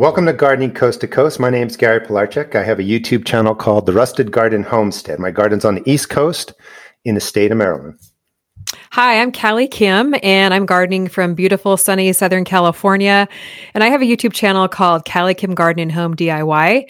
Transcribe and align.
Welcome 0.00 0.24
to 0.24 0.32
Gardening 0.32 0.72
Coast 0.72 1.02
to 1.02 1.06
Coast. 1.06 1.38
My 1.38 1.50
name 1.50 1.66
is 1.66 1.76
Gary 1.76 2.00
Pilarchik. 2.00 2.54
I 2.54 2.62
have 2.62 2.78
a 2.78 2.82
YouTube 2.82 3.26
channel 3.26 3.54
called 3.54 3.84
The 3.84 3.92
Rusted 3.92 4.32
Garden 4.32 4.62
Homestead. 4.62 5.18
My 5.18 5.30
garden's 5.30 5.62
on 5.62 5.74
the 5.74 5.82
East 5.84 6.08
Coast 6.08 6.54
in 7.04 7.16
the 7.16 7.20
state 7.20 7.52
of 7.52 7.58
Maryland. 7.58 7.98
Hi, 8.92 9.20
I'm 9.20 9.30
CaliKim, 9.30 10.18
and 10.22 10.54
I'm 10.54 10.64
gardening 10.64 11.06
from 11.06 11.34
beautiful, 11.34 11.76
sunny 11.76 12.10
Southern 12.14 12.46
California. 12.46 13.28
And 13.74 13.84
I 13.84 13.88
have 13.88 14.00
a 14.00 14.06
YouTube 14.06 14.32
channel 14.32 14.68
called 14.68 15.04
CaliKim 15.04 15.54
Garden 15.54 15.82
and 15.82 15.92
Home 15.92 16.16
DIY. 16.16 16.86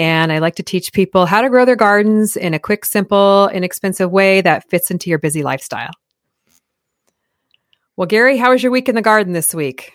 And 0.00 0.32
I 0.32 0.40
like 0.40 0.56
to 0.56 0.64
teach 0.64 0.92
people 0.92 1.26
how 1.26 1.42
to 1.42 1.48
grow 1.48 1.64
their 1.64 1.76
gardens 1.76 2.36
in 2.36 2.54
a 2.54 2.58
quick, 2.58 2.84
simple, 2.84 3.48
inexpensive 3.54 4.10
way 4.10 4.40
that 4.40 4.68
fits 4.68 4.90
into 4.90 5.10
your 5.10 5.20
busy 5.20 5.44
lifestyle. 5.44 5.92
Well, 7.96 8.06
Gary, 8.06 8.36
how 8.36 8.50
was 8.50 8.64
your 8.64 8.72
week 8.72 8.88
in 8.88 8.96
the 8.96 9.00
garden 9.00 9.32
this 9.32 9.54
week? 9.54 9.92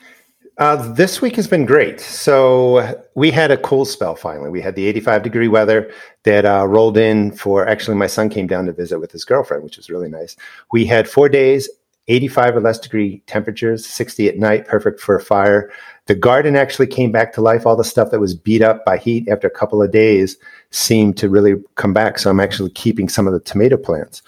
Uh, 0.60 0.94
this 0.94 1.20
week 1.20 1.36
has 1.36 1.48
been 1.48 1.66
great. 1.66 2.00
So 2.00 3.04
we 3.16 3.32
had 3.32 3.50
a 3.50 3.58
cool 3.58 3.86
spell 3.86 4.16
finally. 4.16 4.52
We 4.52 4.62
had 4.62 4.76
the 4.76 4.86
85 4.86 5.24
degree 5.24 5.48
weather 5.48 5.92
that 6.24 6.46
uh, 6.46 6.68
rolled 6.68 6.98
in 6.98 7.32
for 7.32 7.68
actually 7.68 7.98
my 7.98 8.08
son 8.08 8.30
came 8.30 8.46
down 8.46 8.68
to 8.68 8.72
visit 8.72 9.00
with 9.00 9.12
his 9.12 9.26
girlfriend, 9.26 9.64
which 9.64 9.78
was 9.78 9.90
really 9.90 10.10
nice. 10.10 10.36
We 10.72 10.86
had 10.86 11.10
four 11.10 11.28
days, 11.28 11.70
85 12.08 12.58
or 12.58 12.62
less 12.62 12.78
degree 12.78 13.24
temperatures, 13.26 13.84
60 13.86 14.30
at 14.30 14.38
night, 14.38 14.68
perfect 14.68 15.00
for 15.00 15.16
a 15.16 15.22
fire. 15.22 15.72
The 16.06 16.16
garden 16.16 16.56
actually 16.56 16.88
came 16.88 17.12
back 17.12 17.34
to 17.34 17.42
life. 17.42 17.66
All 17.66 17.76
the 17.76 17.84
stuff 17.84 18.12
that 18.12 18.20
was 18.20 18.36
beat 18.36 18.62
up 18.62 18.86
by 18.86 18.98
heat 18.98 19.28
after 19.30 19.48
a 19.48 19.52
couple 19.52 19.82
of 19.82 19.92
days 19.92 20.38
seemed 20.70 21.18
to 21.18 21.30
really 21.30 21.56
come 21.76 21.94
back. 21.94 22.20
So 22.20 22.30
I'm 22.30 22.42
actually 22.42 22.72
keeping 22.72 23.10
some 23.10 23.26
of 23.26 23.34
the 23.34 23.40
tomato 23.40 23.78
plants 23.78 24.22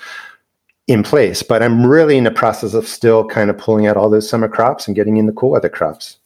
in 0.88 1.04
place, 1.04 1.42
but 1.42 1.64
I'm 1.64 1.86
really 1.86 2.18
in 2.18 2.24
the 2.24 2.32
process 2.32 2.74
of 2.74 2.88
still 2.88 3.26
kind 3.26 3.50
of 3.50 3.58
pulling 3.58 3.88
out 3.88 3.98
all 3.98 4.10
those 4.10 4.30
summer 4.30 4.48
crops 4.48 4.88
and 4.88 4.96
getting 4.96 5.18
in 5.18 5.26
the 5.26 5.34
cool 5.34 5.52
weather 5.52 5.70
crops. 5.70 6.18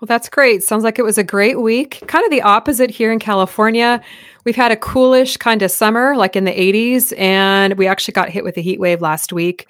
Well, 0.00 0.06
that's 0.06 0.28
great. 0.28 0.64
Sounds 0.64 0.82
like 0.82 0.98
it 0.98 1.04
was 1.04 1.16
a 1.16 1.24
great 1.24 1.60
week. 1.60 2.02
Kind 2.08 2.24
of 2.24 2.30
the 2.30 2.42
opposite 2.42 2.90
here 2.90 3.12
in 3.12 3.20
California. 3.20 4.02
We've 4.44 4.56
had 4.56 4.72
a 4.72 4.76
coolish 4.76 5.36
kind 5.36 5.62
of 5.62 5.70
summer, 5.70 6.16
like 6.16 6.34
in 6.34 6.44
the 6.44 6.52
80s, 6.52 7.16
and 7.18 7.74
we 7.74 7.86
actually 7.86 8.12
got 8.12 8.28
hit 8.28 8.42
with 8.42 8.56
a 8.56 8.60
heat 8.60 8.80
wave 8.80 9.00
last 9.00 9.32
week. 9.32 9.68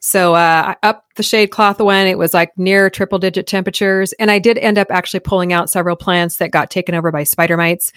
So 0.00 0.34
uh, 0.34 0.74
up 0.82 1.04
the 1.16 1.22
shade 1.22 1.48
cloth 1.48 1.80
went. 1.80 2.08
It 2.08 2.18
was 2.18 2.34
like 2.34 2.56
near 2.56 2.90
triple 2.90 3.18
digit 3.18 3.46
temperatures, 3.46 4.12
and 4.14 4.30
I 4.30 4.38
did 4.38 4.58
end 4.58 4.78
up 4.78 4.88
actually 4.90 5.20
pulling 5.20 5.52
out 5.52 5.70
several 5.70 5.96
plants 5.96 6.36
that 6.36 6.50
got 6.50 6.70
taken 6.70 6.94
over 6.94 7.10
by 7.10 7.24
spider 7.24 7.56
mites. 7.56 7.92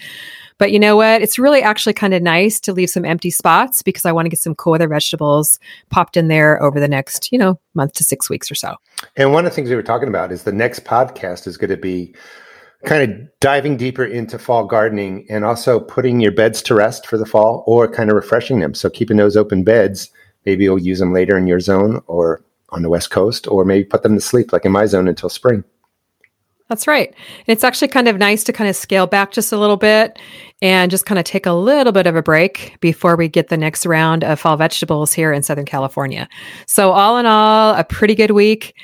But 0.58 0.70
you 0.70 0.78
know 0.78 0.96
what? 0.96 1.20
It's 1.20 1.38
really 1.38 1.62
actually 1.62 1.94
kind 1.94 2.14
of 2.14 2.22
nice 2.22 2.60
to 2.60 2.72
leave 2.72 2.90
some 2.90 3.04
empty 3.04 3.30
spots 3.30 3.82
because 3.82 4.04
I 4.04 4.12
want 4.12 4.26
to 4.26 4.30
get 4.30 4.38
some 4.38 4.54
cool 4.54 4.74
other 4.74 4.88
vegetables 4.88 5.58
popped 5.90 6.16
in 6.16 6.28
there 6.28 6.62
over 6.62 6.78
the 6.78 6.88
next, 6.88 7.32
you 7.32 7.38
know, 7.38 7.58
month 7.74 7.94
to 7.94 8.04
six 8.04 8.30
weeks 8.30 8.50
or 8.50 8.54
so. 8.54 8.76
And 9.16 9.32
one 9.32 9.44
of 9.44 9.50
the 9.50 9.56
things 9.56 9.68
we 9.68 9.76
were 9.76 9.82
talking 9.82 10.08
about 10.08 10.30
is 10.30 10.44
the 10.44 10.52
next 10.52 10.84
podcast 10.84 11.46
is 11.46 11.56
going 11.56 11.70
to 11.70 11.76
be 11.76 12.14
kind 12.84 13.10
of 13.10 13.40
diving 13.40 13.76
deeper 13.76 14.04
into 14.04 14.38
fall 14.38 14.66
gardening 14.66 15.26
and 15.28 15.44
also 15.44 15.80
putting 15.80 16.20
your 16.20 16.32
beds 16.32 16.62
to 16.62 16.74
rest 16.74 17.06
for 17.06 17.18
the 17.18 17.26
fall 17.26 17.64
or 17.66 17.88
kind 17.90 18.10
of 18.10 18.16
refreshing 18.16 18.60
them. 18.60 18.74
So 18.74 18.90
keeping 18.90 19.16
those 19.16 19.36
open 19.36 19.64
beds, 19.64 20.10
maybe 20.46 20.64
you'll 20.64 20.78
use 20.78 20.98
them 20.98 21.12
later 21.12 21.36
in 21.36 21.46
your 21.46 21.60
zone 21.60 22.02
or 22.06 22.44
on 22.70 22.82
the 22.82 22.88
West 22.88 23.10
Coast, 23.10 23.46
or 23.46 23.64
maybe 23.64 23.84
put 23.84 24.02
them 24.02 24.14
to 24.14 24.20
sleep 24.20 24.52
like 24.52 24.64
in 24.64 24.72
my 24.72 24.86
zone 24.86 25.06
until 25.06 25.28
spring. 25.28 25.62
That's 26.68 26.86
right. 26.86 27.08
And 27.08 27.46
it's 27.46 27.62
actually 27.62 27.88
kind 27.88 28.08
of 28.08 28.16
nice 28.16 28.42
to 28.44 28.52
kind 28.52 28.70
of 28.70 28.74
scale 28.74 29.06
back 29.06 29.32
just 29.32 29.52
a 29.52 29.58
little 29.58 29.76
bit 29.76 30.18
and 30.62 30.90
just 30.90 31.04
kind 31.04 31.18
of 31.18 31.24
take 31.24 31.44
a 31.44 31.52
little 31.52 31.92
bit 31.92 32.06
of 32.06 32.16
a 32.16 32.22
break 32.22 32.78
before 32.80 33.16
we 33.16 33.28
get 33.28 33.48
the 33.48 33.56
next 33.56 33.84
round 33.84 34.24
of 34.24 34.40
fall 34.40 34.56
vegetables 34.56 35.12
here 35.12 35.32
in 35.32 35.42
Southern 35.42 35.66
California. 35.66 36.28
So, 36.66 36.90
all 36.90 37.18
in 37.18 37.26
all, 37.26 37.74
a 37.74 37.84
pretty 37.84 38.14
good 38.14 38.30
week 38.30 38.74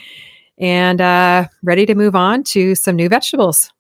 and 0.59 1.01
uh, 1.01 1.49
ready 1.63 1.87
to 1.87 1.95
move 1.95 2.15
on 2.15 2.45
to 2.45 2.75
some 2.75 2.97
new 2.97 3.09
vegetables. 3.09 3.73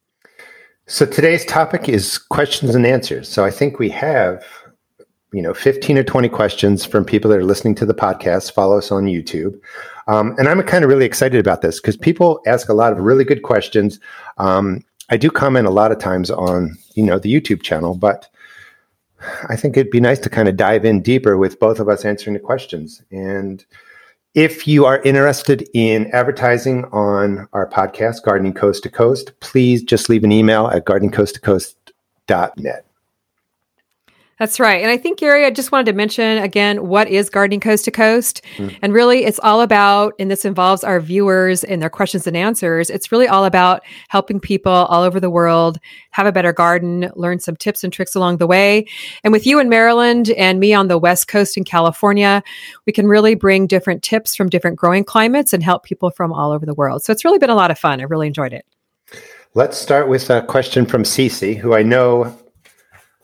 So, 0.91 1.06
today's 1.06 1.45
topic 1.45 1.89
is 1.89 2.19
questions 2.19 2.75
and 2.75 2.84
answers. 2.84 3.28
So, 3.28 3.45
I 3.45 3.53
think 3.53 3.78
we 3.78 3.89
have 3.91 4.45
you 5.33 5.41
know 5.41 5.55
15 5.55 5.97
or 5.99 6.03
20 6.03 6.28
questions 6.28 6.84
from 6.84 7.05
people 7.05 7.31
that 7.31 7.39
are 7.39 7.45
listening 7.45 7.77
to 7.77 7.87
the 7.87 7.95
podcast. 7.95 8.51
Follow 8.51 8.77
us 8.77 8.91
on 8.91 9.05
youtube. 9.05 9.55
Um, 10.09 10.34
and 10.37 10.49
i'm 10.49 10.61
kind 10.65 10.83
of 10.83 10.91
really 10.91 11.05
excited 11.05 11.39
about 11.39 11.62
this 11.62 11.81
because 11.81 11.97
people 11.97 12.41
ask 12.45 12.69
a 12.69 12.75
lot 12.75 12.93
of 12.93 12.99
really 12.99 13.23
good 13.23 13.45
questions. 13.45 14.00
Um, 14.39 14.84
i 15.11 15.17
do 15.17 15.31
comment 15.31 15.69
a 15.69 15.71
lot 15.71 15.93
of 15.93 16.00
times 16.00 16.29
on 16.29 16.77
you 16.97 17.05
know 17.05 17.21
the 17.21 17.33
youtube 17.33 17.62
channel 17.62 17.95
but 17.95 18.29
i 19.49 19.55
think 19.55 19.77
it'd 19.77 19.93
be 19.93 20.00
nice 20.00 20.19
to 20.19 20.29
kind 20.29 20.49
of 20.49 20.56
dive 20.56 20.84
in 20.84 21.03
deeper 21.03 21.37
with 21.37 21.61
both 21.61 21.79
of 21.79 21.89
us 21.89 22.05
answering 22.05 22.34
the 22.34 22.41
questions. 22.41 23.00
And 23.12 23.65
if 24.35 24.67
you 24.67 24.85
are 24.85 25.01
interested 25.03 25.69
in 25.75 26.11
advertising 26.13 26.85
on 26.87 27.49
our 27.53 27.69
podcast 27.69 28.23
gardening 28.25 28.55
coast 28.55 28.83
to 28.83 28.91
coast 28.91 29.33
please 29.41 29.83
just 29.83 30.09
leave 30.09 30.25
an 30.25 30.33
email 30.33 30.69
at 30.69 30.85
gardeningcoasttocoast.net 30.85 32.90
that's 34.41 34.59
right. 34.59 34.81
And 34.81 34.91
I 34.91 34.97
think, 34.97 35.19
Gary, 35.19 35.45
I 35.45 35.51
just 35.51 35.71
wanted 35.71 35.84
to 35.84 35.93
mention 35.93 36.39
again 36.39 36.89
what 36.89 37.09
is 37.09 37.28
Gardening 37.28 37.61
Coast 37.61 37.84
to 37.84 37.91
Coast? 37.91 38.41
Mm. 38.56 38.75
And 38.81 38.95
really, 38.95 39.27
it's 39.27 39.39
all 39.41 39.61
about, 39.61 40.15
and 40.19 40.31
this 40.31 40.47
involves 40.47 40.83
our 40.83 40.99
viewers 40.99 41.62
and 41.62 41.83
their 41.83 41.91
questions 41.91 42.27
and 42.27 42.34
answers. 42.34 42.89
It's 42.89 43.12
really 43.12 43.29
all 43.29 43.45
about 43.45 43.83
helping 44.09 44.41
people 44.41 44.73
all 44.73 45.03
over 45.03 45.21
the 45.21 45.29
world 45.29 45.79
have 46.12 46.27
a 46.27 46.33
better 46.33 46.55
garden, 46.55 47.12
learn 47.17 47.39
some 47.39 47.55
tips 47.55 47.84
and 47.84 47.93
tricks 47.93 48.15
along 48.15 48.39
the 48.39 48.47
way. 48.47 48.87
And 49.25 49.31
with 49.31 49.47
you 49.47 49.61
in 49.61 49.69
Maryland 49.69 50.31
and 50.31 50.59
me 50.59 50.73
on 50.73 50.89
the 50.89 50.97
West 50.97 51.29
Coast 51.29 51.59
in 51.59 51.65
California, 51.65 52.43
we 52.87 52.95
can 52.95 53.06
really 53.06 53.34
bring 53.34 53.67
different 53.67 54.03
tips 54.03 54.34
from 54.34 54.49
different 54.49 54.79
growing 54.79 55.05
climates 55.05 55.53
and 55.53 55.62
help 55.62 55.84
people 55.84 56.11
from 56.11 56.33
all 56.33 56.50
over 56.50 56.65
the 56.65 56.73
world. 56.73 57.05
So 57.05 57.12
it's 57.12 57.27
really 57.27 57.39
been 57.39 57.50
a 57.50 57.55
lot 57.55 57.71
of 57.71 57.79
fun. 57.79 58.00
I 58.00 58.05
really 58.05 58.29
enjoyed 58.29 58.55
it. 58.55 58.65
Let's 59.53 59.77
start 59.77 60.09
with 60.09 60.31
a 60.31 60.41
question 60.41 60.87
from 60.87 61.03
Cece, 61.03 61.59
who 61.59 61.75
I 61.75 61.83
know 61.83 62.34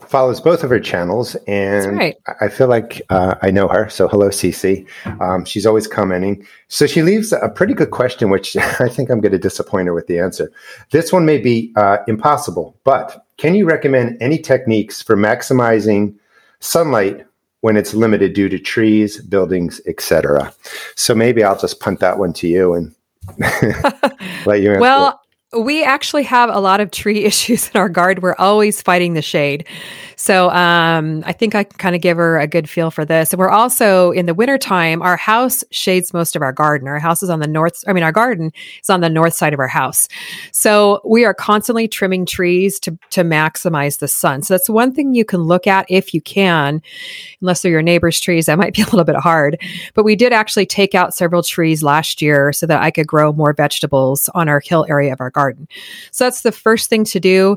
follows 0.06 0.40
both 0.40 0.64
of 0.64 0.70
her 0.70 0.80
channels, 0.80 1.34
and 1.46 1.96
right. 1.96 2.16
I 2.40 2.48
feel 2.48 2.68
like 2.68 3.02
uh, 3.10 3.34
I 3.42 3.50
know 3.50 3.68
her. 3.68 3.88
So 3.88 4.08
hello, 4.08 4.28
Cece. 4.28 4.86
Um, 5.20 5.44
she's 5.44 5.66
always 5.66 5.86
commenting. 5.86 6.46
So 6.68 6.86
she 6.86 7.02
leaves 7.02 7.32
a 7.32 7.48
pretty 7.48 7.74
good 7.74 7.90
question, 7.90 8.30
which 8.30 8.56
I 8.80 8.88
think 8.88 9.10
I'm 9.10 9.20
going 9.20 9.32
to 9.32 9.38
disappoint 9.38 9.86
her 9.86 9.94
with 9.94 10.06
the 10.06 10.18
answer. 10.18 10.50
This 10.90 11.12
one 11.12 11.26
may 11.26 11.38
be 11.38 11.72
uh, 11.76 11.98
impossible, 12.08 12.76
but 12.84 13.26
can 13.36 13.54
you 13.54 13.66
recommend 13.66 14.16
any 14.20 14.38
techniques 14.38 15.02
for 15.02 15.16
maximizing 15.16 16.14
sunlight 16.60 17.26
when 17.60 17.76
it's 17.76 17.94
limited 17.94 18.32
due 18.32 18.48
to 18.48 18.58
trees, 18.58 19.20
buildings, 19.20 19.80
etc.? 19.86 20.52
So 20.94 21.14
maybe 21.14 21.44
I'll 21.44 21.58
just 21.58 21.80
punt 21.80 22.00
that 22.00 22.18
one 22.18 22.32
to 22.34 22.48
you 22.48 22.74
and 22.74 22.94
let 24.46 24.60
you 24.60 24.70
answer. 24.70 24.80
well, 24.80 25.20
we 25.58 25.84
actually 25.84 26.24
have 26.24 26.50
a 26.50 26.60
lot 26.60 26.80
of 26.80 26.90
tree 26.90 27.24
issues 27.24 27.70
in 27.70 27.80
our 27.80 27.88
garden. 27.88 28.22
We're 28.22 28.36
always 28.38 28.82
fighting 28.82 29.14
the 29.14 29.22
shade. 29.22 29.66
So 30.16 30.50
um, 30.50 31.22
I 31.26 31.32
think 31.32 31.54
I 31.54 31.64
can 31.64 31.76
kind 31.76 31.94
of 31.94 32.00
give 32.00 32.16
her 32.16 32.38
a 32.38 32.46
good 32.46 32.68
feel 32.68 32.90
for 32.90 33.04
this. 33.04 33.32
And 33.32 33.38
we're 33.38 33.50
also 33.50 34.10
in 34.12 34.26
the 34.26 34.34
wintertime, 34.34 35.02
our 35.02 35.16
house 35.16 35.62
shades 35.70 36.14
most 36.14 36.34
of 36.34 36.42
our 36.42 36.52
garden. 36.52 36.88
Our 36.88 36.98
house 36.98 37.22
is 37.22 37.28
on 37.28 37.40
the 37.40 37.46
north, 37.46 37.84
I 37.86 37.92
mean, 37.92 38.02
our 38.02 38.12
garden 38.12 38.50
is 38.82 38.90
on 38.90 39.02
the 39.02 39.10
north 39.10 39.34
side 39.34 39.52
of 39.52 39.60
our 39.60 39.68
house. 39.68 40.08
So 40.52 41.00
we 41.04 41.24
are 41.24 41.34
constantly 41.34 41.86
trimming 41.86 42.24
trees 42.24 42.80
to, 42.80 42.98
to 43.10 43.22
maximize 43.22 43.98
the 43.98 44.08
sun. 44.08 44.42
So 44.42 44.54
that's 44.54 44.70
one 44.70 44.92
thing 44.92 45.14
you 45.14 45.24
can 45.24 45.42
look 45.42 45.66
at 45.66 45.86
if 45.88 46.14
you 46.14 46.20
can, 46.22 46.80
unless 47.40 47.62
they're 47.62 47.72
your 47.72 47.82
neighbor's 47.82 48.18
trees. 48.18 48.46
That 48.46 48.58
might 48.58 48.74
be 48.74 48.82
a 48.82 48.86
little 48.86 49.04
bit 49.04 49.16
hard. 49.16 49.60
But 49.94 50.04
we 50.04 50.16
did 50.16 50.32
actually 50.32 50.66
take 50.66 50.94
out 50.94 51.14
several 51.14 51.42
trees 51.42 51.82
last 51.82 52.22
year 52.22 52.52
so 52.52 52.66
that 52.66 52.82
I 52.82 52.90
could 52.90 53.06
grow 53.06 53.32
more 53.32 53.52
vegetables 53.52 54.30
on 54.34 54.48
our 54.48 54.60
hill 54.60 54.86
area 54.88 55.12
of 55.12 55.20
our 55.20 55.30
garden. 55.30 55.45
So 56.10 56.24
that's 56.24 56.42
the 56.42 56.52
first 56.52 56.88
thing 56.88 57.04
to 57.04 57.20
do. 57.20 57.56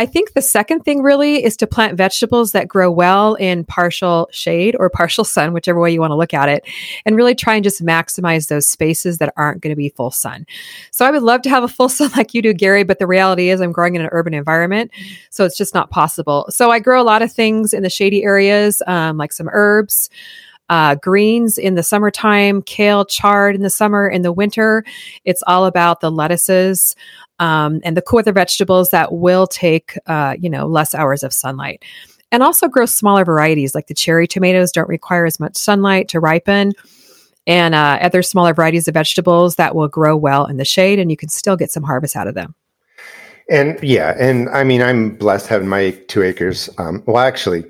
I 0.00 0.06
think 0.06 0.32
the 0.32 0.40
second 0.40 0.80
thing 0.80 1.02
really 1.02 1.44
is 1.44 1.58
to 1.58 1.66
plant 1.66 1.98
vegetables 1.98 2.52
that 2.52 2.68
grow 2.68 2.90
well 2.90 3.34
in 3.34 3.64
partial 3.64 4.30
shade 4.32 4.74
or 4.78 4.88
partial 4.88 5.24
sun, 5.24 5.52
whichever 5.52 5.78
way 5.78 5.92
you 5.92 6.00
want 6.00 6.12
to 6.12 6.16
look 6.16 6.32
at 6.32 6.48
it, 6.48 6.64
and 7.04 7.16
really 7.16 7.34
try 7.34 7.54
and 7.54 7.62
just 7.62 7.84
maximize 7.84 8.48
those 8.48 8.66
spaces 8.66 9.18
that 9.18 9.34
aren't 9.36 9.60
going 9.60 9.72
to 9.72 9.76
be 9.76 9.90
full 9.90 10.10
sun. 10.10 10.46
So 10.90 11.04
I 11.04 11.10
would 11.10 11.22
love 11.22 11.42
to 11.42 11.50
have 11.50 11.64
a 11.64 11.68
full 11.68 11.88
sun 11.90 12.10
like 12.16 12.32
you 12.32 12.40
do, 12.40 12.54
Gary, 12.54 12.82
but 12.82 12.98
the 12.98 13.06
reality 13.06 13.50
is 13.50 13.60
I'm 13.60 13.72
growing 13.72 13.94
in 13.94 14.00
an 14.00 14.08
urban 14.10 14.32
environment, 14.32 14.90
so 15.28 15.44
it's 15.44 15.58
just 15.58 15.74
not 15.74 15.90
possible. 15.90 16.46
So 16.48 16.70
I 16.70 16.78
grow 16.78 17.02
a 17.02 17.04
lot 17.04 17.20
of 17.20 17.30
things 17.30 17.74
in 17.74 17.82
the 17.82 17.90
shady 17.90 18.24
areas, 18.24 18.82
um, 18.86 19.18
like 19.18 19.32
some 19.32 19.50
herbs. 19.52 20.08
Uh, 20.70 20.94
greens 20.94 21.58
in 21.58 21.74
the 21.74 21.82
summertime, 21.82 22.62
kale, 22.62 23.04
chard 23.04 23.56
in 23.56 23.62
the 23.62 23.68
summer. 23.68 24.08
In 24.08 24.22
the 24.22 24.32
winter, 24.32 24.84
it's 25.24 25.42
all 25.48 25.66
about 25.66 26.00
the 26.00 26.12
lettuces 26.12 26.94
um, 27.40 27.80
and 27.82 27.96
the 27.96 28.02
cool 28.02 28.20
other 28.20 28.32
vegetables 28.32 28.90
that 28.90 29.12
will 29.12 29.48
take, 29.48 29.98
uh, 30.06 30.36
you 30.40 30.48
know, 30.48 30.68
less 30.68 30.94
hours 30.94 31.24
of 31.24 31.32
sunlight. 31.32 31.84
And 32.30 32.44
also 32.44 32.68
grow 32.68 32.86
smaller 32.86 33.24
varieties 33.24 33.74
like 33.74 33.88
the 33.88 33.94
cherry 33.94 34.28
tomatoes 34.28 34.70
don't 34.70 34.88
require 34.88 35.26
as 35.26 35.40
much 35.40 35.56
sunlight 35.56 36.06
to 36.10 36.20
ripen. 36.20 36.72
And 37.48 37.74
uh, 37.74 37.98
other 38.00 38.22
smaller 38.22 38.54
varieties 38.54 38.86
of 38.86 38.94
vegetables 38.94 39.56
that 39.56 39.74
will 39.74 39.88
grow 39.88 40.16
well 40.16 40.46
in 40.46 40.56
the 40.56 40.64
shade, 40.64 41.00
and 41.00 41.10
you 41.10 41.16
can 41.16 41.30
still 41.30 41.56
get 41.56 41.72
some 41.72 41.82
harvest 41.82 42.14
out 42.14 42.28
of 42.28 42.34
them. 42.34 42.54
And 43.50 43.82
yeah, 43.82 44.14
and 44.20 44.48
I 44.50 44.62
mean, 44.62 44.80
I'm 44.82 45.16
blessed 45.16 45.48
having 45.48 45.66
my 45.66 45.90
two 46.06 46.22
acres. 46.22 46.70
Um, 46.78 47.02
well, 47.06 47.18
actually, 47.18 47.64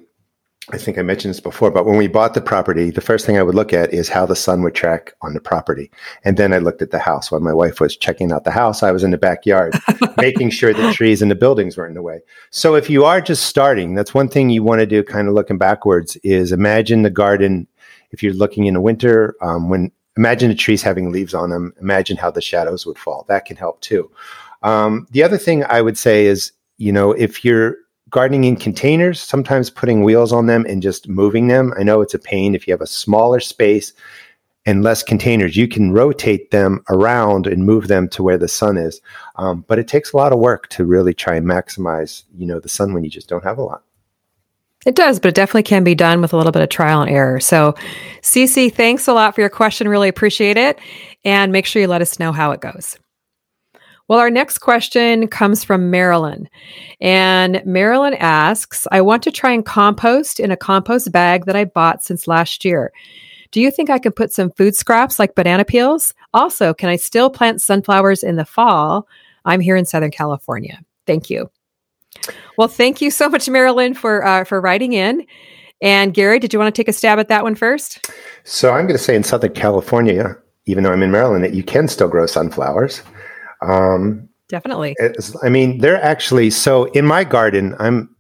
I 0.75 0.79
think 0.79 0.99
I 0.99 1.03
mentioned 1.03 1.31
this 1.31 1.41
before, 1.41 1.71
but 1.71 1.87
when 1.87 1.97
we 1.97 2.09
bought 2.09 2.35
the 2.35 2.41
property, 2.41 2.91
the 2.91 3.01
first 3.01 3.27
thing 3.27 3.39
I 3.39 3.43
would 3.43 3.55
look 3.55 3.73
at 3.73 3.93
is 3.93 4.09
how 4.09 4.27
the 4.27 4.37
sun 4.37 4.63
would 4.63 4.75
track 4.75 5.15
on 5.23 5.35
the 5.35 5.41
property. 5.41 5.91
And 6.25 6.37
then 6.37 6.53
I 6.53 6.59
looked 6.59 6.83
at 6.83 6.91
the 6.91 6.99
house. 6.99 7.31
While 7.31 7.41
my 7.41 7.53
wife 7.53 7.81
was 7.81 7.97
checking 7.97 8.33
out 8.33 8.45
the 8.45 8.51
house, 8.51 8.83
I 8.83 8.91
was 8.91 9.05
in 9.05 9.11
the 9.11 9.19
backyard, 9.19 9.75
making 10.17 10.51
sure 10.51 10.73
the 10.73 10.93
trees 10.93 11.23
and 11.23 11.31
the 11.31 11.35
buildings 11.35 11.77
were 11.77 11.87
in 11.87 11.95
the 11.95 12.03
way. 12.03 12.21
So 12.51 12.75
if 12.75 12.89
you 12.89 13.05
are 13.05 13.21
just 13.21 13.47
starting, 13.47 13.95
that's 13.95 14.15
one 14.15 14.29
thing 14.29 14.51
you 14.51 14.63
want 14.63 14.81
to 14.81 14.87
do, 14.87 15.03
kind 15.03 15.29
of 15.29 15.35
looking 15.35 15.59
backwards, 15.59 16.17
is 16.23 16.53
imagine 16.53 17.03
the 17.03 17.11
garden. 17.11 17.67
If 18.11 18.23
you're 18.23 18.35
looking 18.35 18.67
in 18.67 18.75
the 18.75 18.81
winter, 18.81 19.37
um, 19.41 19.69
when 19.69 19.93
imagine 20.17 20.49
the 20.49 20.55
trees 20.55 20.83
having 20.83 21.13
leaves 21.13 21.35
on 21.35 21.51
them, 21.51 21.73
imagine 21.81 22.17
how 22.17 22.31
the 22.31 22.41
shadows 22.41 22.87
would 22.87 22.99
fall. 22.99 23.25
That 23.29 23.45
can 23.45 23.57
help 23.57 23.81
too. 23.81 24.11
Um, 24.63 25.07
the 25.11 25.23
other 25.23 25.39
thing 25.39 25.65
I 25.65 25.81
would 25.81 25.97
say 25.97 26.27
is, 26.27 26.53
you 26.79 26.93
know, 26.93 27.13
if 27.13 27.45
you're 27.45 27.77
gardening 28.11 28.45
in 28.45 28.57
containers, 28.57 29.21
sometimes 29.21 29.71
putting 29.71 30.03
wheels 30.03 30.33
on 30.33 30.47
them 30.47 30.67
and 30.69 30.83
just 30.83 31.09
moving 31.09 31.49
them. 31.49 31.73
I 31.79 31.83
know 31.83 32.01
it's 32.01 32.15
a 32.15 32.19
pain 32.19 32.55
if 32.55 32.67
you 32.67 32.73
have 32.73 32.81
a 32.81 32.87
smaller 32.87 33.41
space 33.41 33.93
and 34.67 34.83
less 34.83 35.03
containers. 35.03 35.57
You 35.57 35.69
can 35.69 35.93
rotate 35.93 36.51
them 36.51 36.83
around 36.91 37.47
and 37.47 37.65
move 37.65 37.89
them 37.89 38.09
to 38.11 38.23
where 38.23 38.39
the 38.39 38.49
sun 38.49 38.77
is, 38.77 39.01
um, 39.37 39.65
but 39.69 39.79
it 39.79 39.89
takes 39.89 40.13
a 40.13 40.17
lot 40.17 40.33
of 40.33 40.39
work 40.39 40.69
to 40.71 40.85
really 40.85 41.15
try 41.15 41.37
and 41.37 41.47
maximize, 41.47 42.25
you 42.37 42.47
know, 42.47 42.61
the 42.61 42.69
sun 42.69 42.93
when 42.93 43.05
you 43.05 43.11
just 43.11 43.29
don't 43.29 43.45
have 43.45 43.59
a 43.59 43.63
lot. 43.63 43.83
It 44.87 44.95
does, 44.95 45.21
but 45.21 45.29
it 45.29 45.35
definitely 45.35 45.65
can 45.65 45.85
be 45.85 45.95
done 45.95 46.23
with 46.23 46.33
a 46.33 46.37
little 46.39 46.53
bit 46.53 46.63
of 46.63 46.71
trial 46.71 47.03
and 47.03 47.11
error. 47.11 47.39
So, 47.39 47.75
Cece, 48.23 48.73
thanks 48.75 49.09
a 49.09 49.13
lot 49.13 49.35
for 49.35 49.43
your 49.43 49.51
question. 49.51 49.89
Really 49.89 50.09
appreciate 50.09 50.57
it. 50.57 50.79
And 51.23 51.53
make 51.53 51.67
sure 51.67 51.83
you 51.83 51.89
let 51.89 52.01
us 52.01 52.19
know 52.19 52.33
how 52.33 52.53
it 52.53 52.61
goes. 52.61 52.99
Well, 54.11 54.19
our 54.19 54.29
next 54.29 54.59
question 54.59 55.29
comes 55.29 55.63
from 55.63 55.89
Marilyn. 55.89 56.49
And 57.01 57.63
Marilyn 57.65 58.15
asks 58.15 58.89
I 58.91 59.03
want 59.03 59.23
to 59.23 59.31
try 59.31 59.53
and 59.53 59.65
compost 59.65 60.41
in 60.41 60.51
a 60.51 60.57
compost 60.57 61.13
bag 61.13 61.45
that 61.45 61.55
I 61.55 61.65
bought 61.65 62.03
since 62.03 62.27
last 62.27 62.65
year. 62.65 62.93
Do 63.53 63.61
you 63.61 63.71
think 63.71 63.89
I 63.89 64.01
can 64.01 64.11
put 64.11 64.33
some 64.33 64.51
food 64.51 64.75
scraps 64.75 65.21
like 65.21 65.37
banana 65.37 65.65
peels? 65.65 66.13
Also, 66.35 66.75
can 66.75 66.89
I 66.89 66.97
still 66.97 67.31
plant 67.31 67.63
sunflowers 67.63 68.25
in 68.25 68.35
the 68.35 68.45
fall? 68.45 69.07
I'm 69.45 69.61
here 69.61 69.77
in 69.77 69.85
Southern 69.85 70.11
California. 70.11 70.81
Thank 71.07 71.31
you. 71.31 71.49
Well, 72.59 72.67
thank 72.67 73.01
you 73.01 73.13
so 73.13 73.29
much, 73.29 73.49
Marilyn, 73.49 73.95
for 73.95 74.27
uh, 74.27 74.43
for 74.43 74.61
writing 74.61 74.93
in. 74.93 75.25
And 75.81 76.13
Gary, 76.13 76.41
did 76.41 76.53
you 76.53 76.59
want 76.59 76.75
to 76.75 76.83
take 76.83 76.89
a 76.89 76.93
stab 76.93 77.21
at 77.21 77.29
that 77.29 77.45
one 77.45 77.55
first? 77.55 78.11
So 78.43 78.71
I'm 78.71 78.89
going 78.89 78.99
to 78.99 79.03
say 79.05 79.15
in 79.15 79.23
Southern 79.23 79.55
California, 79.55 80.37
even 80.67 80.83
though 80.83 80.93
I'm 80.93 81.05
in 81.05 81.13
Maryland, 81.13 81.45
that 81.45 81.55
you 81.55 81.63
can 81.63 81.87
still 81.87 82.09
grow 82.09 82.27
sunflowers. 82.27 83.03
Um, 83.63 84.29
Definitely. 84.49 84.97
I 85.45 85.49
mean, 85.49 85.79
they're 85.79 86.03
actually 86.03 86.51
so 86.51 86.85
in 86.87 87.07
my 87.07 87.23
garden. 87.25 87.77
I'm 87.79 88.15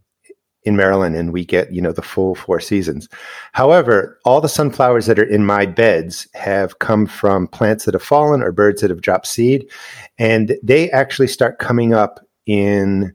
in 0.64 0.76
Maryland, 0.76 1.16
and 1.16 1.32
we 1.32 1.44
get 1.44 1.72
you 1.72 1.80
know 1.80 1.92
the 1.92 2.02
full 2.02 2.34
four 2.34 2.60
seasons. 2.60 3.08
However, 3.52 4.18
all 4.24 4.40
the 4.40 4.48
sunflowers 4.48 5.06
that 5.06 5.18
are 5.18 5.24
in 5.24 5.44
my 5.44 5.66
beds 5.66 6.28
have 6.34 6.78
come 6.78 7.06
from 7.06 7.48
plants 7.48 7.84
that 7.84 7.94
have 7.94 8.02
fallen 8.02 8.42
or 8.42 8.52
birds 8.52 8.80
that 8.80 8.90
have 8.90 9.00
dropped 9.00 9.26
seed, 9.26 9.68
and 10.18 10.56
they 10.62 10.90
actually 10.90 11.28
start 11.28 11.58
coming 11.58 11.94
up 11.94 12.20
in 12.46 13.14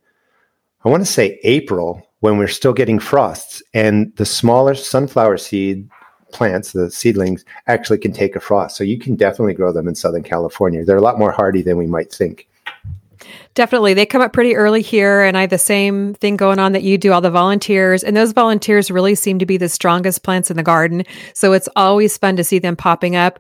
I 0.84 0.90
want 0.90 1.06
to 1.06 1.12
say 1.12 1.40
April 1.44 2.02
when 2.20 2.38
we're 2.38 2.48
still 2.48 2.74
getting 2.74 3.00
frosts, 3.00 3.62
and 3.74 4.12
the 4.18 4.26
smaller 4.26 4.76
sunflower 4.76 5.38
seed 5.38 5.90
plants, 6.36 6.74
the 6.74 6.92
seedlings, 6.92 7.46
actually 7.68 7.98
can 7.98 8.12
take 8.12 8.36
a 8.36 8.40
frost. 8.40 8.76
So 8.76 8.84
you 8.84 9.00
can 9.00 9.16
definitely 9.16 9.54
grow 9.54 9.72
them 9.72 9.88
in 9.88 9.96
Southern 9.96 10.24
California. 10.24 10.84
They're 10.84 10.98
a 10.98 11.02
lot 11.02 11.18
more 11.18 11.32
hardy 11.32 11.62
than 11.62 11.78
we 11.78 11.88
might 11.88 12.12
think. 12.12 12.48
Definitely. 13.54 13.94
They 13.94 14.06
come 14.06 14.22
up 14.22 14.34
pretty 14.34 14.54
early 14.54 14.82
here, 14.82 15.24
and 15.24 15.38
I 15.38 15.42
have 15.42 15.50
the 15.50 15.58
same 15.58 16.14
thing 16.16 16.36
going 16.36 16.60
on 16.60 16.74
that 16.74 16.84
you 16.84 16.98
do, 16.98 17.14
all 17.14 17.22
the 17.22 17.32
volunteers. 17.32 18.04
And 18.04 18.16
those 18.16 18.34
volunteers 18.34 18.92
really 18.92 19.16
seem 19.16 19.40
to 19.40 19.46
be 19.46 19.56
the 19.56 19.70
strongest 19.70 20.24
plants 20.24 20.52
in 20.52 20.58
the 20.58 20.64
garden. 20.64 21.04
So 21.34 21.54
it's 21.54 21.70
always 21.78 22.18
fun 22.18 22.36
to 22.36 22.44
see 22.44 22.60
them 22.60 22.76
popping 22.76 23.16
up. 23.16 23.40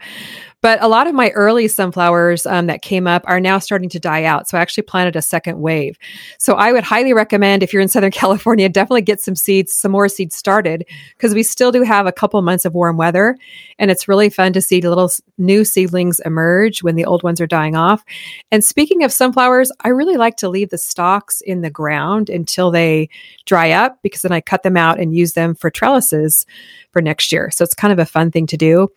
But 0.66 0.82
a 0.82 0.88
lot 0.88 1.06
of 1.06 1.14
my 1.14 1.30
early 1.36 1.68
sunflowers 1.68 2.48
um, 2.48 2.66
that 2.66 2.82
came 2.82 3.06
up 3.06 3.22
are 3.28 3.40
now 3.40 3.60
starting 3.60 3.88
to 3.90 4.00
die 4.00 4.24
out. 4.24 4.50
So 4.50 4.58
I 4.58 4.62
actually 4.62 4.82
planted 4.82 5.16
a 5.16 5.22
second 5.22 5.62
wave. 5.62 5.96
So 6.40 6.56
I 6.56 6.72
would 6.72 6.84
highly 6.84 7.14
recommend 7.14 7.62
if 7.62 7.72
you're 7.72 7.84
in 7.84 7.88
Southern 7.88 8.10
California, 8.24 8.68
definitely 8.68 9.04
get 9.04 9.22
some 9.22 9.36
seeds, 9.36 9.72
some 9.72 9.92
more 9.92 10.10
seeds 10.10 10.36
started 10.36 10.84
because 11.16 11.36
we 11.36 11.44
still 11.44 11.72
do 11.72 11.84
have 11.84 12.08
a 12.08 12.12
couple 12.12 12.42
months 12.42 12.66
of 12.66 12.74
warm 12.74 12.98
weather. 12.98 13.38
And 13.78 13.92
it's 13.92 14.08
really 14.08 14.32
fun 14.32 14.54
to 14.54 14.62
see 14.62 14.82
little 14.82 15.12
new 15.38 15.66
seedlings 15.66 16.20
emerge 16.22 16.82
when 16.82 16.96
the 16.96 17.06
old 17.06 17.22
ones 17.22 17.40
are 17.40 17.46
dying 17.46 17.76
off. 17.76 18.04
And 18.50 18.66
speaking 18.66 19.04
of 19.04 19.12
sunflowers, 19.12 19.72
I 19.82 19.90
really 19.90 20.18
like 20.18 20.38
to 20.38 20.50
leave 20.50 20.72
the 20.72 20.80
stalks 20.80 21.42
in 21.42 21.62
the 21.62 21.70
ground 21.70 22.28
until 22.28 22.72
they 22.72 23.10
dry 23.46 23.70
up 23.70 24.00
because 24.02 24.24
then 24.24 24.32
I 24.32 24.42
cut 24.42 24.64
them 24.64 24.78
out 24.78 25.00
and 25.00 25.16
use 25.16 25.34
them 25.34 25.54
for 25.54 25.70
trellises 25.70 26.48
for 26.90 27.04
next 27.04 27.32
year. 27.32 27.52
So 27.52 27.64
it's 27.64 27.76
kind 27.76 27.94
of 27.94 28.00
a 28.00 28.06
fun 28.08 28.32
thing 28.32 28.48
to 28.48 28.58
do. 28.58 28.90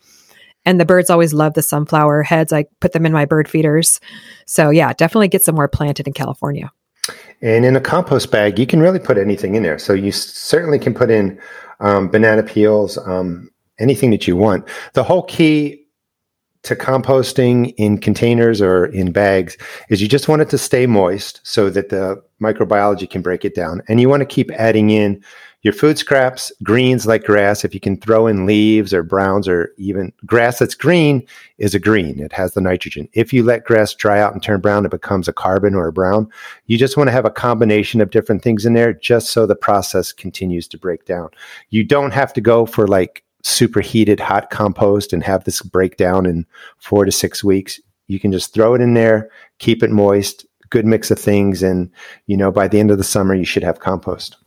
And 0.65 0.79
the 0.79 0.85
birds 0.85 1.09
always 1.09 1.33
love 1.33 1.53
the 1.53 1.61
sunflower 1.61 2.23
heads. 2.23 2.53
I 2.53 2.65
put 2.79 2.91
them 2.91 3.05
in 3.05 3.13
my 3.13 3.25
bird 3.25 3.47
feeders. 3.47 3.99
So, 4.45 4.69
yeah, 4.69 4.93
definitely 4.93 5.29
get 5.29 5.43
some 5.43 5.55
more 5.55 5.67
planted 5.67 6.07
in 6.07 6.13
California. 6.13 6.71
And 7.41 7.65
in 7.65 7.75
a 7.75 7.81
compost 7.81 8.31
bag, 8.31 8.59
you 8.59 8.67
can 8.67 8.81
really 8.81 8.99
put 8.99 9.17
anything 9.17 9.55
in 9.55 9.63
there. 9.63 9.79
So, 9.79 9.93
you 9.93 10.11
certainly 10.11 10.79
can 10.79 10.93
put 10.93 11.09
in 11.09 11.39
um, 11.79 12.09
banana 12.09 12.43
peels, 12.43 12.97
um, 12.99 13.49
anything 13.79 14.11
that 14.11 14.27
you 14.27 14.35
want. 14.35 14.67
The 14.93 15.03
whole 15.03 15.23
key 15.23 15.85
to 16.63 16.75
composting 16.75 17.73
in 17.77 17.97
containers 17.97 18.61
or 18.61 18.85
in 18.87 19.11
bags 19.11 19.57
is 19.89 20.01
you 20.01 20.07
just 20.07 20.27
want 20.27 20.41
it 20.41 20.49
to 20.49 20.57
stay 20.57 20.85
moist 20.85 21.39
so 21.43 21.69
that 21.69 21.89
the 21.89 22.21
microbiology 22.41 23.09
can 23.09 23.21
break 23.21 23.45
it 23.45 23.55
down. 23.55 23.81
And 23.87 24.01
you 24.01 24.09
want 24.09 24.21
to 24.21 24.25
keep 24.25 24.51
adding 24.51 24.89
in 24.89 25.23
your 25.61 25.73
food 25.73 25.97
scraps, 25.97 26.53
greens 26.63 27.05
like 27.05 27.25
grass, 27.25 27.65
if 27.65 27.73
you 27.73 27.81
can 27.81 27.97
throw 27.97 28.27
in 28.27 28.45
leaves 28.45 28.93
or 28.93 29.03
browns 29.03 29.47
or 29.47 29.73
even 29.77 30.13
grass 30.25 30.59
that's 30.59 30.73
green 30.73 31.25
is 31.57 31.75
a 31.75 31.79
green. 31.79 32.19
It 32.19 32.31
has 32.31 32.53
the 32.53 32.61
nitrogen. 32.61 33.09
If 33.13 33.33
you 33.33 33.43
let 33.43 33.65
grass 33.65 33.93
dry 33.93 34.21
out 34.21 34.31
and 34.31 34.41
turn 34.41 34.61
brown, 34.61 34.85
it 34.85 34.91
becomes 34.91 35.27
a 35.27 35.33
carbon 35.33 35.75
or 35.75 35.87
a 35.87 35.93
brown. 35.93 36.29
You 36.67 36.77
just 36.77 36.95
want 36.95 37.09
to 37.09 37.11
have 37.11 37.25
a 37.25 37.31
combination 37.31 37.99
of 37.99 38.11
different 38.11 38.41
things 38.41 38.65
in 38.65 38.73
there 38.73 38.93
just 38.93 39.31
so 39.31 39.45
the 39.45 39.55
process 39.55 40.13
continues 40.13 40.67
to 40.69 40.77
break 40.77 41.05
down. 41.05 41.29
You 41.71 41.83
don't 41.83 42.11
have 42.11 42.31
to 42.33 42.41
go 42.41 42.65
for 42.65 42.87
like 42.87 43.23
superheated 43.43 44.19
hot 44.19 44.49
compost 44.51 45.11
and 45.11 45.23
have 45.23 45.43
this 45.43 45.61
break 45.61 45.97
down 45.97 46.25
in 46.25 46.45
four 46.77 47.03
to 47.03 47.11
six 47.11 47.43
weeks. 47.43 47.81
You 48.07 48.19
can 48.19 48.31
just 48.31 48.53
throw 48.53 48.75
it 48.75 48.81
in 48.81 48.93
there, 48.93 49.29
keep 49.59 49.83
it 49.83 49.91
moist, 49.91 50.45
good 50.69 50.85
mix 50.85 51.11
of 51.11 51.19
things. 51.19 51.63
And, 51.63 51.91
you 52.27 52.37
know, 52.37 52.51
by 52.51 52.69
the 52.69 52.79
end 52.79 52.91
of 52.91 52.97
the 52.97 53.03
summer, 53.03 53.35
you 53.35 53.45
should 53.45 53.63
have 53.63 53.79
compost. 53.79 54.37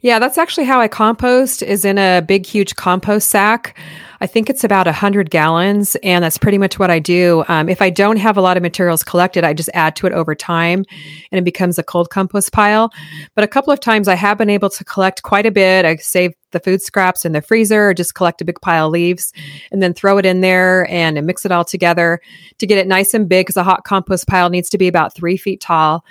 Yeah, 0.00 0.18
that's 0.18 0.38
actually 0.38 0.64
how 0.64 0.80
I 0.80 0.88
compost 0.88 1.62
is 1.62 1.84
in 1.84 1.98
a 1.98 2.22
big, 2.26 2.46
huge 2.46 2.76
compost 2.76 3.28
sack. 3.28 3.78
I 4.22 4.26
think 4.26 4.50
it's 4.50 4.64
about 4.64 4.86
100 4.86 5.30
gallons, 5.30 5.96
and 6.02 6.22
that's 6.22 6.36
pretty 6.36 6.58
much 6.58 6.78
what 6.78 6.90
I 6.90 6.98
do. 6.98 7.42
Um, 7.48 7.70
if 7.70 7.80
I 7.80 7.88
don't 7.88 8.18
have 8.18 8.36
a 8.36 8.42
lot 8.42 8.58
of 8.58 8.62
materials 8.62 9.02
collected, 9.02 9.44
I 9.44 9.54
just 9.54 9.70
add 9.72 9.96
to 9.96 10.06
it 10.06 10.12
over 10.12 10.34
time 10.34 10.84
and 11.32 11.38
it 11.38 11.44
becomes 11.44 11.78
a 11.78 11.82
cold 11.82 12.10
compost 12.10 12.52
pile. 12.52 12.90
But 13.34 13.44
a 13.44 13.48
couple 13.48 13.72
of 13.72 13.80
times 13.80 14.08
I 14.08 14.16
have 14.16 14.36
been 14.36 14.50
able 14.50 14.68
to 14.70 14.84
collect 14.84 15.22
quite 15.22 15.46
a 15.46 15.50
bit. 15.50 15.86
I 15.86 15.96
save 15.96 16.34
the 16.50 16.60
food 16.60 16.82
scraps 16.82 17.24
in 17.24 17.32
the 17.32 17.40
freezer 17.40 17.88
or 17.88 17.94
just 17.94 18.14
collect 18.14 18.42
a 18.42 18.44
big 18.44 18.60
pile 18.60 18.86
of 18.86 18.92
leaves 18.92 19.32
and 19.70 19.82
then 19.82 19.94
throw 19.94 20.18
it 20.18 20.26
in 20.26 20.40
there 20.40 20.86
and 20.90 21.24
mix 21.24 21.46
it 21.46 21.52
all 21.52 21.64
together 21.64 22.20
to 22.58 22.66
get 22.66 22.76
it 22.76 22.88
nice 22.88 23.14
and 23.14 23.28
big 23.28 23.46
because 23.46 23.56
a 23.56 23.62
hot 23.62 23.84
compost 23.84 24.26
pile 24.26 24.50
needs 24.50 24.68
to 24.68 24.78
be 24.78 24.88
about 24.88 25.14
three 25.14 25.36
feet 25.36 25.60
tall. 25.60 26.04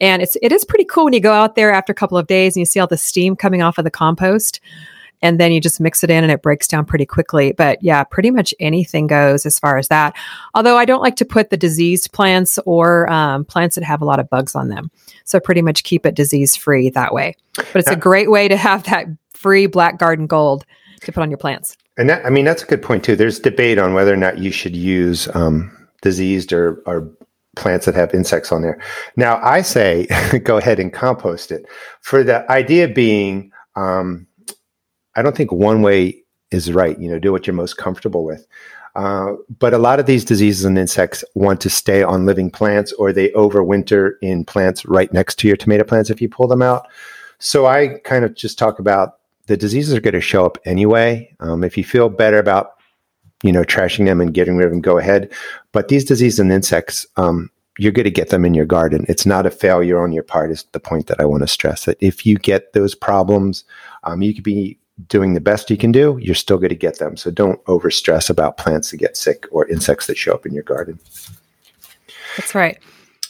And 0.00 0.22
it's 0.22 0.36
it 0.42 0.52
is 0.52 0.64
pretty 0.64 0.84
cool 0.84 1.04
when 1.04 1.12
you 1.12 1.20
go 1.20 1.32
out 1.32 1.54
there 1.54 1.72
after 1.72 1.92
a 1.92 1.94
couple 1.94 2.18
of 2.18 2.26
days 2.26 2.56
and 2.56 2.60
you 2.60 2.66
see 2.66 2.80
all 2.80 2.86
the 2.86 2.96
steam 2.96 3.36
coming 3.36 3.62
off 3.62 3.78
of 3.78 3.84
the 3.84 3.90
compost. 3.90 4.60
And 5.22 5.40
then 5.40 5.52
you 5.52 5.60
just 5.60 5.80
mix 5.80 6.04
it 6.04 6.10
in 6.10 6.22
and 6.22 6.30
it 6.30 6.42
breaks 6.42 6.68
down 6.68 6.84
pretty 6.84 7.06
quickly. 7.06 7.52
But 7.52 7.82
yeah, 7.82 8.04
pretty 8.04 8.30
much 8.30 8.52
anything 8.60 9.06
goes 9.06 9.46
as 9.46 9.58
far 9.58 9.78
as 9.78 9.88
that. 9.88 10.14
Although 10.54 10.76
I 10.76 10.84
don't 10.84 11.00
like 11.00 11.16
to 11.16 11.24
put 11.24 11.48
the 11.48 11.56
diseased 11.56 12.12
plants 12.12 12.58
or 12.66 13.10
um, 13.10 13.46
plants 13.46 13.76
that 13.76 13.84
have 13.84 14.02
a 14.02 14.04
lot 14.04 14.20
of 14.20 14.28
bugs 14.28 14.54
on 14.54 14.68
them. 14.68 14.90
So 15.24 15.40
pretty 15.40 15.62
much 15.62 15.82
keep 15.82 16.04
it 16.04 16.14
disease 16.14 16.54
free 16.54 16.90
that 16.90 17.14
way. 17.14 17.36
But 17.56 17.76
it's 17.76 17.90
a 17.90 17.96
great 17.96 18.30
way 18.30 18.48
to 18.48 18.56
have 18.56 18.82
that 18.84 19.06
free 19.30 19.66
black 19.66 19.98
garden 19.98 20.26
gold 20.26 20.66
to 21.00 21.12
put 21.12 21.22
on 21.22 21.30
your 21.30 21.38
plants. 21.38 21.76
And 21.96 22.10
that, 22.10 22.26
I 22.26 22.30
mean, 22.30 22.44
that's 22.44 22.62
a 22.62 22.66
good 22.66 22.82
point 22.82 23.04
too. 23.04 23.16
There's 23.16 23.38
debate 23.38 23.78
on 23.78 23.94
whether 23.94 24.12
or 24.12 24.16
not 24.16 24.38
you 24.38 24.50
should 24.50 24.76
use 24.76 25.28
um, 25.34 25.88
diseased 26.02 26.52
or, 26.52 26.82
or 26.86 27.10
plants 27.56 27.86
that 27.86 27.94
have 27.94 28.14
insects 28.14 28.52
on 28.52 28.62
there. 28.62 28.80
Now, 29.16 29.40
I 29.42 29.62
say 29.62 30.06
go 30.44 30.56
ahead 30.56 30.80
and 30.80 30.92
compost 30.92 31.50
it. 31.50 31.66
For 32.00 32.22
the 32.22 32.50
idea 32.50 32.88
being, 32.88 33.52
um, 33.76 34.26
I 35.16 35.22
don't 35.22 35.36
think 35.36 35.52
one 35.52 35.82
way 35.82 36.22
is 36.50 36.72
right. 36.72 36.98
You 36.98 37.10
know, 37.10 37.18
do 37.18 37.32
what 37.32 37.46
you're 37.46 37.54
most 37.54 37.76
comfortable 37.76 38.24
with. 38.24 38.46
Uh, 38.94 39.32
but 39.58 39.74
a 39.74 39.78
lot 39.78 39.98
of 39.98 40.06
these 40.06 40.24
diseases 40.24 40.64
and 40.64 40.78
insects 40.78 41.24
want 41.34 41.60
to 41.60 41.68
stay 41.68 42.02
on 42.02 42.26
living 42.26 42.48
plants 42.50 42.92
or 42.92 43.12
they 43.12 43.30
overwinter 43.30 44.12
in 44.22 44.44
plants 44.44 44.84
right 44.86 45.12
next 45.12 45.36
to 45.36 45.48
your 45.48 45.56
tomato 45.56 45.82
plants 45.82 46.10
if 46.10 46.22
you 46.22 46.28
pull 46.28 46.46
them 46.46 46.62
out. 46.62 46.86
So 47.40 47.66
I 47.66 47.98
kind 48.04 48.24
of 48.24 48.34
just 48.34 48.56
talk 48.56 48.78
about 48.78 49.18
the 49.46 49.56
diseases 49.56 49.94
are 49.94 50.00
going 50.00 50.14
to 50.14 50.20
show 50.20 50.46
up 50.46 50.58
anyway. 50.64 51.34
Um, 51.40 51.64
if 51.64 51.76
you 51.76 51.84
feel 51.84 52.08
better 52.08 52.38
about 52.38 52.74
you 53.44 53.52
know, 53.52 53.62
trashing 53.62 54.06
them 54.06 54.22
and 54.22 54.32
getting 54.32 54.56
rid 54.56 54.64
of 54.64 54.72
them, 54.72 54.80
go 54.80 54.96
ahead. 54.96 55.30
But 55.72 55.88
these 55.88 56.04
diseases 56.04 56.40
and 56.40 56.50
insects, 56.50 57.06
um, 57.18 57.50
you're 57.78 57.92
going 57.92 58.04
to 58.04 58.10
get 58.10 58.30
them 58.30 58.44
in 58.44 58.54
your 58.54 58.64
garden. 58.64 59.04
It's 59.06 59.26
not 59.26 59.44
a 59.44 59.50
failure 59.50 60.02
on 60.02 60.12
your 60.12 60.22
part, 60.22 60.50
is 60.50 60.64
the 60.72 60.80
point 60.80 61.08
that 61.08 61.20
I 61.20 61.26
want 61.26 61.42
to 61.42 61.46
stress. 61.46 61.84
That 61.84 61.98
if 62.00 62.24
you 62.24 62.38
get 62.38 62.72
those 62.72 62.94
problems, 62.94 63.64
um, 64.04 64.22
you 64.22 64.32
could 64.32 64.44
be 64.44 64.78
doing 65.08 65.34
the 65.34 65.40
best 65.40 65.70
you 65.70 65.76
can 65.76 65.92
do, 65.92 66.18
you're 66.22 66.34
still 66.34 66.56
going 66.56 66.70
to 66.70 66.74
get 66.74 66.98
them. 66.98 67.18
So 67.18 67.30
don't 67.30 67.60
over 67.66 67.90
stress 67.90 68.30
about 68.30 68.56
plants 68.56 68.90
that 68.90 68.96
get 68.96 69.16
sick 69.16 69.46
or 69.50 69.68
insects 69.68 70.06
that 70.06 70.16
show 70.16 70.32
up 70.32 70.46
in 70.46 70.54
your 70.54 70.62
garden. 70.62 70.98
That's 72.38 72.54
right. 72.54 72.78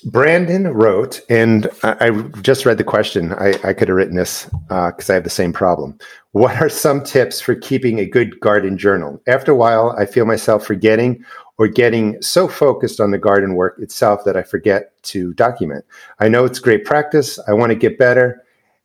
Brandon 0.05 0.69
wrote, 0.69 1.21
and 1.29 1.69
I, 1.83 2.09
I 2.09 2.11
just 2.43 2.67
read 2.67 2.79
the 2.79 2.85
question. 2.85 3.33
I, 3.35 3.55
I 3.65 3.73
could 3.73 3.89
have 3.89 3.97
written 3.97 4.17
this 4.17 4.45
because 4.69 5.09
uh, 5.09 5.13
I 5.13 5.15
have 5.15 5.25
the 5.25 5.31
same 5.31 5.53
problem. 5.53 5.99
What 6.33 6.61
are 6.61 6.69
some 6.69 7.03
tips 7.03 7.41
for 7.41 7.55
keeping 7.55 7.99
a 7.99 8.07
good 8.07 8.39
garden 8.41 8.77
journal? 8.77 9.23
After 9.27 9.53
a 9.53 9.57
while, 9.57 9.95
I 9.99 10.05
feel 10.05 10.27
myself 10.27 10.67
forgetting 10.67 11.25
or 11.57 11.69
getting 11.69 12.21
so 12.21 12.49
focused 12.49 13.01
on 13.01 13.13
the 13.13 13.19
garden 13.19 13.55
work 13.55 13.79
itself 13.79 14.25
that 14.25 14.37
I 14.37 14.43
forget 14.43 15.01
to 15.05 15.33
document. 15.35 15.85
I 16.19 16.29
know 16.29 16.45
it's 16.45 16.59
great 16.59 16.85
practice. 16.85 17.39
I 17.49 17.53
want 17.53 17.71
to 17.71 17.77
get 17.77 17.99
better. 17.99 18.43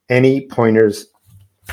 Any 0.10 0.48
pointers 0.48 1.08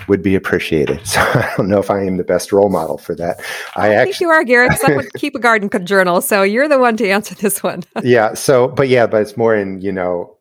would 0.09 0.23
be 0.23 0.35
appreciated. 0.35 1.00
So 1.07 1.21
I 1.21 1.53
don't 1.57 1.69
know 1.69 1.79
if 1.79 1.91
I 1.91 2.05
am 2.05 2.17
the 2.17 2.25
best 2.25 2.53
role 2.53 2.69
model 2.69 2.99
for 2.99 3.15
that. 3.15 3.41
I, 3.75 3.88
I 3.88 3.95
actually, 3.95 4.12
think 4.12 4.21
you 4.21 4.29
are, 4.31 4.45
Garrett. 4.45 4.79
I 4.87 4.97
would 4.97 5.12
keep 5.17 5.35
a 5.35 5.38
garden 5.38 5.71
journal, 5.85 6.21
so 6.21 6.43
you're 6.43 6.69
the 6.69 6.79
one 6.79 6.97
to 6.99 7.09
answer 7.09 7.35
this 7.41 7.62
one. 7.62 7.85
yeah. 8.03 8.35
So, 8.35 8.69
but 8.69 8.88
yeah, 8.88 9.07
but 9.07 9.23
it's 9.23 9.37
more 9.37 9.55
in 9.55 9.81
you 9.81 9.93
know, 9.93 10.37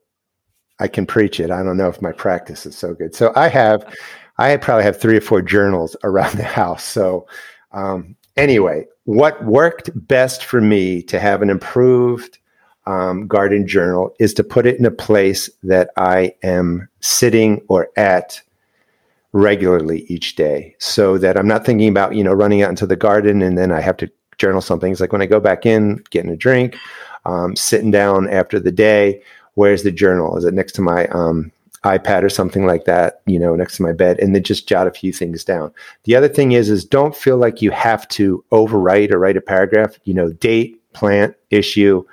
I 0.80 0.88
can 0.88 1.06
preach 1.06 1.40
it. 1.40 1.52
I 1.52 1.64
don't 1.64 1.78
know 1.78 1.88
if 1.88 2.02
my 2.02 2.12
practice 2.12 2.66
is 2.66 2.78
so 2.78 2.94
good. 2.94 3.16
So 3.16 3.32
I 3.36 3.48
have, 3.48 3.86
I 4.38 4.58
probably 4.58 4.84
have 4.84 5.00
three 5.00 5.18
or 5.18 5.22
four 5.22 5.42
journals 5.42 5.96
around 6.04 6.38
the 6.38 6.44
house. 6.44 6.84
So 6.84 7.28
um, 7.72 8.16
anyway, 8.36 8.86
what 9.06 9.44
worked 9.46 9.90
best 10.08 10.44
for 10.44 10.60
me 10.60 11.02
to 11.04 11.20
have 11.20 11.42
an 11.42 11.50
improved 11.50 12.40
um, 12.88 13.28
garden 13.28 13.68
journal 13.68 14.14
is 14.20 14.34
to 14.36 14.44
put 14.44 14.66
it 14.66 14.78
in 14.78 14.86
a 14.86 14.92
place 14.92 15.50
that 15.64 15.90
I 15.98 16.36
am 16.44 16.88
sitting 17.02 17.62
or 17.68 17.90
at 17.98 18.42
regularly 19.36 20.06
each 20.08 20.36
day 20.38 20.74
so 20.80 21.18
that 21.18 21.38
I'm 21.38 21.48
not 21.48 21.66
thinking 21.66 21.90
about, 21.90 22.16
you 22.16 22.24
know, 22.24 22.32
running 22.32 22.62
out 22.62 22.70
into 22.70 22.88
the 22.88 22.96
garden 22.96 23.42
and 23.42 23.58
then 23.58 23.70
I 23.70 23.82
have 23.82 23.98
to 23.98 24.10
journal 24.38 24.62
something. 24.62 24.90
It's 24.90 25.02
like 25.02 25.12
when 25.12 25.22
I 25.22 25.26
go 25.26 25.42
back 25.42 25.66
in, 25.66 26.02
getting 26.10 26.32
a 26.32 26.38
drink, 26.38 26.78
um, 27.26 27.54
sitting 27.54 27.92
down 27.92 28.30
after 28.30 28.62
the 28.62 28.72
day, 28.72 29.22
where's 29.56 29.84
the 29.84 29.92
journal? 29.92 30.38
Is 30.38 30.46
it 30.46 30.54
next 30.54 30.72
to 30.76 30.82
my 30.82 31.08
um, 31.08 31.52
iPad 31.84 32.24
or 32.24 32.30
something 32.30 32.66
like 32.66 32.86
that, 32.86 33.22
you 33.26 33.38
know, 33.38 33.56
next 33.56 33.76
to 33.76 33.84
my 33.84 33.92
bed, 33.92 34.20
and 34.20 34.34
then 34.34 34.42
just 34.42 34.70
jot 34.70 34.88
a 34.88 34.92
few 34.92 35.12
things 35.12 35.44
down. 35.44 35.70
The 36.06 36.16
other 36.16 36.30
thing 36.30 36.54
is, 36.54 36.70
is 36.70 36.86
don't 36.86 37.16
feel 37.16 37.36
like 37.36 37.62
you 37.62 37.72
have 37.72 38.08
to 38.10 38.44
overwrite 38.54 39.12
or 39.12 39.20
write 39.20 39.38
a 39.38 39.42
paragraph, 39.42 40.00
you 40.06 40.14
know, 40.14 40.32
date, 40.32 40.82
plant, 40.94 41.36
issue, 41.50 42.06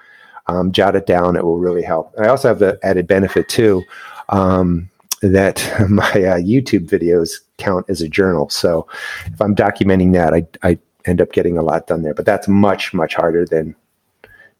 um, 0.48 0.72
jot 0.72 0.96
it 0.96 1.06
down. 1.06 1.36
It 1.36 1.44
will 1.44 1.60
really 1.60 1.82
help. 1.82 2.12
I 2.18 2.26
also 2.26 2.48
have 2.48 2.58
the 2.58 2.80
added 2.82 3.06
benefit 3.06 3.48
too. 3.48 3.84
Um, 4.28 4.90
that 5.22 5.58
my 5.88 6.02
uh, 6.02 6.38
YouTube 6.38 6.88
videos 6.88 7.40
count 7.58 7.86
as 7.88 8.00
a 8.00 8.08
journal. 8.08 8.48
So 8.50 8.86
if 9.26 9.40
I'm 9.40 9.54
documenting 9.54 10.12
that, 10.12 10.34
I, 10.34 10.46
I 10.62 10.78
end 11.06 11.20
up 11.20 11.32
getting 11.32 11.56
a 11.56 11.62
lot 11.62 11.86
done 11.86 12.02
there. 12.02 12.14
But 12.14 12.26
that's 12.26 12.48
much, 12.48 12.92
much 12.92 13.14
harder 13.14 13.44
than 13.44 13.74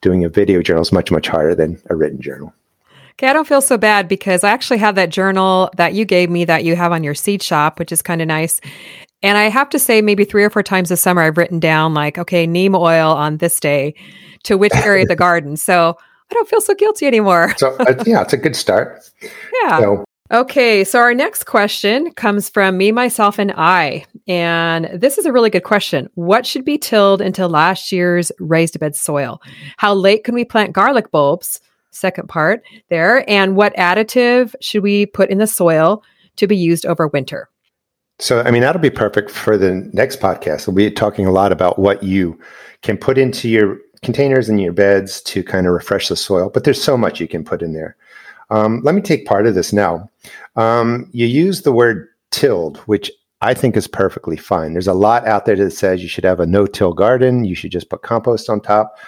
doing 0.00 0.24
a 0.24 0.28
video 0.28 0.62
journal 0.62 0.82
is 0.82 0.92
much, 0.92 1.10
much 1.10 1.28
harder 1.28 1.54
than 1.54 1.80
a 1.90 1.96
written 1.96 2.20
journal. 2.20 2.52
Okay, 3.12 3.28
I 3.28 3.32
don't 3.32 3.46
feel 3.46 3.60
so 3.60 3.76
bad 3.76 4.08
because 4.08 4.42
I 4.42 4.50
actually 4.50 4.78
have 4.78 4.94
that 4.94 5.10
journal 5.10 5.70
that 5.76 5.94
you 5.94 6.04
gave 6.04 6.30
me 6.30 6.44
that 6.46 6.64
you 6.64 6.76
have 6.76 6.92
on 6.92 7.04
your 7.04 7.14
seed 7.14 7.42
shop, 7.42 7.78
which 7.78 7.92
is 7.92 8.02
kind 8.02 8.22
of 8.22 8.28
nice. 8.28 8.60
And 9.22 9.38
I 9.38 9.44
have 9.44 9.68
to 9.70 9.78
say, 9.78 10.02
maybe 10.02 10.24
three 10.24 10.42
or 10.42 10.50
four 10.50 10.62
times 10.62 10.88
this 10.88 11.00
summer, 11.00 11.22
I've 11.22 11.36
written 11.36 11.60
down, 11.60 11.94
like, 11.94 12.18
okay, 12.18 12.46
neem 12.46 12.74
oil 12.74 13.12
on 13.12 13.36
this 13.36 13.60
day 13.60 13.94
to 14.44 14.58
which 14.58 14.74
area 14.74 15.02
of 15.02 15.08
the 15.08 15.16
garden. 15.28 15.56
So 15.56 15.96
I 16.30 16.34
don't 16.34 16.48
feel 16.48 16.60
so 16.60 16.74
guilty 16.74 17.06
anymore. 17.06 17.54
so, 17.58 17.76
uh, 17.76 18.02
yeah, 18.06 18.22
it's 18.22 18.32
a 18.32 18.38
good 18.38 18.56
start. 18.56 18.98
Yeah. 19.64 19.78
So, 19.78 20.04
Okay, 20.32 20.82
so 20.82 20.98
our 20.98 21.12
next 21.12 21.44
question 21.44 22.10
comes 22.12 22.48
from 22.48 22.78
me, 22.78 22.90
myself, 22.90 23.38
and 23.38 23.52
I. 23.54 24.06
And 24.26 24.88
this 24.94 25.18
is 25.18 25.26
a 25.26 25.32
really 25.32 25.50
good 25.50 25.64
question. 25.64 26.08
What 26.14 26.46
should 26.46 26.64
be 26.64 26.78
tilled 26.78 27.20
into 27.20 27.46
last 27.46 27.92
year's 27.92 28.32
raised 28.38 28.80
bed 28.80 28.96
soil? 28.96 29.42
How 29.76 29.92
late 29.92 30.24
can 30.24 30.34
we 30.34 30.46
plant 30.46 30.72
garlic 30.72 31.10
bulbs? 31.10 31.60
Second 31.90 32.30
part 32.30 32.62
there. 32.88 33.28
And 33.28 33.56
what 33.56 33.76
additive 33.76 34.54
should 34.62 34.82
we 34.82 35.04
put 35.04 35.28
in 35.28 35.36
the 35.36 35.46
soil 35.46 36.02
to 36.36 36.46
be 36.46 36.56
used 36.56 36.86
over 36.86 37.08
winter? 37.08 37.50
So, 38.18 38.40
I 38.40 38.50
mean, 38.50 38.62
that'll 38.62 38.80
be 38.80 38.88
perfect 38.88 39.30
for 39.30 39.58
the 39.58 39.86
next 39.92 40.18
podcast. 40.20 40.66
We'll 40.66 40.76
be 40.76 40.90
talking 40.90 41.26
a 41.26 41.30
lot 41.30 41.52
about 41.52 41.78
what 41.78 42.02
you 42.02 42.40
can 42.80 42.96
put 42.96 43.18
into 43.18 43.50
your 43.50 43.76
containers 44.02 44.48
and 44.48 44.62
your 44.62 44.72
beds 44.72 45.20
to 45.22 45.42
kind 45.42 45.66
of 45.66 45.74
refresh 45.74 46.08
the 46.08 46.16
soil, 46.16 46.48
but 46.48 46.64
there's 46.64 46.82
so 46.82 46.96
much 46.96 47.20
you 47.20 47.28
can 47.28 47.44
put 47.44 47.60
in 47.60 47.74
there. 47.74 47.96
Um, 48.52 48.82
let 48.84 48.94
me 48.94 49.00
take 49.00 49.24
part 49.26 49.46
of 49.46 49.54
this 49.54 49.72
now. 49.72 50.10
Um, 50.56 51.08
you 51.12 51.26
use 51.26 51.62
the 51.62 51.72
word 51.72 52.06
tilled, 52.30 52.76
which 52.80 53.10
I 53.40 53.54
think 53.54 53.76
is 53.76 53.88
perfectly 53.88 54.36
fine. 54.36 54.72
There's 54.72 54.86
a 54.86 54.94
lot 54.94 55.26
out 55.26 55.46
there 55.46 55.56
that 55.56 55.70
says 55.70 56.02
you 56.02 56.08
should 56.08 56.24
have 56.24 56.38
a 56.38 56.46
no-till 56.46 56.92
garden. 56.92 57.44
You 57.44 57.54
should 57.54 57.72
just 57.72 57.88
put 57.88 58.02
compost 58.02 58.50
on 58.50 58.60
top. 58.60 58.98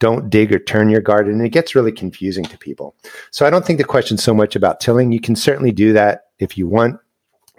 Don't 0.00 0.28
dig 0.28 0.52
or 0.52 0.58
turn 0.58 0.90
your 0.90 1.00
garden. 1.00 1.32
And 1.32 1.46
it 1.46 1.48
gets 1.48 1.74
really 1.74 1.92
confusing 1.92 2.44
to 2.44 2.58
people. 2.58 2.94
So 3.30 3.46
I 3.46 3.50
don't 3.50 3.64
think 3.64 3.78
the 3.78 3.84
question's 3.84 4.22
so 4.22 4.34
much 4.34 4.54
about 4.54 4.80
tilling. 4.80 5.12
You 5.12 5.20
can 5.20 5.34
certainly 5.34 5.72
do 5.72 5.92
that 5.94 6.26
if 6.38 6.58
you 6.58 6.68
want. 6.68 7.00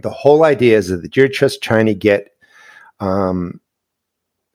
The 0.03 0.09
whole 0.11 0.45
idea 0.45 0.77
is 0.77 0.89
that 0.89 1.17
you're 1.17 1.27
just 1.27 1.61
trying 1.61 1.87
to 1.87 1.93
get 1.93 2.29
um, 2.99 3.59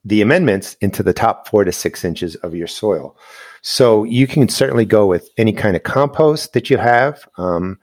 the 0.04 0.22
amendments 0.22 0.76
into 0.80 1.02
the 1.02 1.12
top 1.12 1.48
four 1.48 1.64
to 1.64 1.72
six 1.72 2.04
inches 2.04 2.36
of 2.36 2.54
your 2.54 2.68
soil. 2.68 3.16
So 3.62 4.04
you 4.04 4.26
can 4.26 4.48
certainly 4.48 4.84
go 4.84 5.06
with 5.06 5.30
any 5.36 5.52
kind 5.52 5.76
of 5.76 5.82
compost 5.82 6.52
that 6.52 6.70
you 6.70 6.76
have. 6.76 7.26
Um, 7.36 7.78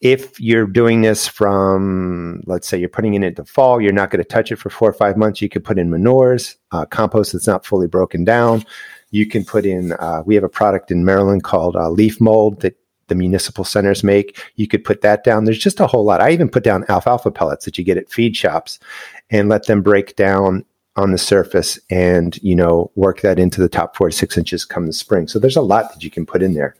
if 0.00 0.40
you're 0.40 0.66
doing 0.66 1.02
this 1.02 1.26
from, 1.26 2.42
let's 2.46 2.66
say 2.66 2.78
you're 2.78 2.88
putting 2.88 3.14
it 3.14 3.22
into 3.22 3.44
fall, 3.44 3.80
you're 3.80 3.92
not 3.92 4.10
going 4.10 4.22
to 4.22 4.28
touch 4.28 4.50
it 4.50 4.56
for 4.56 4.70
four 4.70 4.88
or 4.88 4.94
five 4.94 5.16
months. 5.16 5.42
You 5.42 5.50
could 5.50 5.64
put 5.64 5.78
in 5.78 5.90
manures, 5.90 6.56
uh, 6.72 6.86
compost 6.86 7.32
that's 7.32 7.46
not 7.46 7.66
fully 7.66 7.86
broken 7.86 8.24
down. 8.24 8.64
You 9.10 9.26
can 9.26 9.44
put 9.44 9.66
in, 9.66 9.92
uh, 9.92 10.22
we 10.24 10.34
have 10.36 10.44
a 10.44 10.48
product 10.48 10.90
in 10.90 11.04
Maryland 11.04 11.44
called 11.44 11.76
uh, 11.76 11.90
leaf 11.90 12.20
mold 12.20 12.60
that 12.62 12.76
the 13.08 13.14
municipal 13.14 13.64
centers 13.64 14.02
make. 14.02 14.42
You 14.56 14.66
could 14.66 14.84
put 14.84 15.02
that 15.02 15.22
down. 15.22 15.44
There's 15.44 15.58
just 15.58 15.80
a 15.80 15.86
whole 15.86 16.04
lot. 16.04 16.22
I 16.22 16.30
even 16.30 16.48
put 16.48 16.64
down 16.64 16.86
alfalfa 16.88 17.30
pellets 17.30 17.66
that 17.66 17.76
you 17.76 17.84
get 17.84 17.98
at 17.98 18.08
feed 18.08 18.34
shops 18.34 18.78
and 19.28 19.50
let 19.50 19.66
them 19.66 19.82
break 19.82 20.16
down 20.16 20.64
on 20.96 21.12
the 21.12 21.18
surface 21.18 21.78
and 21.90 22.38
you 22.42 22.54
know 22.54 22.90
work 22.94 23.20
that 23.20 23.38
into 23.38 23.60
the 23.60 23.68
top 23.68 23.96
four 23.96 24.10
to 24.10 24.16
six 24.16 24.36
inches 24.36 24.64
come 24.64 24.86
the 24.86 24.92
spring 24.92 25.28
so 25.28 25.38
there's 25.38 25.56
a 25.56 25.62
lot 25.62 25.92
that 25.92 26.02
you 26.02 26.10
can 26.10 26.26
put 26.26 26.42
in 26.42 26.54
there 26.54 26.74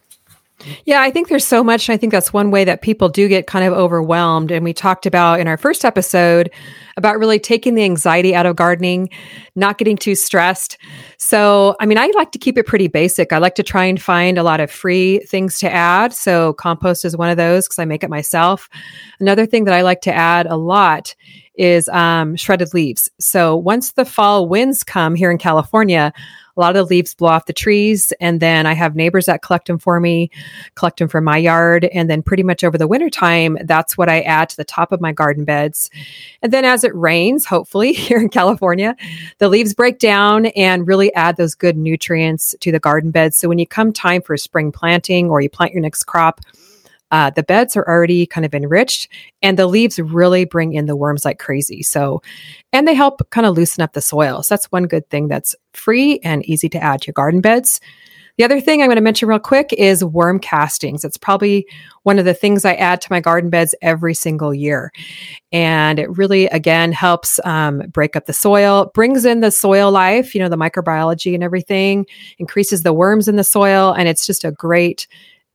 yeah, 0.84 1.00
I 1.00 1.10
think 1.10 1.28
there's 1.28 1.44
so 1.44 1.64
much. 1.64 1.88
I 1.88 1.96
think 1.96 2.12
that's 2.12 2.32
one 2.32 2.50
way 2.50 2.64
that 2.64 2.82
people 2.82 3.08
do 3.08 3.28
get 3.28 3.46
kind 3.46 3.64
of 3.64 3.72
overwhelmed. 3.72 4.50
And 4.50 4.64
we 4.64 4.72
talked 4.72 5.06
about 5.06 5.40
in 5.40 5.48
our 5.48 5.56
first 5.56 5.84
episode 5.84 6.50
about 6.96 7.18
really 7.18 7.38
taking 7.38 7.74
the 7.74 7.84
anxiety 7.84 8.34
out 8.34 8.44
of 8.44 8.56
gardening, 8.56 9.08
not 9.56 9.78
getting 9.78 9.96
too 9.96 10.14
stressed. 10.14 10.76
So, 11.16 11.76
I 11.80 11.86
mean, 11.86 11.96
I 11.96 12.10
like 12.14 12.32
to 12.32 12.38
keep 12.38 12.58
it 12.58 12.66
pretty 12.66 12.88
basic. 12.88 13.32
I 13.32 13.38
like 13.38 13.54
to 13.54 13.62
try 13.62 13.84
and 13.84 14.00
find 14.00 14.36
a 14.36 14.42
lot 14.42 14.60
of 14.60 14.70
free 14.70 15.20
things 15.20 15.58
to 15.60 15.72
add. 15.72 16.12
So, 16.12 16.52
compost 16.54 17.04
is 17.04 17.16
one 17.16 17.30
of 17.30 17.38
those 17.38 17.66
because 17.66 17.78
I 17.78 17.86
make 17.86 18.04
it 18.04 18.10
myself. 18.10 18.68
Another 19.18 19.46
thing 19.46 19.64
that 19.64 19.74
I 19.74 19.80
like 19.80 20.02
to 20.02 20.12
add 20.12 20.46
a 20.46 20.56
lot 20.56 21.14
is 21.60 21.90
um, 21.90 22.36
shredded 22.36 22.72
leaves. 22.72 23.10
So 23.20 23.54
once 23.54 23.92
the 23.92 24.06
fall 24.06 24.48
winds 24.48 24.82
come 24.82 25.14
here 25.14 25.30
in 25.30 25.36
California, 25.36 26.10
a 26.56 26.60
lot 26.60 26.74
of 26.74 26.88
the 26.88 26.94
leaves 26.94 27.14
blow 27.14 27.28
off 27.28 27.44
the 27.44 27.52
trees. 27.52 28.14
And 28.18 28.40
then 28.40 28.64
I 28.64 28.72
have 28.72 28.96
neighbors 28.96 29.26
that 29.26 29.42
collect 29.42 29.66
them 29.66 29.78
for 29.78 30.00
me, 30.00 30.30
collect 30.74 30.98
them 30.98 31.08
from 31.08 31.24
my 31.24 31.36
yard. 31.36 31.84
And 31.92 32.08
then 32.08 32.22
pretty 32.22 32.42
much 32.42 32.64
over 32.64 32.78
the 32.78 32.88
wintertime, 32.88 33.58
that's 33.64 33.98
what 33.98 34.08
I 34.08 34.22
add 34.22 34.48
to 34.48 34.56
the 34.56 34.64
top 34.64 34.90
of 34.90 35.02
my 35.02 35.12
garden 35.12 35.44
beds. 35.44 35.90
And 36.40 36.50
then 36.50 36.64
as 36.64 36.82
it 36.82 36.94
rains, 36.94 37.44
hopefully 37.44 37.92
here 37.94 38.18
in 38.18 38.30
California, 38.30 38.96
the 39.36 39.50
leaves 39.50 39.74
break 39.74 39.98
down 39.98 40.46
and 40.46 40.88
really 40.88 41.12
add 41.14 41.36
those 41.36 41.54
good 41.54 41.76
nutrients 41.76 42.54
to 42.60 42.72
the 42.72 42.80
garden 42.80 43.10
beds. 43.10 43.36
So 43.36 43.48
when 43.48 43.58
you 43.58 43.66
come 43.66 43.92
time 43.92 44.22
for 44.22 44.34
spring 44.38 44.72
planting 44.72 45.28
or 45.28 45.42
you 45.42 45.50
plant 45.50 45.74
your 45.74 45.82
next 45.82 46.04
crop, 46.04 46.40
uh, 47.10 47.30
the 47.30 47.42
beds 47.42 47.76
are 47.76 47.88
already 47.88 48.26
kind 48.26 48.44
of 48.44 48.54
enriched 48.54 49.08
and 49.42 49.58
the 49.58 49.66
leaves 49.66 49.98
really 49.98 50.44
bring 50.44 50.74
in 50.74 50.86
the 50.86 50.96
worms 50.96 51.24
like 51.24 51.38
crazy. 51.38 51.82
So, 51.82 52.22
and 52.72 52.86
they 52.86 52.94
help 52.94 53.28
kind 53.30 53.46
of 53.46 53.56
loosen 53.56 53.82
up 53.82 53.92
the 53.92 54.00
soil. 54.00 54.42
So 54.42 54.54
that's 54.54 54.66
one 54.66 54.86
good 54.86 55.08
thing 55.10 55.28
that's 55.28 55.56
free 55.72 56.20
and 56.22 56.44
easy 56.46 56.68
to 56.68 56.82
add 56.82 57.02
to 57.02 57.06
your 57.08 57.14
garden 57.14 57.40
beds. 57.40 57.80
The 58.40 58.44
other 58.44 58.60
thing 58.60 58.80
I'm 58.80 58.88
going 58.88 58.96
to 58.96 59.02
mention 59.02 59.28
real 59.28 59.38
quick 59.38 59.70
is 59.74 60.02
worm 60.02 60.38
castings. 60.38 61.04
It's 61.04 61.18
probably 61.18 61.66
one 62.04 62.18
of 62.18 62.24
the 62.24 62.32
things 62.32 62.64
I 62.64 62.72
add 62.72 63.02
to 63.02 63.12
my 63.12 63.20
garden 63.20 63.50
beds 63.50 63.74
every 63.82 64.14
single 64.14 64.54
year. 64.54 64.92
And 65.52 65.98
it 65.98 66.08
really, 66.16 66.46
again, 66.46 66.90
helps 66.90 67.38
um, 67.44 67.82
break 67.90 68.16
up 68.16 68.24
the 68.24 68.32
soil, 68.32 68.90
brings 68.94 69.26
in 69.26 69.40
the 69.40 69.50
soil 69.50 69.90
life, 69.90 70.34
you 70.34 70.40
know, 70.40 70.48
the 70.48 70.56
microbiology 70.56 71.34
and 71.34 71.44
everything, 71.44 72.06
increases 72.38 72.82
the 72.82 72.94
worms 72.94 73.28
in 73.28 73.36
the 73.36 73.44
soil. 73.44 73.92
And 73.92 74.08
it's 74.08 74.26
just 74.26 74.42
a 74.42 74.52
great 74.52 75.06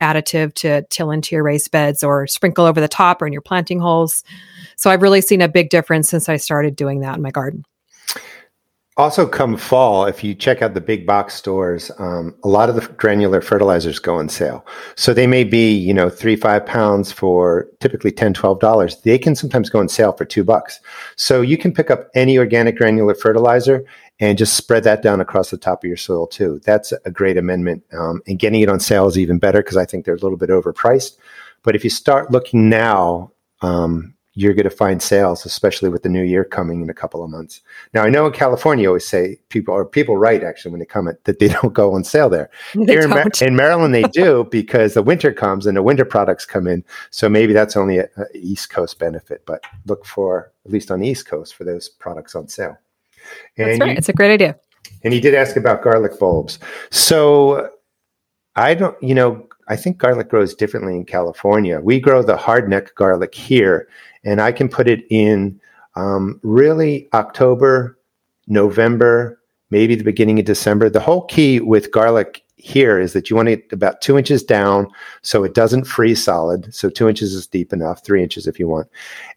additive 0.06 0.54
to 0.56 0.84
till 0.90 1.12
into 1.12 1.36
your 1.36 1.44
raised 1.44 1.72
beds 1.72 2.04
or 2.04 2.28
sprinkle 2.28 2.66
over 2.66 2.80
the 2.80 2.88
top 2.88 3.22
or 3.22 3.28
in 3.28 3.34
your 3.34 3.42
planting 3.42 3.80
holes. 3.80 4.24
So 4.76 4.90
I've 4.90 5.02
really 5.02 5.22
seen 5.22 5.42
a 5.42 5.48
big 5.48 5.70
difference 5.70 6.10
since 6.10 6.30
I 6.30 6.38
started 6.38 6.76
doing 6.76 7.00
that 7.00 7.16
in 7.16 7.22
my 7.22 7.32
garden. 7.32 7.66
Also, 8.98 9.28
come 9.28 9.58
fall, 9.58 10.06
if 10.06 10.24
you 10.24 10.34
check 10.34 10.62
out 10.62 10.74
the 10.74 10.80
big 10.80 11.06
box 11.06 11.34
stores, 11.34 11.92
um, 12.00 12.34
a 12.46 12.48
lot 12.48 12.70
of 12.70 12.76
the 12.76 12.88
granular 12.94 13.42
fertilizers 13.42 14.00
go 14.00 14.16
on 14.16 14.30
sale. 14.30 14.66
So 14.96 15.14
they 15.14 15.28
may 15.28 15.44
be, 15.44 15.74
you 15.74 15.94
know, 15.94 16.10
three, 16.10 16.38
five 16.38 16.66
pounds 16.66 17.12
for 17.12 17.68
typically 17.82 18.12
10 18.12 18.34
$12. 18.34 19.02
They 19.02 19.18
can 19.18 19.36
sometimes 19.36 19.70
go 19.70 19.80
on 19.80 19.90
sale 19.90 20.14
for 20.14 20.24
two 20.24 20.46
bucks. 20.46 20.80
So 21.18 21.42
you 21.42 21.58
can 21.58 21.74
pick 21.74 21.92
up 21.92 22.08
any 22.16 22.38
organic 22.38 22.78
granular 22.78 23.16
fertilizer 23.16 23.84
and 24.20 24.38
just 24.38 24.56
spread 24.56 24.84
that 24.84 25.02
down 25.02 25.20
across 25.20 25.50
the 25.50 25.58
top 25.58 25.84
of 25.84 25.88
your 25.88 25.98
soil 25.98 26.28
too. 26.28 26.62
That's 26.64 26.94
a 27.06 27.12
great 27.12 27.38
amendment. 27.38 27.84
Um, 27.94 28.22
and 28.28 28.40
getting 28.40 28.62
it 28.62 28.70
on 28.70 28.80
sale 28.80 29.08
is 29.08 29.18
even 29.18 29.40
better 29.40 29.60
because 29.60 29.78
I 29.78 29.86
think 29.86 30.06
they're 30.06 30.16
a 30.16 30.20
little 30.20 30.38
bit 30.38 30.50
overpriced. 30.50 31.18
But 31.64 31.76
if 31.76 31.84
you 31.84 31.90
start 31.90 32.32
looking 32.32 32.70
now, 32.70 33.32
um, 33.62 34.16
you're 34.36 34.54
going 34.54 34.66
to 34.66 34.70
find 34.70 35.02
sales, 35.02 35.46
especially 35.46 35.90
with 35.90 36.04
the 36.04 36.10
new 36.10 36.22
year 36.22 36.44
coming 36.44 36.82
in 36.82 36.90
a 36.90 36.94
couple 36.94 37.24
of 37.24 37.30
months. 37.30 37.62
Now, 37.94 38.04
I 38.04 38.10
know 38.10 38.28
in 38.28 38.34
California, 38.34 38.84
you 38.84 38.90
always 38.90 39.08
say 39.08 39.40
people 39.48 39.74
or 39.74 39.86
people 39.86 40.18
write 40.18 40.44
actually 40.44 40.72
when 40.72 40.80
they 40.80 40.86
comment 40.86 41.24
that 41.24 41.40
they 41.40 41.48
don't 41.62 41.74
go 41.74 41.94
on 41.94 42.04
sale 42.04 42.30
there. 42.30 42.50
Here 42.74 43.02
in, 43.02 43.10
Mar- 43.10 43.26
in, 43.42 43.56
Maryland, 43.56 43.96
they 43.96 44.04
do 44.04 44.44
because 44.52 44.94
the 44.94 45.02
winter 45.02 45.32
comes 45.32 45.66
and 45.66 45.78
the 45.78 45.84
winter 45.84 46.06
products 46.06 46.46
come 46.46 46.68
in. 46.68 46.84
So 47.12 47.30
maybe 47.30 47.54
that's 47.54 47.78
only 47.78 47.98
a, 48.00 48.10
a 48.18 48.26
East 48.34 48.70
Coast 48.70 49.00
benefit, 49.00 49.46
but 49.46 49.64
look 49.86 50.06
for 50.06 50.52
at 50.66 50.72
least 50.72 50.92
on 50.92 51.00
the 51.00 51.08
East 51.08 51.28
Coast 51.28 51.56
for 51.56 51.64
those 51.64 51.88
products 51.88 52.36
on 52.36 52.50
sale. 52.50 52.78
And 53.58 53.70
that's 53.70 53.80
right. 53.80 53.92
You, 53.92 53.98
it's 53.98 54.10
a 54.10 54.14
great 54.14 54.32
idea. 54.32 54.58
And 55.04 55.14
he 55.14 55.20
did 55.20 55.34
ask 55.36 55.56
about 55.56 55.84
garlic 55.84 56.20
bulbs. 56.20 56.60
So 56.92 57.70
I 58.56 58.74
don't, 58.74 59.02
you 59.02 59.14
know, 59.14 59.48
I 59.68 59.76
think 59.76 59.98
garlic 59.98 60.30
grows 60.30 60.54
differently 60.54 60.96
in 60.96 61.06
California. 61.06 61.80
We 61.82 62.00
grow 62.00 62.22
the 62.22 62.38
hardneck 62.38 62.94
garlic 62.96 63.34
here, 63.34 63.88
and 64.24 64.40
I 64.40 64.52
can 64.52 64.70
put 64.70 64.88
it 64.88 65.06
in 65.10 65.60
um, 65.96 66.40
really 66.44 67.10
October, 67.14 67.98
November, 68.48 69.42
maybe 69.72 69.96
the 69.96 70.04
beginning 70.04 70.40
of 70.40 70.46
December. 70.46 70.90
The 70.90 71.00
whole 71.00 71.26
key 71.26 71.60
with 71.60 71.92
garlic 71.92 72.45
here 72.66 73.00
is 73.00 73.14
that 73.14 73.30
you 73.30 73.36
want 73.36 73.48
it 73.48 73.72
about 73.72 74.02
two 74.02 74.18
inches 74.18 74.42
down 74.42 74.92
so 75.22 75.44
it 75.44 75.54
doesn't 75.54 75.86
freeze 75.86 76.24
solid. 76.24 76.74
So 76.74 76.90
two 76.90 77.08
inches 77.08 77.36
is 77.36 77.46
deep 77.46 77.72
enough, 77.72 78.04
three 78.04 78.24
inches 78.24 78.48
if 78.48 78.60
you 78.60 78.68
want. 78.68 78.88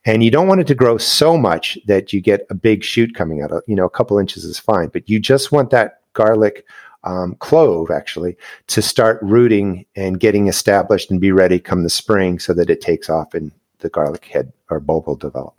And 0.07 0.25
you 0.25 0.31
don't 0.31 0.49
want 0.49 0.63
it 0.63 0.67
to 0.69 0.75
grow 0.75 0.97
so 0.97 1.37
much 1.37 1.77
that 1.87 2.11
you 2.11 2.23
get 2.23 2.47
a 2.49 2.55
big 2.55 2.83
shoot 2.83 3.15
coming 3.15 3.43
out. 3.43 3.53
You 3.67 3.77
know, 3.77 3.85
a 3.85 3.91
couple 3.91 4.19
inches 4.19 4.45
is 4.45 4.59
fine, 4.59 4.89
but 4.89 5.11
you 5.11 5.21
just 5.21 5.53
want 5.53 5.69
that 5.71 6.01
garlic 6.15 6.65
um, 7.05 7.35
clove 7.39 7.91
actually 7.91 8.35
to 8.69 8.81
start 8.81 9.19
rooting 9.21 9.85
and 9.95 10.21
getting 10.21 10.49
established 10.49 11.11
and 11.11 11.21
be 11.21 11.31
ready 11.31 11.59
come 11.59 11.83
the 11.83 11.91
spring 11.91 12.39
so 12.39 12.55
that 12.55 12.71
it 12.71 12.81
takes 12.81 13.11
off 13.11 13.35
and 13.35 13.53
the 13.81 13.91
garlic 13.91 14.25
head 14.25 14.51
or 14.71 14.81
bulb 14.81 15.07
will 15.07 15.17
develop. 15.17 15.58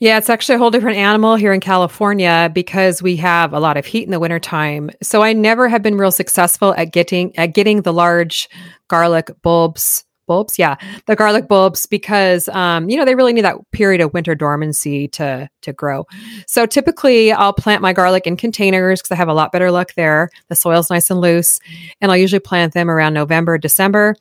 Yeah, 0.00 0.16
it's 0.16 0.30
actually 0.30 0.54
a 0.54 0.58
whole 0.58 0.70
different 0.70 0.96
animal 0.96 1.34
here 1.34 1.52
in 1.52 1.60
California 1.60 2.50
because 2.54 3.02
we 3.02 3.16
have 3.16 3.52
a 3.52 3.58
lot 3.58 3.76
of 3.76 3.84
heat 3.84 4.04
in 4.04 4.12
the 4.12 4.20
wintertime. 4.20 4.90
So 5.02 5.22
I 5.22 5.32
never 5.32 5.68
have 5.68 5.82
been 5.82 5.98
real 5.98 6.12
successful 6.12 6.72
at 6.76 6.92
getting 6.92 7.36
at 7.36 7.46
getting 7.46 7.82
the 7.82 7.92
large 7.92 8.48
garlic 8.86 9.30
bulbs 9.42 10.04
bulbs? 10.28 10.58
Yeah 10.58 10.76
the 11.06 11.16
garlic 11.16 11.48
bulbs 11.48 11.86
because 11.86 12.48
um, 12.50 12.88
you 12.88 12.96
know 12.96 13.04
they 13.04 13.16
really 13.16 13.32
need 13.32 13.44
that 13.44 13.56
period 13.72 14.00
of 14.00 14.12
winter 14.14 14.36
dormancy 14.36 15.08
to 15.08 15.48
to 15.62 15.72
grow. 15.72 16.04
So 16.46 16.66
typically 16.66 17.32
i'll 17.32 17.52
plant 17.54 17.82
my 17.82 17.92
garlic 17.92 18.26
in 18.26 18.36
containers 18.36 19.00
because 19.00 19.10
i 19.10 19.16
have 19.16 19.28
a 19.28 19.34
lot 19.34 19.50
better 19.50 19.72
luck 19.72 19.94
there. 19.94 20.30
The 20.48 20.54
soil's 20.54 20.90
nice 20.90 21.10
and 21.10 21.20
loose 21.20 21.58
and 22.00 22.12
i'll 22.12 22.18
usually 22.18 22.38
plant 22.40 22.74
them 22.74 22.88
around 22.88 23.14
november 23.14 23.58
december 23.58 24.14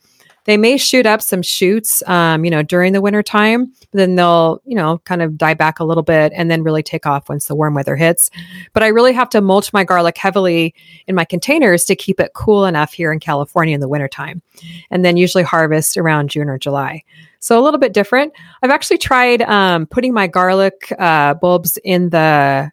they 0.48 0.56
may 0.56 0.78
shoot 0.78 1.06
up 1.06 1.22
some 1.22 1.42
shoots, 1.42 2.02
um, 2.08 2.46
you 2.46 2.50
know, 2.50 2.64
during 2.64 2.94
the 2.94 3.02
winter 3.02 3.22
time, 3.22 3.74
then 3.92 4.16
they'll, 4.16 4.62
you 4.66 4.76
know, 4.76 5.00
kind 5.00 5.22
of 5.22 5.38
die 5.38 5.54
back 5.54 5.80
a 5.80 5.84
little 5.84 6.04
bit 6.04 6.32
and 6.34 6.50
then 6.50 6.64
really 6.64 6.82
take 6.82 7.06
off 7.06 7.28
once 7.28 7.46
the 7.46 7.56
warm 7.56 7.74
weather 7.74 7.98
hits. 7.98 8.32
But 8.72 8.82
I 8.82 8.88
really 8.88 9.12
have 9.12 9.30
to 9.32 9.42
mulch 9.42 9.74
my 9.74 9.84
garlic 9.84 10.18
heavily 10.18 10.74
in 11.06 11.16
my 11.16 11.26
containers 11.26 11.84
to 11.86 11.96
keep 11.96 12.22
it 12.22 12.32
cool 12.34 12.66
enough 12.66 12.94
here 12.94 13.12
in 13.12 13.20
California 13.20 13.76
in 13.76 13.82
the 13.82 13.90
wintertime. 13.90 14.42
And 14.90 15.04
then 15.04 15.18
usually 15.18 15.44
harvest 15.44 15.98
around 15.98 16.30
June 16.30 16.48
or 16.48 16.58
July. 16.58 17.04
So 17.40 17.60
a 17.60 17.64
little 17.64 17.80
bit 17.80 17.94
different. 17.94 18.32
I've 18.64 18.72
actually 18.72 19.00
tried 19.00 19.42
um, 19.42 19.86
putting 19.86 20.14
my 20.14 20.28
garlic 20.28 20.94
uh, 20.98 21.34
bulbs 21.34 21.78
in 21.84 22.10
the 22.10 22.72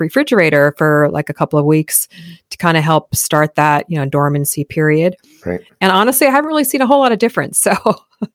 refrigerator 0.00 0.74
for 0.76 1.08
like 1.10 1.28
a 1.28 1.34
couple 1.34 1.58
of 1.58 1.64
weeks 1.64 2.08
to 2.50 2.58
kind 2.58 2.76
of 2.76 2.84
help 2.84 3.14
start 3.14 3.54
that 3.54 3.88
you 3.88 3.96
know 3.96 4.04
dormancy 4.04 4.64
period. 4.64 5.16
Right. 5.44 5.60
And 5.80 5.92
honestly, 5.92 6.26
I 6.26 6.30
haven't 6.30 6.48
really 6.48 6.64
seen 6.64 6.80
a 6.80 6.86
whole 6.86 7.00
lot 7.00 7.12
of 7.12 7.18
difference. 7.18 7.66
So 7.72 8.30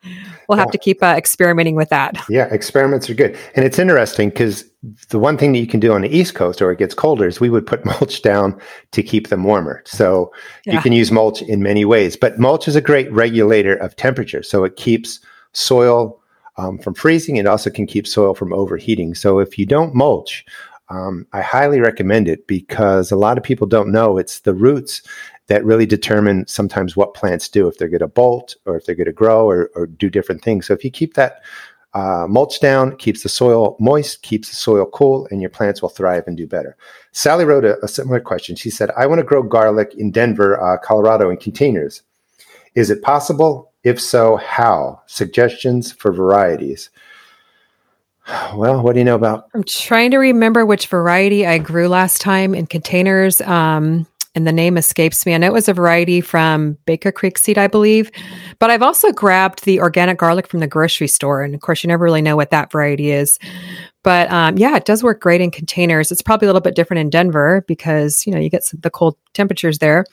we'll 0.50 0.58
have 0.58 0.68
yeah. 0.68 0.72
to 0.72 0.78
keep 0.78 1.02
uh, 1.02 1.16
experimenting 1.18 1.76
with 1.76 1.88
that. 1.90 2.22
Yeah, 2.28 2.48
experiments 2.52 3.10
are 3.10 3.14
good, 3.14 3.38
and 3.56 3.64
it's 3.64 3.80
interesting 3.80 4.30
because 4.30 4.66
the 5.10 5.20
one 5.20 5.38
thing 5.38 5.54
that 5.54 5.60
you 5.60 5.68
can 5.68 5.80
do 5.80 5.94
on 5.94 6.02
the 6.02 6.10
East 6.10 6.36
Coast 6.36 6.62
or 6.62 6.72
it 6.72 6.80
gets 6.80 6.94
colder 6.94 7.28
is 7.28 7.40
we 7.40 7.50
would 7.50 7.66
put 7.66 7.86
mulch 8.02 8.22
down 8.22 8.60
to 8.92 9.04
keep 9.04 9.30
them 9.30 9.44
warmer. 9.44 9.82
So 9.86 10.32
yeah. 10.66 10.74
you 10.74 10.82
can 10.82 10.92
use 10.92 11.12
mulch 11.12 11.42
in 11.42 11.64
many 11.64 11.86
ways, 11.86 12.16
but 12.18 12.40
mulch 12.40 12.68
is 12.68 12.76
a 12.76 12.82
great 12.82 13.12
regulator 13.12 13.76
of 13.76 13.96
temperature. 13.96 14.44
So 14.44 14.64
it 14.64 14.76
keeps 14.76 15.20
soil 15.54 16.20
um, 16.58 16.78
from 16.80 16.94
freezing. 16.94 17.38
It 17.38 17.48
also 17.48 17.70
can 17.70 17.88
keep 17.88 18.08
soil 18.08 18.34
from 18.34 18.54
overheating. 18.54 19.16
So 19.16 19.40
if 19.40 19.58
you 19.58 19.66
don't 19.66 19.96
mulch, 19.96 20.46
um, 20.90 21.28
I 21.34 21.42
highly 21.42 21.80
recommend 21.80 22.28
it 22.28 22.48
because 22.48 23.12
a 23.12 23.16
lot 23.16 23.38
of 23.38 23.44
people 23.44 23.68
don't 23.68 23.92
know 23.92 24.18
it's 24.18 24.40
the 24.40 24.54
roots 24.54 25.02
that 25.48 25.66
really 25.66 25.86
determine 25.86 26.46
sometimes 26.48 26.96
what 26.96 27.14
plants 27.14 27.50
do, 27.50 27.68
if 27.68 27.78
they're 27.78 27.88
going 27.88 28.00
to 28.00 28.08
bolt 28.08 28.56
or 28.66 28.78
if 28.78 28.86
they're 28.86 28.96
going 28.96 29.06
to 29.06 29.14
grow 29.14 29.50
or, 29.50 29.72
or, 29.76 29.88
do 29.88 30.10
different 30.10 30.42
things. 30.44 30.68
So 30.68 30.74
if 30.74 30.84
you 30.84 30.92
keep 30.92 31.14
that 31.14 31.42
uh, 31.94 32.28
mulch 32.28 32.60
down, 32.60 32.98
keeps 32.98 33.24
the 33.24 33.30
soil 33.30 33.78
moist, 33.80 34.22
keeps 34.22 34.50
the 34.50 34.56
soil 34.56 34.86
cool, 34.86 35.28
and 35.32 35.42
your 35.42 35.50
plants 35.50 35.82
will 35.82 35.90
thrive 35.90 36.26
and 36.28 36.36
do 36.36 36.46
better. 36.46 36.76
Sally 37.14 37.46
wrote 37.46 37.64
a, 37.64 37.84
a 37.84 37.88
similar 37.88 38.20
question. 38.20 38.56
She 38.56 38.70
said, 38.70 38.92
I 38.98 39.08
want 39.08 39.20
to 39.20 39.26
grow 39.26 39.42
garlic 39.42 39.96
in 39.98 40.12
Denver, 40.12 40.62
uh, 40.62 40.78
Colorado 40.78 41.30
in 41.30 41.38
containers. 41.38 42.04
Is 42.76 42.90
it 42.90 43.02
possible? 43.02 43.72
If 43.84 44.02
so, 44.02 44.36
how? 44.36 45.02
Suggestions 45.08 45.94
for 45.94 46.12
varieties. 46.12 46.90
Well, 48.56 48.82
what 48.82 48.94
do 48.94 49.00
you 49.00 49.06
know 49.06 49.16
about? 49.16 49.50
I'm 49.54 49.64
trying 49.64 50.12
to 50.12 50.18
remember 50.18 50.66
which 50.66 50.88
variety 50.88 51.46
I 51.46 51.60
grew 51.60 51.88
last 51.88 52.22
time 52.22 52.56
in 52.56 52.66
containers. 52.66 53.40
Um, 53.42 54.08
and 54.38 54.46
the 54.46 54.52
name 54.52 54.78
escapes 54.78 55.26
me. 55.26 55.34
I 55.34 55.38
know 55.38 55.48
it 55.48 55.54
was 55.54 55.68
a 55.68 55.74
variety 55.74 56.22
from 56.22 56.78
Baker 56.86 57.12
Creek 57.12 57.40
Seed, 57.40 57.58
I 57.58 57.66
believe. 57.66 58.12
But 58.60 58.70
I've 58.70 58.84
also 58.84 59.12
grabbed 59.12 59.66
the 59.66 59.80
organic 59.80 60.20
garlic 60.20 60.48
from 60.48 60.60
the 60.60 60.68
grocery 60.68 61.08
store. 61.08 61.42
And 61.42 61.56
of 61.56 61.62
course, 61.62 61.84
you 61.84 61.88
never 61.88 62.04
really 62.04 62.22
know 62.22 62.36
what 62.36 62.52
that 62.52 62.72
variety 62.72 63.10
is. 63.10 63.40
But 64.04 64.32
um, 64.32 64.58
yeah, 64.58 64.76
it 64.76 64.86
does 64.86 65.04
work 65.04 65.22
great 65.22 65.42
in 65.42 65.50
containers. 65.50 66.12
It's 66.12 66.22
probably 66.22 66.46
a 66.46 66.50
little 66.50 66.62
bit 66.62 66.76
different 66.76 67.02
in 67.02 67.10
Denver 67.10 67.66
because, 67.68 68.28
you 68.28 68.32
know, 68.34 68.40
you 68.40 68.52
get 68.52 68.64
some, 68.64 68.80
the 68.82 68.92
cold 68.92 69.18
temperatures 69.34 69.80
there. 69.80 70.06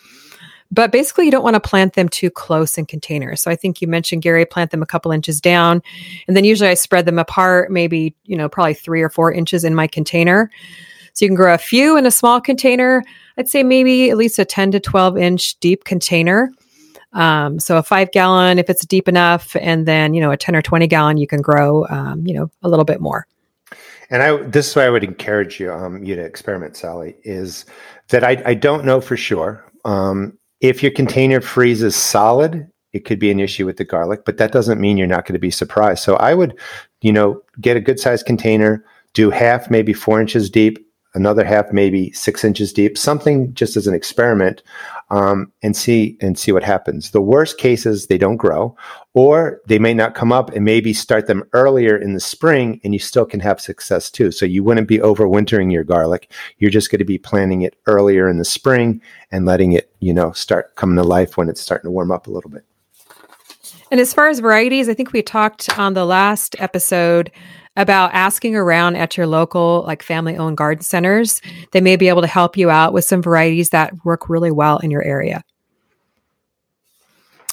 But 0.75 0.91
basically, 0.91 1.27
you 1.27 1.31
don't 1.31 1.45
want 1.45 1.55
to 1.55 1.61
plant 1.61 1.93
them 1.93 2.09
too 2.09 2.31
close 2.31 2.77
in 2.77 2.87
containers. 2.87 3.41
So 3.41 3.49
I 3.49 3.55
think 3.55 3.81
you 3.81 3.87
mentioned, 3.87 4.23
Gary, 4.23 4.45
plant 4.45 4.73
them 4.73 4.83
a 4.83 4.87
couple 4.87 5.13
inches 5.13 5.41
down. 5.41 5.81
And 6.27 6.37
then 6.37 6.43
usually 6.43 6.69
I 6.69 6.75
spread 6.75 7.07
them 7.07 7.19
apart, 7.19 7.71
maybe, 7.71 8.13
you 8.25 8.37
know, 8.37 8.49
probably 8.49 8.75
three 8.75 9.01
or 9.01 9.09
four 9.09 9.33
inches 9.33 9.63
in 9.63 9.77
my 9.77 9.87
container. 9.87 10.51
So 11.13 11.25
you 11.25 11.29
can 11.29 11.37
grow 11.37 11.55
a 11.55 11.59
few 11.59 11.97
in 11.97 12.07
a 12.07 12.11
small 12.11 12.41
container. 12.41 13.05
I'd 13.39 13.49
say 13.49 13.63
maybe 13.63 14.11
at 14.11 14.17
least 14.17 14.41
a 14.41 14.45
10 14.45 14.73
to 14.73 14.81
12 14.81 15.17
inch 15.17 15.55
deep 15.61 15.85
container. 15.85 16.51
Um, 17.13 17.61
so 17.61 17.77
a 17.77 17.83
five 17.85 18.11
gallon, 18.11 18.59
if 18.59 18.69
it's 18.69 18.85
deep 18.85 19.07
enough, 19.07 19.55
and 19.61 19.87
then, 19.87 20.13
you 20.13 20.21
know, 20.21 20.33
a 20.33 20.37
10 20.37 20.57
or 20.57 20.63
20 20.63 20.89
gallon, 20.89 21.19
you 21.19 21.29
can 21.29 21.41
grow, 21.41 21.87
um, 21.89 22.27
you 22.27 22.35
know, 22.35 22.51
a 22.65 22.69
little 22.69 22.85
bit 22.85 23.01
more. 23.01 23.29
And 24.11 24.25
I, 24.25 24.37
this 24.39 24.71
is 24.71 24.77
why 24.77 24.87
I 24.87 24.91
would 24.91 25.05
encourage 25.05 25.61
you, 25.61 25.73
um, 25.73 26.03
you 26.03 26.17
to 26.17 26.23
experiment, 26.23 26.77
Sally, 26.77 27.15
is 27.23 27.65
that 28.09 28.25
I, 28.25 28.43
I 28.45 28.55
don't 28.55 28.85
know 28.85 29.01
for 29.01 29.17
sure. 29.17 29.65
Um, 29.85 30.37
if 30.65 30.83
your 30.83 30.93
container 30.93 31.43
freezes 31.43 31.95
solid, 31.95 32.67
it 32.95 33.05
could 33.05 33.19
be 33.19 33.31
an 33.31 33.39
issue 33.39 33.67
with 33.67 33.77
the 33.77 33.85
garlic, 33.85 34.25
but 34.25 34.39
that 34.39 34.51
doesn't 34.51 34.81
mean 34.81 34.97
you're 34.97 35.07
not 35.07 35.27
going 35.27 35.35
to 35.35 35.39
be 35.39 35.51
surprised. 35.51 36.03
So 36.03 36.17
I 36.17 36.33
would, 36.33 36.59
you 37.03 37.13
know, 37.13 37.43
get 37.61 37.77
a 37.77 37.81
good 37.81 38.01
sized 38.01 38.25
container, 38.25 38.83
do 39.13 39.29
half, 39.29 39.71
maybe 39.71 39.93
four 39.93 40.23
inches 40.23 40.49
deep, 40.49 40.79
another 41.15 41.45
half 41.45 41.73
maybe 41.73 42.13
six 42.13 42.45
inches 42.45 42.73
deep, 42.73 42.99
something 42.99 43.55
just 43.55 43.77
as 43.77 43.87
an 43.87 43.95
experiment, 43.95 44.63
um, 45.11 45.53
and 45.63 45.77
see 45.77 46.17
and 46.21 46.39
see 46.39 46.53
what 46.53 46.63
happens. 46.63 47.11
The 47.11 47.21
worst 47.21 47.59
cases 47.59 48.07
they 48.07 48.19
don't 48.19 48.37
grow, 48.37 48.77
or 49.13 49.61
they 49.67 49.79
may 49.79 49.95
not 49.95 50.15
come 50.15 50.33
up, 50.33 50.51
and 50.51 50.65
maybe 50.65 50.93
start 50.93 51.27
them 51.27 51.45
earlier 51.53 51.97
in 51.97 52.15
the 52.15 52.21
spring, 52.21 52.81
and 52.85 52.93
you 52.93 52.99
still 52.99 53.27
can 53.27 53.41
have 53.41 53.61
success 53.61 54.11
too. 54.11 54.31
So 54.31 54.47
you 54.47 54.65
wouldn't 54.65 54.89
be 54.89 54.99
overwintering 54.99 55.73
your 55.73 55.85
garlic. 55.85 56.31
You're 56.59 56.71
just 56.71 56.91
going 56.91 56.99
to 56.99 57.05
be 57.05 57.19
planting 57.19 57.63
it 57.63 57.77
earlier 57.87 58.29
in 58.29 58.39
the 58.39 58.45
spring 58.45 59.01
and 59.31 59.47
letting 59.47 59.73
it, 59.73 59.91
you 60.01 60.13
know, 60.13 60.33
start 60.33 60.75
coming 60.77 60.97
to 60.97 61.05
life 61.05 61.37
when 61.37 61.49
it's 61.49 61.61
starting 61.61 61.89
to 61.89 61.93
warm 61.93 62.11
up 62.11 62.27
a 62.27 62.31
little 62.31 62.51
bit. 62.51 62.65
And 63.91 64.01
as 64.01 64.13
far 64.13 64.29
as 64.29 64.41
varieties, 64.41 64.89
I 64.89 64.95
think 64.95 65.13
we 65.13 65.23
talked 65.23 65.79
on 65.79 65.95
the 65.95 66.05
last 66.05 66.57
episode 66.59 67.31
about 67.77 68.13
asking 68.13 68.57
around 68.57 68.97
at 68.97 69.17
your 69.17 69.27
local 69.27 69.85
like 69.87 70.03
family 70.03 70.37
owned 70.37 70.57
garden 70.57 70.83
centers. 70.83 71.41
They 71.73 71.81
may 71.81 71.97
be 71.97 72.09
able 72.09 72.23
to 72.23 72.29
help 72.29 72.57
you 72.57 72.71
out 72.71 72.93
with 72.93 73.05
some 73.05 73.23
varieties 73.23 73.71
that 73.71 73.93
work 74.05 74.29
really 74.29 74.51
well 74.51 74.79
in 74.79 74.91
your 74.91 75.03
area. 75.03 75.43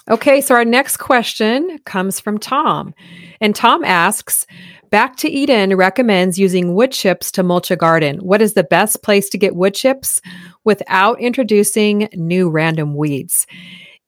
Okay, 0.10 0.41
so 0.41 0.55
our 0.55 0.65
next 0.65 0.97
question 0.97 1.79
comes 1.86 2.19
from 2.19 2.38
Tom. 2.38 2.93
And 3.39 3.55
Tom 3.55 3.84
asks 3.84 4.45
Back 4.89 5.15
to 5.17 5.29
Eden 5.29 5.77
recommends 5.77 6.38
using 6.38 6.75
wood 6.75 6.91
chips 6.91 7.31
to 7.31 7.43
mulch 7.43 7.71
a 7.71 7.77
garden. 7.77 8.17
What 8.17 8.41
is 8.41 8.55
the 8.55 8.63
best 8.63 9.01
place 9.03 9.29
to 9.29 9.38
get 9.38 9.55
wood 9.55 9.73
chips 9.73 10.19
without 10.65 11.17
introducing 11.21 12.10
new 12.13 12.49
random 12.49 12.95
weeds? 12.95 13.47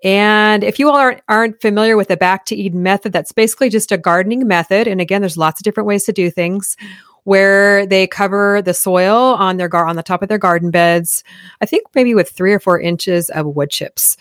And 0.04 0.64
if 0.64 0.80
you 0.80 0.90
all 0.90 0.98
aren't, 0.98 1.22
aren't 1.30 1.62
familiar 1.62 1.96
with 1.96 2.10
the 2.10 2.18
Back 2.18 2.46
to 2.46 2.56
Eden 2.56 2.84
method, 2.84 3.14
that's 3.14 3.32
basically 3.32 3.70
just 3.70 3.92
a 3.92 3.98
gardening 3.98 4.46
method. 4.48 4.88
And 4.88 5.00
again, 5.00 5.22
there's 5.22 5.38
lots 5.38 5.60
of 5.60 5.64
different 5.64 5.88
ways 5.88 6.04
to 6.06 6.14
do 6.14 6.30
things 6.30 6.76
where 7.24 7.86
they 7.86 8.06
cover 8.06 8.62
the 8.62 8.74
soil 8.74 9.16
on 9.16 9.56
their 9.56 9.70
gar- 9.70 9.88
on 9.88 9.96
the 9.96 10.04
top 10.04 10.22
of 10.22 10.28
their 10.28 10.38
garden 10.38 10.72
beds. 10.72 11.24
I 11.62 11.66
think 11.66 11.88
maybe 11.96 12.14
with 12.14 12.30
three 12.30 12.54
or 12.54 12.60
four 12.60 12.80
inches 12.80 13.30
of 13.30 13.46
wood 13.46 13.70
chips. 13.70 14.18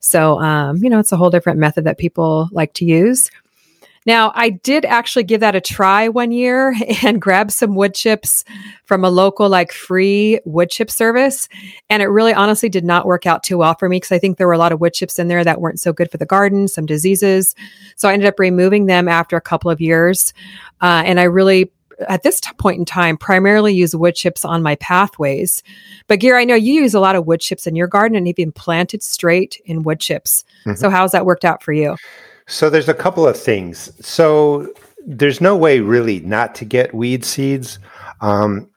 So, 0.00 0.40
um, 0.40 0.78
you 0.82 0.88
know, 0.88 0.98
it's 0.98 1.12
a 1.12 1.16
whole 1.16 1.30
different 1.30 1.58
method 1.58 1.84
that 1.84 1.98
people 1.98 2.48
like 2.52 2.72
to 2.74 2.86
use. 2.86 3.30
Now, 4.06 4.32
I 4.34 4.50
did 4.50 4.84
actually 4.84 5.24
give 5.24 5.40
that 5.40 5.56
a 5.56 5.60
try 5.60 6.08
one 6.08 6.30
year 6.30 6.74
and 7.02 7.20
grab 7.20 7.50
some 7.50 7.74
wood 7.74 7.94
chips 7.94 8.44
from 8.84 9.04
a 9.04 9.10
local, 9.10 9.48
like 9.48 9.72
free 9.72 10.40
wood 10.44 10.70
chip 10.70 10.90
service. 10.90 11.48
And 11.90 12.02
it 12.02 12.06
really 12.06 12.32
honestly 12.32 12.68
did 12.68 12.84
not 12.84 13.06
work 13.06 13.26
out 13.26 13.42
too 13.42 13.58
well 13.58 13.74
for 13.74 13.88
me 13.88 13.96
because 13.96 14.12
I 14.12 14.18
think 14.18 14.38
there 14.38 14.46
were 14.46 14.52
a 14.52 14.58
lot 14.58 14.72
of 14.72 14.80
wood 14.80 14.94
chips 14.94 15.18
in 15.18 15.28
there 15.28 15.44
that 15.44 15.60
weren't 15.60 15.80
so 15.80 15.92
good 15.92 16.10
for 16.10 16.18
the 16.18 16.26
garden, 16.26 16.68
some 16.68 16.86
diseases. 16.86 17.54
So 17.96 18.08
I 18.08 18.12
ended 18.12 18.28
up 18.28 18.38
removing 18.38 18.86
them 18.86 19.08
after 19.08 19.36
a 19.36 19.40
couple 19.40 19.70
of 19.70 19.80
years. 19.80 20.32
Uh, 20.80 21.02
and 21.04 21.18
I 21.18 21.24
really 21.24 21.70
at 22.08 22.22
this 22.22 22.40
t- 22.40 22.50
point 22.58 22.78
in 22.78 22.84
time 22.84 23.16
primarily 23.16 23.74
use 23.74 23.96
wood 23.96 24.14
chips 24.14 24.44
on 24.44 24.62
my 24.62 24.76
pathways. 24.76 25.62
But 26.08 26.20
Gary, 26.20 26.42
I 26.42 26.44
know 26.44 26.54
you 26.54 26.74
use 26.74 26.94
a 26.94 27.00
lot 27.00 27.16
of 27.16 27.26
wood 27.26 27.40
chips 27.40 27.66
in 27.66 27.74
your 27.74 27.86
garden 27.86 28.16
and 28.16 28.28
even 28.28 28.52
planted 28.52 29.02
straight 29.02 29.60
in 29.64 29.82
wood 29.82 30.00
chips. 30.00 30.44
Mm-hmm. 30.66 30.78
So 30.78 30.90
how's 30.90 31.12
that 31.12 31.26
worked 31.26 31.44
out 31.44 31.62
for 31.62 31.72
you? 31.72 31.96
So 32.46 32.70
there's 32.70 32.88
a 32.88 32.94
couple 32.94 33.26
of 33.26 33.38
things. 33.38 33.90
So 34.06 34.72
there's 35.06 35.40
no 35.40 35.56
way 35.56 35.80
really 35.80 36.20
not 36.20 36.54
to 36.56 36.64
get 36.64 36.94
weed 36.94 37.24
seeds, 37.24 37.78
um, 38.20 38.68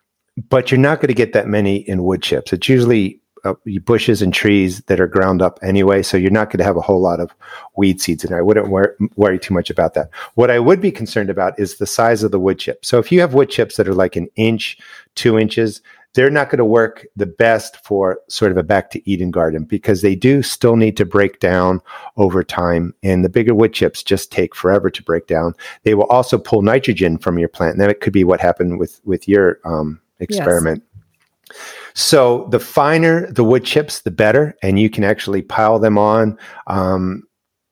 but 0.49 0.71
you're 0.71 0.79
not 0.79 0.99
going 0.99 1.10
to 1.10 1.13
get 1.13 1.34
that 1.34 1.47
many 1.47 1.77
in 1.77 2.03
wood 2.03 2.21
chips. 2.21 2.53
It's 2.53 2.69
usually 2.69 3.19
uh, 3.45 3.53
bushes 3.84 4.21
and 4.21 4.34
trees 4.34 4.82
that 4.82 4.99
are 4.99 5.08
ground 5.08 5.41
up 5.41 5.60
anyway, 5.62 6.03
so 6.03 6.17
you're 6.17 6.32
not 6.32 6.49
going 6.49 6.58
to 6.58 6.63
have 6.63 6.77
a 6.77 6.82
whole 6.82 6.99
lot 6.99 7.19
of 7.19 7.32
weed 7.77 8.01
seeds 8.01 8.23
in 8.23 8.29
there. 8.29 8.39
I 8.39 8.43
wouldn't 8.43 8.69
wor- 8.69 8.95
worry 9.15 9.39
too 9.39 9.53
much 9.53 9.69
about 9.69 9.93
that. 9.93 10.10
What 10.36 10.51
I 10.51 10.60
would 10.60 10.82
be 10.82 10.91
concerned 10.91 11.29
about 11.29 11.58
is 11.60 11.77
the 11.77 11.88
size 11.88 12.23
of 12.23 12.32
the 12.32 12.39
wood 12.39 12.60
chip. 12.60 12.84
So 12.84 12.99
if 12.99 13.12
you 13.12 13.21
have 13.21 13.34
wood 13.34 13.49
chips 13.49 13.77
that 13.77 13.88
are 13.88 13.93
like 13.93 14.15
an 14.15 14.27
inch, 14.36 14.77
two 15.15 15.39
inches, 15.39 15.82
they're 16.13 16.30
not 16.30 16.50
going 16.50 16.58
to 16.58 16.65
work 16.65 17.06
the 17.15 17.26
best 17.26 17.78
for 17.86 18.19
sort 18.30 18.52
of 18.52 18.58
a 18.58 18.63
back 18.63 18.89
to 18.91 19.10
Eden 19.10 19.32
garden 19.32 19.63
because 19.63 20.02
they 20.02 20.15
do 20.15 20.41
still 20.41 20.76
need 20.76 20.98
to 20.98 21.06
break 21.06 21.39
down 21.39 21.82
over 22.17 22.43
time. 22.43 22.93
And 23.04 23.24
the 23.24 23.30
bigger 23.30 23.54
wood 23.54 23.74
chips 23.74 24.02
just 24.02 24.32
take 24.32 24.56
forever 24.56 24.89
to 24.89 25.04
break 25.04 25.28
down. 25.28 25.54
They 25.84 25.93
will 25.93 26.08
also 26.08 26.38
pull 26.38 26.62
nitrogen 26.62 27.17
from 27.17 27.38
your 27.38 27.50
plant. 27.50 27.74
And 27.74 27.82
that 27.82 27.89
it 27.89 28.02
could 28.02 28.13
be 28.13 28.24
what 28.24 28.39
happened 28.39 28.80
with, 28.80 29.00
with 29.04 29.28
your 29.28 29.60
um, 29.65 30.02
experiment. 30.19 30.84
Yes. 30.84 31.58
So 31.93 32.48
the 32.52 32.60
finer 32.60 33.32
the 33.32 33.43
wood 33.43 33.65
chips, 33.65 34.02
the 34.02 34.12
better, 34.12 34.56
and 34.62 34.80
you 34.80 34.89
can 34.89 35.04
actually 35.04 35.41
pile 35.41 35.80
them 35.80 35.98
on. 35.98 36.38
Um, 36.67 37.24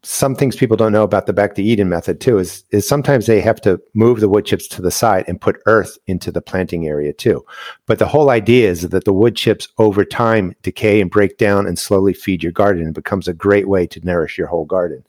some 0.07 0.35
things 0.35 0.55
people 0.55 0.77
don't 0.77 0.93
know 0.93 1.03
about 1.03 1.25
the 1.25 1.33
back 1.33 1.53
to 1.53 1.61
Eden 1.61 1.89
method 1.89 2.21
too 2.21 2.37
is 2.39 2.63
is 2.71 2.87
sometimes 2.87 3.25
they 3.25 3.41
have 3.41 3.59
to 3.59 3.77
move 3.93 4.21
the 4.21 4.29
wood 4.29 4.45
chips 4.45 4.65
to 4.69 4.81
the 4.81 4.89
side 4.89 5.25
and 5.27 5.41
put 5.41 5.59
earth 5.65 5.97
into 6.07 6.31
the 6.31 6.41
planting 6.41 6.87
area 6.87 7.11
too. 7.11 7.45
But 7.87 7.99
the 7.99 8.07
whole 8.07 8.29
idea 8.29 8.69
is 8.69 8.83
that 8.83 9.03
the 9.03 9.11
wood 9.11 9.35
chips 9.35 9.67
over 9.77 10.05
time 10.05 10.55
decay 10.61 11.01
and 11.01 11.11
break 11.11 11.37
down 11.37 11.67
and 11.67 11.77
slowly 11.77 12.13
feed 12.13 12.41
your 12.41 12.53
garden 12.53 12.85
and 12.85 12.93
becomes 12.93 13.27
a 13.27 13.33
great 13.33 13.67
way 13.67 13.85
to 13.87 14.05
nourish 14.05 14.37
your 14.37 14.47
whole 14.47 14.63
garden. 14.63 15.03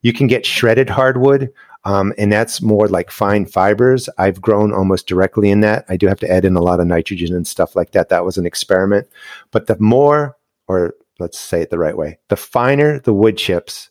You 0.00 0.14
can 0.14 0.28
get 0.28 0.46
shredded 0.46 0.88
hardwood. 0.88 1.52
Um, 1.84 2.12
and 2.18 2.32
that's 2.32 2.60
more 2.60 2.88
like 2.88 3.10
fine 3.10 3.46
fibers. 3.46 4.08
I've 4.18 4.40
grown 4.40 4.72
almost 4.72 5.06
directly 5.06 5.48
in 5.50 5.60
that. 5.60 5.84
I 5.88 5.96
do 5.96 6.06
have 6.06 6.18
to 6.20 6.30
add 6.30 6.44
in 6.44 6.56
a 6.56 6.60
lot 6.60 6.80
of 6.80 6.86
nitrogen 6.86 7.34
and 7.34 7.46
stuff 7.46 7.76
like 7.76 7.92
that. 7.92 8.08
That 8.08 8.24
was 8.24 8.36
an 8.36 8.46
experiment. 8.46 9.08
But 9.52 9.68
the 9.68 9.76
more, 9.78 10.36
or 10.66 10.94
let's 11.18 11.38
say 11.38 11.62
it 11.62 11.70
the 11.70 11.78
right 11.78 11.96
way, 11.96 12.18
the 12.28 12.36
finer 12.36 12.98
the 12.98 13.14
wood 13.14 13.38
chips, 13.38 13.90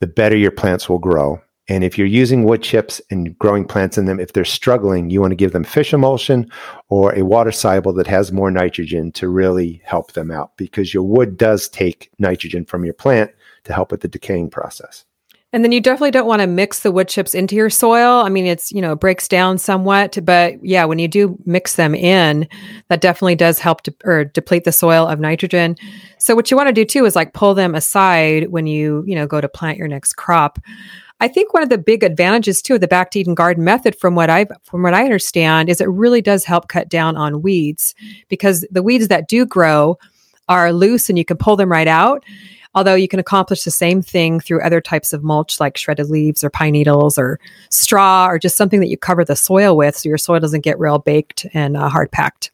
the 0.00 0.06
better 0.06 0.36
your 0.36 0.50
plants 0.50 0.88
will 0.88 0.98
grow. 0.98 1.40
And 1.68 1.82
if 1.82 1.98
you're 1.98 2.06
using 2.06 2.44
wood 2.44 2.62
chips 2.62 3.00
and 3.10 3.36
growing 3.38 3.64
plants 3.64 3.98
in 3.98 4.04
them, 4.04 4.20
if 4.20 4.32
they're 4.32 4.44
struggling, 4.44 5.10
you 5.10 5.20
want 5.20 5.32
to 5.32 5.36
give 5.36 5.52
them 5.52 5.64
fish 5.64 5.92
emulsion 5.92 6.48
or 6.88 7.12
a 7.14 7.24
water 7.24 7.50
soluble 7.50 7.92
that 7.94 8.06
has 8.06 8.30
more 8.30 8.52
nitrogen 8.52 9.10
to 9.12 9.28
really 9.28 9.82
help 9.84 10.12
them 10.12 10.30
out 10.30 10.56
because 10.56 10.94
your 10.94 11.02
wood 11.02 11.36
does 11.36 11.68
take 11.68 12.10
nitrogen 12.18 12.64
from 12.64 12.84
your 12.84 12.94
plant 12.94 13.32
to 13.64 13.72
help 13.72 13.90
with 13.90 14.00
the 14.00 14.08
decaying 14.08 14.48
process. 14.48 15.04
And 15.56 15.64
then 15.64 15.72
you 15.72 15.80
definitely 15.80 16.10
don't 16.10 16.26
want 16.26 16.42
to 16.42 16.46
mix 16.46 16.80
the 16.80 16.92
wood 16.92 17.08
chips 17.08 17.34
into 17.34 17.56
your 17.56 17.70
soil. 17.70 18.20
I 18.20 18.28
mean, 18.28 18.44
it's, 18.44 18.70
you 18.72 18.82
know, 18.82 18.92
it 18.92 19.00
breaks 19.00 19.26
down 19.26 19.56
somewhat, 19.56 20.18
but 20.22 20.62
yeah, 20.62 20.84
when 20.84 20.98
you 20.98 21.08
do 21.08 21.38
mix 21.46 21.76
them 21.76 21.94
in, 21.94 22.46
that 22.88 23.00
definitely 23.00 23.36
does 23.36 23.58
help 23.58 23.80
to 23.84 23.94
or 24.04 24.26
deplete 24.26 24.64
the 24.64 24.70
soil 24.70 25.06
of 25.06 25.18
nitrogen. 25.18 25.76
So 26.18 26.34
what 26.34 26.50
you 26.50 26.58
want 26.58 26.66
to 26.66 26.74
do 26.74 26.84
too 26.84 27.06
is 27.06 27.16
like 27.16 27.32
pull 27.32 27.54
them 27.54 27.74
aside 27.74 28.50
when 28.50 28.66
you, 28.66 29.02
you 29.06 29.14
know, 29.14 29.26
go 29.26 29.40
to 29.40 29.48
plant 29.48 29.78
your 29.78 29.88
next 29.88 30.12
crop. 30.12 30.58
I 31.20 31.28
think 31.28 31.54
one 31.54 31.62
of 31.62 31.70
the 31.70 31.78
big 31.78 32.04
advantages 32.04 32.60
too 32.60 32.74
of 32.74 32.82
the 32.82 32.86
back 32.86 33.10
to 33.12 33.20
Eden 33.20 33.34
garden 33.34 33.64
method 33.64 33.98
from 33.98 34.14
what 34.14 34.28
I've 34.28 34.52
from 34.64 34.82
what 34.82 34.92
I 34.92 35.04
understand 35.04 35.70
is 35.70 35.80
it 35.80 35.88
really 35.88 36.20
does 36.20 36.44
help 36.44 36.68
cut 36.68 36.90
down 36.90 37.16
on 37.16 37.40
weeds 37.40 37.94
because 38.28 38.66
the 38.70 38.82
weeds 38.82 39.08
that 39.08 39.26
do 39.26 39.46
grow 39.46 39.96
are 40.50 40.72
loose 40.72 41.08
and 41.08 41.18
you 41.18 41.24
can 41.24 41.36
pull 41.36 41.56
them 41.56 41.72
right 41.72 41.88
out. 41.88 42.24
Although 42.76 42.94
you 42.94 43.08
can 43.08 43.18
accomplish 43.18 43.64
the 43.64 43.70
same 43.70 44.02
thing 44.02 44.38
through 44.38 44.60
other 44.60 44.82
types 44.82 45.14
of 45.14 45.24
mulch 45.24 45.58
like 45.58 45.78
shredded 45.78 46.10
leaves 46.10 46.44
or 46.44 46.50
pine 46.50 46.72
needles 46.72 47.16
or 47.18 47.40
straw 47.70 48.28
or 48.28 48.38
just 48.38 48.56
something 48.56 48.80
that 48.80 48.88
you 48.88 48.98
cover 48.98 49.24
the 49.24 49.34
soil 49.34 49.76
with 49.78 49.96
so 49.96 50.10
your 50.10 50.18
soil 50.18 50.38
doesn't 50.38 50.60
get 50.60 50.78
real 50.78 50.98
baked 50.98 51.46
and 51.54 51.76
uh, 51.76 51.88
hard 51.88 52.12
packed. 52.12 52.52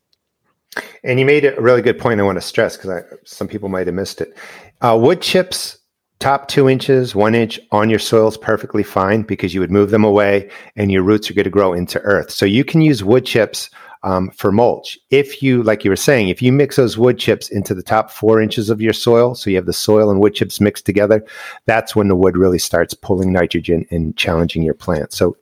And 1.02 1.18
you 1.18 1.26
made 1.26 1.44
a 1.44 1.61
really 1.61 1.82
good 1.82 1.98
point 1.98 2.20
I 2.20 2.22
want 2.22 2.37
to 2.37 2.42
stress 2.42 2.76
because 2.76 3.02
some 3.24 3.48
people 3.48 3.68
might 3.68 3.88
have 3.88 3.96
missed 3.96 4.20
it. 4.20 4.38
Uh, 4.80 4.96
wood 4.98 5.20
chips, 5.20 5.78
top 6.20 6.46
two 6.46 6.68
inches, 6.68 7.16
one 7.16 7.35
inch 7.35 7.58
on 7.72 7.90
your 7.90 7.98
soil 7.98 8.28
is 8.28 8.38
perfectly 8.38 8.85
fine 8.85 9.22
because 9.22 9.52
you 9.52 9.61
would 9.61 9.72
move 9.72 9.90
them 9.90 10.04
away 10.04 10.48
and 10.76 10.92
your 10.92 11.02
roots 11.02 11.28
are 11.28 11.35
going 11.35 11.44
to 11.44 11.50
grow 11.50 11.72
into 11.72 12.00
earth. 12.02 12.30
So 12.30 12.46
you 12.46 12.64
can 12.64 12.80
use 12.80 13.02
wood 13.02 13.26
chips 13.26 13.70
um, 14.04 14.30
for 14.30 14.50
mulch. 14.50 14.98
If 15.10 15.42
you, 15.42 15.62
like 15.62 15.84
you 15.84 15.90
were 15.90 15.96
saying, 15.96 16.28
if 16.28 16.42
you 16.42 16.52
mix 16.52 16.76
those 16.76 16.98
wood 16.98 17.18
chips 17.18 17.48
into 17.48 17.74
the 17.74 17.82
top 17.82 18.10
four 18.10 18.40
inches 18.40 18.70
of 18.70 18.80
your 18.80 18.92
soil, 18.92 19.34
so 19.34 19.50
you 19.50 19.56
have 19.56 19.66
the 19.66 19.72
soil 19.72 20.10
and 20.10 20.20
wood 20.20 20.34
chips 20.34 20.60
mixed 20.60 20.86
together, 20.86 21.24
that's 21.66 21.94
when 21.94 22.08
the 22.08 22.16
wood 22.16 22.36
really 22.36 22.58
starts 22.58 22.94
pulling 22.94 23.32
nitrogen 23.32 23.86
and 23.90 24.16
challenging 24.16 24.62
your 24.62 24.74
plant. 24.74 25.12
So, 25.12 25.36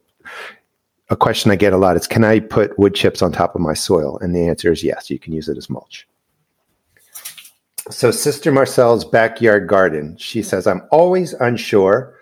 a 1.08 1.16
question 1.16 1.50
I 1.50 1.56
get 1.56 1.72
a 1.72 1.76
lot 1.76 1.96
is 1.96 2.06
Can 2.06 2.22
I 2.22 2.40
put 2.40 2.78
wood 2.78 2.94
chips 2.94 3.22
on 3.22 3.32
top 3.32 3.54
of 3.54 3.60
my 3.60 3.74
soil? 3.74 4.18
And 4.18 4.34
the 4.34 4.46
answer 4.46 4.70
is 4.70 4.84
yes, 4.84 5.10
you 5.10 5.18
can 5.18 5.32
use 5.32 5.48
it 5.48 5.58
as 5.58 5.68
mulch. 5.68 6.06
So, 7.90 8.10
Sister 8.10 8.52
Marcel's 8.52 9.04
backyard 9.04 9.68
garden, 9.68 10.16
she 10.18 10.42
says, 10.42 10.66
I'm 10.66 10.82
always 10.92 11.32
unsure 11.34 12.14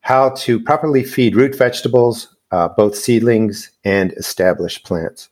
how 0.00 0.30
to 0.30 0.60
properly 0.60 1.02
feed 1.02 1.34
root 1.34 1.56
vegetables, 1.56 2.36
uh, 2.52 2.68
both 2.68 2.94
seedlings 2.94 3.72
and 3.84 4.12
established 4.12 4.84
plants. 4.84 5.28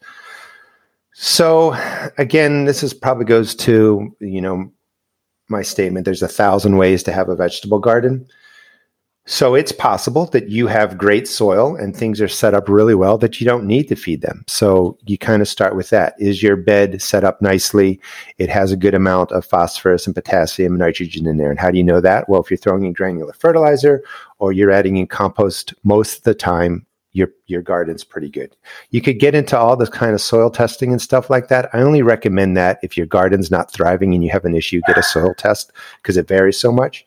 So 1.15 1.77
again, 2.19 2.65
this 2.65 2.83
is 2.83 2.93
probably 2.93 3.25
goes 3.25 3.55
to, 3.57 4.15
you 4.21 4.41
know, 4.41 4.71
my 5.49 5.63
statement 5.63 6.05
there's 6.05 6.23
a 6.23 6.29
thousand 6.29 6.77
ways 6.77 7.03
to 7.05 7.13
have 7.13 7.29
a 7.29 7.37
vegetable 7.37 7.79
garden. 7.79 8.27
So 9.27 9.55
it's 9.55 9.73
possible 9.73 10.27
that 10.27 10.51
you 10.51 10.67
have 10.67 10.99
great 10.99 11.27
soil 11.27 11.77
and 11.77 11.97
things 11.97 12.21
are 12.21 12.29
set 12.29 12.53
up 12.53 12.69
really 12.69 12.95
well 12.95 13.17
that 13.19 13.41
you 13.41 13.47
don't 13.47 13.67
need 13.67 13.89
to 13.89 13.97
feed 13.97 14.21
them. 14.21 14.45
So 14.49 14.99
you 15.07 15.17
kind 15.17 15.41
of 15.41 15.49
start 15.49 15.77
with 15.77 15.89
that. 15.91 16.15
Is 16.19 16.43
your 16.43 16.57
bed 16.57 17.01
set 17.01 17.25
up 17.25 17.41
nicely? 17.41 18.01
It 18.37 18.51
has 18.51 18.71
a 18.71 18.77
good 18.77 18.95
amount 18.95 19.33
of 19.33 19.47
phosphorus 19.47 20.07
and 20.07 20.15
potassium 20.15 20.73
and 20.73 20.79
nitrogen 20.81 21.27
in 21.27 21.39
there. 21.39 21.51
And 21.51 21.59
how 21.59 21.71
do 21.71 21.79
you 21.79 21.85
know 21.85 22.03
that? 22.03 22.29
Well, 22.29 22.43
if 22.43 22.51
you're 22.51 22.59
throwing 22.59 22.85
in 22.85 22.93
granular 22.93 23.33
fertilizer 23.33 24.05
or 24.41 24.53
you're 24.53 24.71
adding 24.71 24.99
in 24.99 25.07
compost 25.07 25.73
most 25.85 26.19
of 26.19 26.25
the 26.25 26.35
time, 26.35 26.85
your 27.15 27.29
your 27.47 27.63
garden's 27.63 28.05
pretty 28.05 28.29
good. 28.29 28.55
You 28.91 29.01
could 29.01 29.19
get 29.19 29.35
into 29.35 29.57
all 29.57 29.77
this 29.77 29.89
kind 29.89 30.13
of 30.13 30.21
soil 30.21 30.51
testing 30.51 30.93
and 30.93 31.01
stuff 31.01 31.31
like 31.31 31.49
that. 31.49 31.71
I 31.73 31.81
only 31.81 32.03
recommend 32.03 32.57
that 32.59 32.79
if 32.83 32.97
your 32.97 33.07
garden's 33.07 33.51
not 33.51 33.73
thriving 33.73 34.13
and 34.13 34.23
you 34.23 34.31
have 34.31 34.45
an 34.45 34.55
issue, 34.55 34.83
get 34.87 34.99
a 34.99 35.03
soil 35.03 35.33
test 35.35 35.73
because 36.03 36.17
it 36.17 36.29
varies 36.29 36.59
so 36.59 36.71
much. 36.71 37.07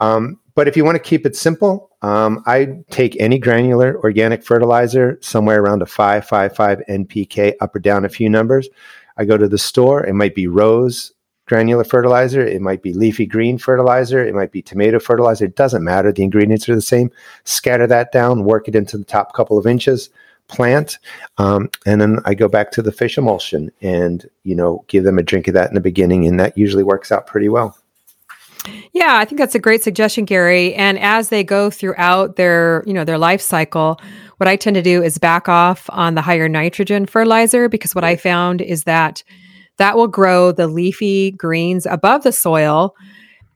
Um, 0.00 0.38
but 0.54 0.68
if 0.68 0.76
you 0.76 0.84
want 0.84 0.94
to 0.94 1.02
keep 1.02 1.26
it 1.26 1.36
simple, 1.36 1.90
um, 2.02 2.42
I 2.46 2.78
take 2.90 3.20
any 3.20 3.38
granular 3.38 3.98
organic 3.98 4.44
fertilizer 4.44 5.18
somewhere 5.20 5.60
around 5.60 5.82
a 5.82 5.86
five 5.86 6.26
five 6.26 6.54
five 6.54 6.80
NPK, 6.88 7.54
up 7.60 7.74
or 7.74 7.80
down 7.80 8.04
a 8.04 8.08
few 8.08 8.28
numbers. 8.28 8.68
I 9.16 9.24
go 9.24 9.36
to 9.36 9.48
the 9.48 9.58
store. 9.58 10.06
It 10.06 10.14
might 10.14 10.36
be 10.36 10.46
Rose 10.46 11.12
granular 11.48 11.84
fertilizer. 11.84 12.46
It 12.46 12.60
might 12.60 12.82
be 12.82 12.92
leafy 12.92 13.26
green 13.26 13.58
fertilizer. 13.58 14.24
It 14.24 14.34
might 14.34 14.52
be 14.52 14.62
tomato 14.62 15.00
fertilizer. 15.00 15.46
It 15.46 15.56
doesn't 15.56 15.82
matter. 15.82 16.12
The 16.12 16.22
ingredients 16.22 16.68
are 16.68 16.74
the 16.74 16.82
same. 16.82 17.10
Scatter 17.44 17.86
that 17.86 18.12
down, 18.12 18.44
work 18.44 18.68
it 18.68 18.76
into 18.76 18.98
the 18.98 19.04
top 19.04 19.32
couple 19.32 19.58
of 19.58 19.66
inches, 19.66 20.10
plant, 20.48 20.98
um, 21.38 21.70
and 21.86 22.00
then 22.00 22.18
I 22.24 22.34
go 22.34 22.48
back 22.48 22.70
to 22.72 22.82
the 22.82 22.92
fish 22.92 23.18
emulsion 23.18 23.70
and 23.80 24.28
you 24.44 24.54
know 24.54 24.84
give 24.88 25.04
them 25.04 25.18
a 25.18 25.22
drink 25.22 25.48
of 25.48 25.54
that 25.54 25.68
in 25.68 25.74
the 25.74 25.80
beginning, 25.80 26.26
and 26.26 26.38
that 26.38 26.56
usually 26.56 26.84
works 26.84 27.10
out 27.10 27.26
pretty 27.26 27.48
well. 27.48 27.76
Yeah, 28.92 29.16
I 29.16 29.24
think 29.24 29.38
that's 29.38 29.54
a 29.54 29.60
great 29.60 29.82
suggestion, 29.82 30.24
Gary. 30.24 30.74
And 30.74 30.98
as 30.98 31.28
they 31.28 31.44
go 31.44 31.70
throughout 31.70 32.36
their, 32.36 32.82
you 32.86 32.92
know, 32.92 33.04
their 33.04 33.18
life 33.18 33.40
cycle, 33.40 34.00
what 34.38 34.48
I 34.48 34.56
tend 34.56 34.74
to 34.74 34.82
do 34.82 35.02
is 35.02 35.18
back 35.18 35.48
off 35.48 35.88
on 35.90 36.14
the 36.14 36.22
higher 36.22 36.48
nitrogen 36.48 37.06
fertilizer 37.06 37.68
because 37.68 37.94
what 37.94 38.04
I 38.04 38.16
found 38.16 38.60
is 38.60 38.84
that 38.84 39.22
that 39.78 39.96
will 39.96 40.08
grow 40.08 40.52
the 40.52 40.68
leafy 40.68 41.32
greens 41.32 41.86
above 41.86 42.22
the 42.22 42.32
soil 42.32 42.94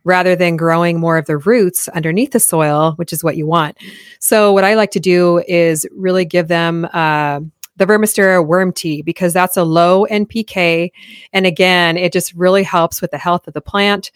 rather 0.04 0.35
than 0.35 0.56
growing 0.56 0.98
more 0.98 1.16
of 1.16 1.26
the 1.26 1.37
roots 1.37 1.88
underneath 1.88 2.32
the 2.32 2.40
soil, 2.40 2.92
which 2.96 3.12
is 3.12 3.22
what 3.22 3.37
you 3.37 3.46
want. 3.46 3.76
So 4.18 4.52
what 4.52 4.64
I 4.64 4.74
like 4.74 4.90
to 4.92 5.00
do 5.00 5.42
is 5.46 5.87
really 5.92 6.24
give 6.24 6.48
them 6.48 6.88
uh, 6.92 7.40
the 7.76 7.87
Vermistera 7.87 8.44
worm 8.44 8.72
tea 8.72 9.02
because 9.02 9.32
that's 9.32 9.56
a 9.56 9.64
low 9.64 10.06
NPK. 10.11 10.90
And 11.32 11.46
again, 11.46 11.96
it 11.96 12.12
just 12.12 12.35
really 12.35 12.62
helps 12.62 13.00
with 13.00 13.11
the 13.11 13.18
health 13.18 13.46
of 13.46 13.54
the 13.54 13.61
plant 13.61 14.11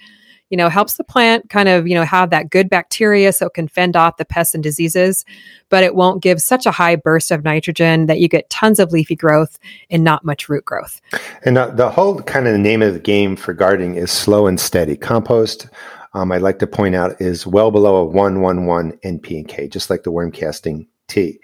you 0.50 0.56
know, 0.56 0.68
helps 0.68 0.96
the 0.96 1.04
plant 1.04 1.48
kind 1.50 1.68
of, 1.68 1.88
you 1.88 1.94
know, 1.94 2.04
have 2.04 2.30
that 2.30 2.50
good 2.50 2.70
bacteria 2.70 3.32
so 3.32 3.46
it 3.46 3.54
can 3.54 3.66
fend 3.66 3.96
off 3.96 4.16
the 4.16 4.24
pests 4.24 4.54
and 4.54 4.62
diseases, 4.62 5.24
but 5.68 5.82
it 5.82 5.94
won't 5.94 6.22
give 6.22 6.40
such 6.40 6.66
a 6.66 6.70
high 6.70 6.96
burst 6.96 7.30
of 7.30 7.42
nitrogen 7.42 8.06
that 8.06 8.20
you 8.20 8.28
get 8.28 8.48
tons 8.48 8.78
of 8.78 8.92
leafy 8.92 9.16
growth 9.16 9.58
and 9.90 10.04
not 10.04 10.24
much 10.24 10.48
root 10.48 10.64
growth. 10.64 11.00
And 11.44 11.58
uh, 11.58 11.68
the 11.68 11.90
whole 11.90 12.20
kind 12.22 12.46
of 12.46 12.52
the 12.52 12.58
name 12.58 12.82
of 12.82 12.94
the 12.94 13.00
game 13.00 13.34
for 13.34 13.52
gardening 13.52 13.96
is 13.96 14.12
slow 14.12 14.46
and 14.46 14.60
steady. 14.60 14.96
Compost, 14.96 15.68
um, 16.14 16.30
I'd 16.30 16.42
like 16.42 16.60
to 16.60 16.66
point 16.66 16.94
out, 16.94 17.20
is 17.20 17.46
well 17.46 17.70
below 17.70 17.96
a 17.96 18.04
111 18.04 18.98
NPK, 19.04 19.70
just 19.70 19.90
like 19.90 20.04
the 20.04 20.12
worm 20.12 20.30
casting 20.30 20.86
tea. 21.08 21.40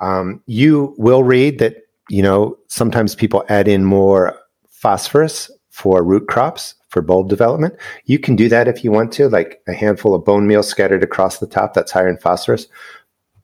Um, 0.00 0.42
you 0.46 0.94
will 0.96 1.24
read 1.24 1.58
that, 1.58 1.76
you 2.08 2.22
know, 2.22 2.56
sometimes 2.68 3.14
people 3.14 3.44
add 3.48 3.68
in 3.68 3.84
more 3.84 4.38
phosphorus 4.68 5.50
for 5.76 6.02
root 6.02 6.26
crops 6.26 6.74
for 6.88 7.02
bulb 7.02 7.28
development. 7.28 7.74
You 8.06 8.18
can 8.18 8.34
do 8.34 8.48
that 8.48 8.66
if 8.66 8.82
you 8.82 8.90
want 8.90 9.12
to, 9.12 9.28
like 9.28 9.60
a 9.68 9.74
handful 9.74 10.14
of 10.14 10.24
bone 10.24 10.46
meal 10.46 10.62
scattered 10.62 11.02
across 11.02 11.36
the 11.36 11.46
top 11.46 11.74
that's 11.74 11.92
higher 11.92 12.08
in 12.08 12.16
phosphorus, 12.16 12.66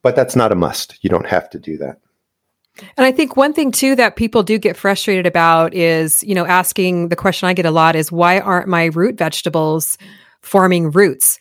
but 0.01 0.17
that's 0.17 0.35
not 0.35 0.51
a 0.51 0.55
must. 0.55 0.97
You 1.05 1.11
don't 1.11 1.27
have 1.27 1.51
to 1.51 1.59
do 1.59 1.77
that. 1.77 1.99
And 2.97 3.05
I 3.05 3.13
think 3.13 3.37
one 3.37 3.53
thing 3.53 3.71
too 3.71 3.95
that 3.97 4.17
people 4.17 4.43
do 4.43 4.57
get 4.57 4.79
frustrated 4.79 5.27
about 5.27 5.75
is, 5.75 6.25
you 6.25 6.35
know, 6.35 6.47
asking 6.47 7.11
the 7.11 7.17
question 7.17 7.51
I 7.51 7.53
get 7.53 7.67
a 7.67 7.71
lot 7.71 7.97
is 7.97 8.11
why 8.11 8.41
aren't 8.41 8.67
my 8.67 8.87
root 8.87 9.19
vegetables 9.19 9.99
forming 10.43 10.91
roots? 10.91 11.39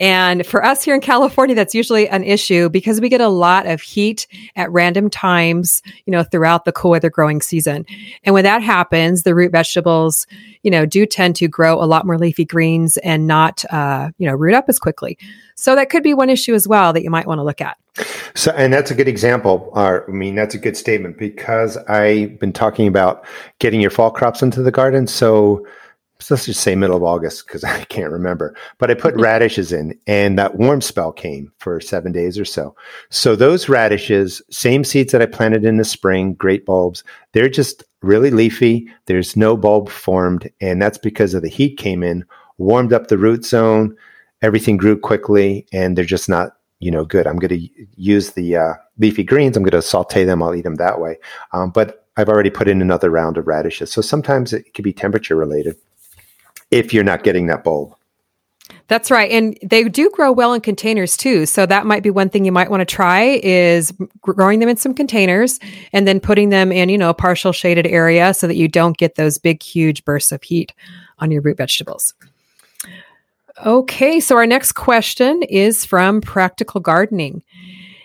And 0.00 0.46
for 0.46 0.64
us 0.64 0.82
here 0.82 0.94
in 0.94 1.02
California, 1.02 1.54
that's 1.54 1.74
usually 1.74 2.08
an 2.08 2.24
issue 2.24 2.70
because 2.70 3.02
we 3.02 3.10
get 3.10 3.20
a 3.20 3.28
lot 3.28 3.66
of 3.66 3.82
heat 3.82 4.26
at 4.56 4.72
random 4.72 5.10
times, 5.10 5.82
you 6.06 6.10
know, 6.10 6.24
throughout 6.24 6.64
the 6.64 6.72
cool 6.72 6.92
weather 6.92 7.10
growing 7.10 7.42
season. 7.42 7.84
And 8.24 8.32
when 8.32 8.44
that 8.44 8.62
happens, 8.62 9.24
the 9.24 9.34
root 9.34 9.52
vegetables, 9.52 10.26
you 10.62 10.70
know, 10.70 10.86
do 10.86 11.04
tend 11.04 11.36
to 11.36 11.48
grow 11.48 11.74
a 11.74 11.84
lot 11.84 12.06
more 12.06 12.16
leafy 12.16 12.46
greens 12.46 12.96
and 12.98 13.26
not, 13.26 13.62
uh, 13.70 14.10
you 14.16 14.26
know, 14.26 14.34
root 14.34 14.54
up 14.54 14.64
as 14.68 14.78
quickly. 14.78 15.18
So 15.54 15.74
that 15.74 15.90
could 15.90 16.02
be 16.02 16.14
one 16.14 16.30
issue 16.30 16.54
as 16.54 16.66
well 16.66 16.94
that 16.94 17.02
you 17.02 17.10
might 17.10 17.26
want 17.26 17.38
to 17.38 17.42
look 17.42 17.60
at. 17.60 17.76
So, 18.34 18.52
and 18.52 18.72
that's 18.72 18.90
a 18.90 18.94
good 18.94 19.08
example. 19.08 19.68
Or, 19.72 20.08
I 20.08 20.12
mean, 20.12 20.34
that's 20.34 20.54
a 20.54 20.58
good 20.58 20.78
statement 20.78 21.18
because 21.18 21.76
I've 21.76 22.38
been 22.38 22.54
talking 22.54 22.88
about 22.88 23.26
getting 23.58 23.82
your 23.82 23.90
fall 23.90 24.10
crops 24.10 24.42
into 24.42 24.62
the 24.62 24.70
garden. 24.70 25.06
So, 25.06 25.66
so 26.20 26.34
let's 26.34 26.46
just 26.46 26.60
say 26.60 26.76
middle 26.76 26.96
of 26.96 27.02
August 27.02 27.46
because 27.46 27.64
I 27.64 27.84
can't 27.84 28.12
remember. 28.12 28.54
But 28.78 28.90
I 28.90 28.94
put 28.94 29.14
mm-hmm. 29.14 29.22
radishes 29.22 29.72
in, 29.72 29.98
and 30.06 30.38
that 30.38 30.56
warm 30.56 30.80
spell 30.80 31.12
came 31.12 31.52
for 31.58 31.80
seven 31.80 32.12
days 32.12 32.38
or 32.38 32.44
so. 32.44 32.76
So 33.08 33.34
those 33.34 33.68
radishes, 33.68 34.42
same 34.50 34.84
seeds 34.84 35.12
that 35.12 35.22
I 35.22 35.26
planted 35.26 35.64
in 35.64 35.78
the 35.78 35.84
spring, 35.84 36.34
great 36.34 36.66
bulbs. 36.66 37.02
They're 37.32 37.48
just 37.48 37.84
really 38.02 38.30
leafy. 38.30 38.88
There's 39.06 39.36
no 39.36 39.56
bulb 39.56 39.88
formed, 39.88 40.50
and 40.60 40.80
that's 40.80 40.98
because 40.98 41.34
of 41.34 41.42
the 41.42 41.48
heat 41.48 41.78
came 41.78 42.02
in, 42.02 42.24
warmed 42.58 42.92
up 42.92 43.08
the 43.08 43.18
root 43.18 43.44
zone. 43.44 43.96
Everything 44.42 44.76
grew 44.76 44.98
quickly, 44.98 45.66
and 45.72 45.96
they're 45.96 46.04
just 46.04 46.28
not 46.28 46.56
you 46.80 46.90
know 46.90 47.04
good. 47.04 47.26
I'm 47.26 47.36
going 47.36 47.60
to 47.60 47.68
use 47.96 48.30
the 48.32 48.56
uh, 48.56 48.74
leafy 48.98 49.24
greens. 49.24 49.56
I'm 49.56 49.62
going 49.62 49.72
to 49.72 49.82
saute 49.82 50.24
them. 50.24 50.42
I'll 50.42 50.54
eat 50.54 50.62
them 50.62 50.76
that 50.76 51.00
way. 51.00 51.18
Um, 51.52 51.70
but 51.70 52.06
I've 52.16 52.28
already 52.28 52.50
put 52.50 52.68
in 52.68 52.82
another 52.82 53.10
round 53.10 53.38
of 53.38 53.46
radishes. 53.46 53.92
So 53.92 54.02
sometimes 54.02 54.52
it 54.52 54.74
could 54.74 54.84
be 54.84 54.92
temperature 54.92 55.36
related 55.36 55.76
if 56.70 56.94
you're 56.94 57.04
not 57.04 57.22
getting 57.22 57.46
that 57.46 57.64
bulb. 57.64 57.94
That's 58.88 59.08
right. 59.08 59.30
And 59.30 59.56
they 59.62 59.84
do 59.84 60.10
grow 60.10 60.32
well 60.32 60.52
in 60.52 60.60
containers 60.60 61.16
too. 61.16 61.46
So 61.46 61.64
that 61.64 61.86
might 61.86 62.02
be 62.02 62.10
one 62.10 62.28
thing 62.28 62.44
you 62.44 62.50
might 62.50 62.70
want 62.70 62.80
to 62.80 62.84
try 62.84 63.40
is 63.42 63.92
growing 64.20 64.58
them 64.58 64.68
in 64.68 64.76
some 64.76 64.94
containers 64.94 65.60
and 65.92 66.08
then 66.08 66.18
putting 66.18 66.48
them 66.48 66.72
in, 66.72 66.88
you 66.88 66.98
know, 66.98 67.10
a 67.10 67.14
partial 67.14 67.52
shaded 67.52 67.86
area 67.86 68.34
so 68.34 68.48
that 68.48 68.56
you 68.56 68.66
don't 68.66 68.96
get 68.96 69.14
those 69.14 69.38
big, 69.38 69.62
huge 69.62 70.04
bursts 70.04 70.32
of 70.32 70.42
heat 70.42 70.72
on 71.20 71.30
your 71.30 71.40
root 71.40 71.56
vegetables. 71.56 72.14
Okay. 73.64 74.18
So 74.18 74.36
our 74.36 74.46
next 74.46 74.72
question 74.72 75.44
is 75.44 75.84
from 75.84 76.20
Practical 76.20 76.80
Gardening. 76.80 77.44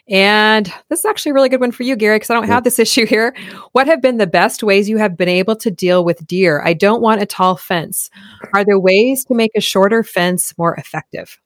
And 0.08 0.72
this 0.90 1.00
is 1.00 1.06
actually 1.06 1.32
a 1.32 1.34
really 1.34 1.50
good 1.50 1.60
one 1.60 1.72
for 1.72 1.84
you, 1.84 1.96
Gary, 1.96 2.18
because 2.18 2.30
I 2.30 2.36
don't 2.36 2.48
have 2.48 2.64
this 2.64 2.80
issue 2.86 3.06
here. 3.06 3.36
What 3.72 3.88
have 3.88 4.02
been 4.02 4.18
the 4.18 4.28
best 4.28 4.64
ways 4.64 4.88
you 4.90 4.98
have 4.98 5.18
been 5.18 5.30
able 5.30 5.56
to 5.58 5.72
deal 5.72 6.04
with 6.06 6.26
deer? 6.28 6.62
I 6.64 6.74
don't 6.74 7.02
want 7.02 7.22
a 7.22 7.26
tall 7.26 7.56
fence. 7.56 8.10
Are 8.54 8.64
there 8.64 8.80
ways 8.80 9.26
to 9.26 9.34
make 9.34 9.52
a 9.56 9.62
shorter 9.62 10.04
fence 10.04 10.56
more 10.58 10.76
effective? 10.76 11.40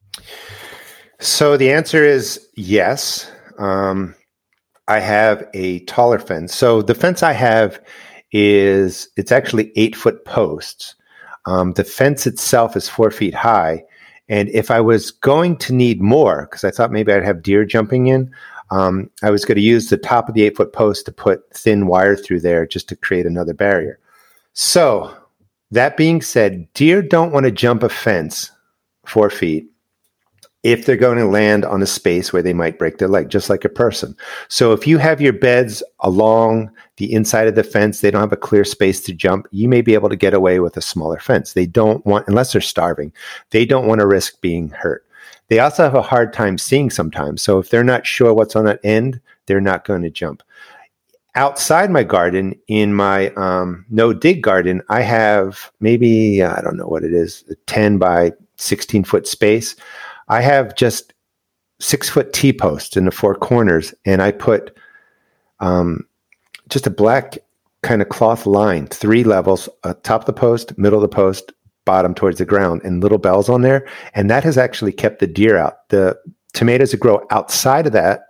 So 1.20 1.58
the 1.58 1.72
answer 1.72 2.04
is 2.04 2.48
yes. 2.56 3.32
Um, 3.58 4.16
I 4.88 5.00
have 5.00 5.48
a 5.54 5.80
taller 5.82 6.20
fence. 6.20 6.56
So 6.56 6.82
the 6.82 6.96
fence 6.96 7.24
I 7.24 7.34
have 7.34 7.82
is 8.32 9.10
it's 9.18 9.32
actually 9.32 9.72
eight 9.76 9.96
foot 9.96 10.26
posts. 10.26 10.96
Um, 11.46 11.74
the 11.74 11.84
fence 11.84 12.28
itself 12.28 12.76
is 12.76 12.90
four 12.90 13.12
feet 13.12 13.34
high. 13.34 13.84
And 14.30 14.48
if 14.50 14.70
I 14.70 14.80
was 14.80 15.12
going 15.12 15.58
to 15.58 15.74
need 15.74 16.02
more, 16.02 16.44
because 16.44 16.64
I 16.64 16.72
thought 16.72 16.92
maybe 16.92 17.12
I'd 17.12 17.26
have 17.26 17.42
deer 17.42 17.66
jumping 17.66 18.08
in, 18.08 18.32
um, 18.72 19.10
I 19.24 19.32
was 19.32 19.44
going 19.44 19.56
to 19.56 19.62
use 19.62 19.90
the 19.90 19.98
top 19.98 20.30
of 20.30 20.36
the 20.36 20.44
eight 20.44 20.56
foot 20.56 20.72
post 20.72 21.06
to 21.06 21.12
put 21.12 21.52
thin 21.54 21.88
wire 21.88 22.16
through 22.16 22.42
there 22.42 22.68
just 22.68 22.88
to 22.90 22.96
create 22.96 23.26
another 23.26 23.54
barrier. 23.54 24.00
So, 24.54 25.16
that 25.72 25.98
being 25.98 26.22
said, 26.22 26.72
deer 26.74 27.02
don't 27.02 27.32
want 27.32 27.46
to 27.46 27.52
jump 27.52 27.84
a 27.84 27.90
fence 27.90 28.52
four 29.06 29.30
feet 29.30 29.68
if 30.64 30.86
they're 30.86 30.98
going 30.98 31.18
to 31.18 31.26
land 31.26 31.64
on 31.64 31.82
a 31.82 31.88
space 31.88 32.34
where 32.34 32.42
they 32.42 32.54
might 32.54 32.78
break 32.78 32.98
their 32.98 33.08
leg, 33.08 33.30
just 33.30 33.50
like 33.50 33.64
a 33.64 33.70
person. 33.70 34.16
So 34.50 34.74
if 34.74 34.86
you 34.86 34.98
have 34.98 35.22
your 35.22 35.34
beds 35.34 35.82
along 36.02 36.70
the 36.98 37.12
inside 37.14 37.48
of 37.48 37.56
the 37.56 37.64
fence, 37.64 38.02
they 38.02 38.12
don't 38.12 38.22
have 38.22 38.34
a 38.34 38.38
clear 38.38 38.66
space 38.66 39.00
to 39.02 39.14
jump, 39.14 39.48
you 39.52 39.70
may 39.70 39.82
be 39.82 39.94
able 39.94 40.10
to 40.10 40.18
get 40.18 40.34
away 40.34 40.60
with 40.60 40.76
a 40.76 40.82
smaller 40.82 41.20
fence. 41.20 41.54
They 41.54 41.66
don't 41.66 42.06
want, 42.06 42.28
unless 42.28 42.52
they're 42.52 42.62
starving, 42.62 43.14
they 43.52 43.66
don't 43.66 43.88
want 43.88 44.02
to 44.02 44.08
risk 44.08 44.42
being 44.42 44.70
hurt. 44.70 45.06
They 45.48 45.60
also 45.60 45.84
have 45.84 45.96
a 45.96 46.02
hard 46.02 46.34
time 46.34 46.58
seeing 46.58 46.90
sometimes. 46.90 47.42
So 47.42 47.58
if 47.58 47.70
they're 47.70 47.84
not 47.84 48.06
sure 48.06 48.34
what's 48.34 48.56
on 48.56 48.66
that 48.66 48.82
end, 48.84 49.20
they're 49.46 49.62
not 49.62 49.86
going 49.86 50.04
to 50.04 50.10
jump. 50.10 50.44
Outside 51.36 51.90
my 51.90 52.04
garden, 52.04 52.54
in 52.68 52.94
my 52.94 53.30
um, 53.36 53.86
no 53.90 54.14
dig 54.14 54.44
garden, 54.44 54.82
I 54.90 55.02
have 55.02 55.72
maybe, 55.80 56.44
I 56.44 56.62
don't 56.62 56.76
know 56.76 56.88
what 56.88 57.04
it 57.04 57.14
is, 57.14 57.46
a 57.50 57.56
10 57.68 57.98
by 57.98 58.34
16 58.58 59.06
foot 59.06 59.26
space. 59.26 59.76
I 60.30 60.42
have 60.42 60.76
just 60.76 61.14
six 61.80 62.10
foot 62.10 62.34
T 62.34 62.54
posts 62.54 62.96
in 62.96 63.06
the 63.06 63.12
four 63.12 63.36
corners, 63.36 63.94
and 64.06 64.22
I 64.22 64.32
put 64.32 64.78
um, 65.60 66.06
just 66.70 66.88
a 66.88 66.92
black 66.92 67.38
kind 67.82 68.02
of 68.02 68.10
cloth 68.10 68.46
line, 68.46 68.88
three 68.88 69.24
levels, 69.24 69.70
uh, 69.84 69.94
top 70.04 70.22
of 70.22 70.26
the 70.26 70.34
post, 70.34 70.78
middle 70.78 71.00
of 71.00 71.10
the 71.10 71.16
post, 71.16 71.52
bottom 71.86 72.14
towards 72.14 72.38
the 72.38 72.46
ground, 72.46 72.82
and 72.84 73.02
little 73.02 73.18
bells 73.18 73.50
on 73.50 73.62
there. 73.62 73.88
And 74.14 74.30
that 74.30 74.44
has 74.44 74.58
actually 74.58 74.92
kept 74.92 75.20
the 75.20 75.28
deer 75.28 75.58
out. 75.58 75.88
The 75.90 76.18
tomatoes 76.54 76.92
that 76.92 76.98
grow 76.98 77.26
outside 77.32 77.88
of 77.88 77.94
that 77.94 78.22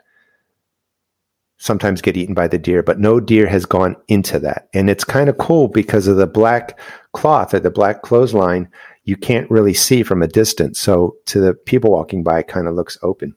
sometimes 1.57 2.01
get 2.01 2.15
eaten 2.15 2.33
by 2.33 2.47
the 2.47 2.57
deer, 2.57 2.81
but 2.81 2.99
no 2.99 3.19
deer 3.19 3.45
has 3.47 3.65
gone 3.65 3.95
into 4.07 4.39
that. 4.39 4.69
And 4.73 4.89
it's 4.89 5.03
kind 5.03 5.29
of 5.29 5.37
cool 5.37 5.67
because 5.67 6.07
of 6.07 6.15
the 6.15 6.27
black 6.27 6.79
cloth 7.11 7.53
or 7.53 7.59
the 7.59 7.69
black 7.69 8.01
clothesline 8.01 8.69
you 9.09 9.17
can't 9.17 9.49
really 9.49 9.73
see 9.73 10.03
from 10.03 10.21
a 10.21 10.27
distance. 10.27 10.79
So 10.79 11.15
to 11.25 11.39
the 11.39 11.55
people 11.55 11.91
walking 11.91 12.23
by, 12.23 12.39
it 12.39 12.47
kind 12.47 12.67
of 12.67 12.75
looks 12.75 12.97
open. 13.01 13.35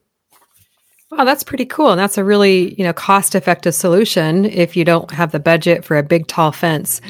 Wow, 1.11 1.25
that's 1.25 1.43
pretty 1.43 1.65
cool. 1.65 1.91
And 1.91 1.99
that's 1.99 2.17
a 2.17 2.23
really, 2.23 2.73
you 2.75 2.83
know, 2.83 2.93
cost-effective 2.93 3.75
solution 3.75 4.45
if 4.45 4.75
you 4.75 4.83
don't 4.83 5.11
have 5.11 5.31
the 5.31 5.39
budget 5.39 5.83
for 5.83 5.97
a 5.97 6.03
big 6.03 6.27
tall 6.27 6.51
fence. 6.51 7.01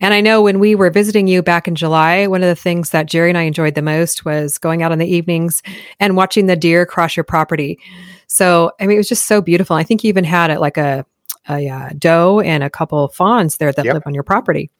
And 0.00 0.14
I 0.14 0.20
know 0.20 0.42
when 0.42 0.58
we 0.58 0.74
were 0.74 0.90
visiting 0.90 1.26
you 1.26 1.42
back 1.42 1.66
in 1.66 1.74
July, 1.74 2.26
one 2.26 2.42
of 2.42 2.48
the 2.48 2.60
things 2.60 2.90
that 2.90 3.06
Jerry 3.06 3.30
and 3.30 3.38
I 3.38 3.42
enjoyed 3.42 3.74
the 3.74 3.82
most 3.82 4.24
was 4.24 4.58
going 4.58 4.82
out 4.82 4.92
in 4.92 4.98
the 4.98 5.12
evenings 5.12 5.62
and 5.98 6.16
watching 6.16 6.46
the 6.46 6.56
deer 6.56 6.86
cross 6.86 7.16
your 7.16 7.24
property. 7.24 7.78
So, 8.26 8.72
I 8.80 8.86
mean, 8.86 8.96
it 8.96 8.98
was 8.98 9.08
just 9.08 9.26
so 9.26 9.40
beautiful. 9.40 9.74
I 9.74 9.82
think 9.82 10.04
you 10.04 10.08
even 10.08 10.24
had 10.24 10.50
it 10.50 10.60
like 10.60 10.76
a, 10.76 11.04
a 11.48 11.68
uh, 11.68 11.90
doe 11.98 12.40
and 12.40 12.62
a 12.62 12.70
couple 12.70 13.04
of 13.04 13.14
fawns 13.14 13.56
there 13.56 13.72
that 13.72 13.84
yep. 13.84 13.94
live 13.94 14.02
on 14.06 14.14
your 14.14 14.24
property. 14.24 14.70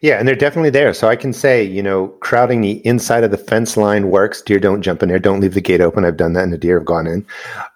Yeah, 0.00 0.18
and 0.18 0.28
they're 0.28 0.34
definitely 0.34 0.70
there. 0.70 0.92
So 0.92 1.08
I 1.08 1.16
can 1.16 1.32
say, 1.32 1.64
you 1.64 1.82
know, 1.82 2.08
crowding 2.20 2.60
the 2.60 2.86
inside 2.86 3.24
of 3.24 3.30
the 3.30 3.38
fence 3.38 3.76
line 3.76 4.10
works. 4.10 4.42
Deer 4.42 4.58
don't 4.58 4.82
jump 4.82 5.02
in 5.02 5.08
there. 5.08 5.18
Don't 5.18 5.40
leave 5.40 5.54
the 5.54 5.60
gate 5.60 5.80
open. 5.80 6.04
I've 6.04 6.16
done 6.16 6.34
that, 6.34 6.44
and 6.44 6.52
the 6.52 6.58
deer 6.58 6.78
have 6.78 6.86
gone 6.86 7.06
in. 7.06 7.26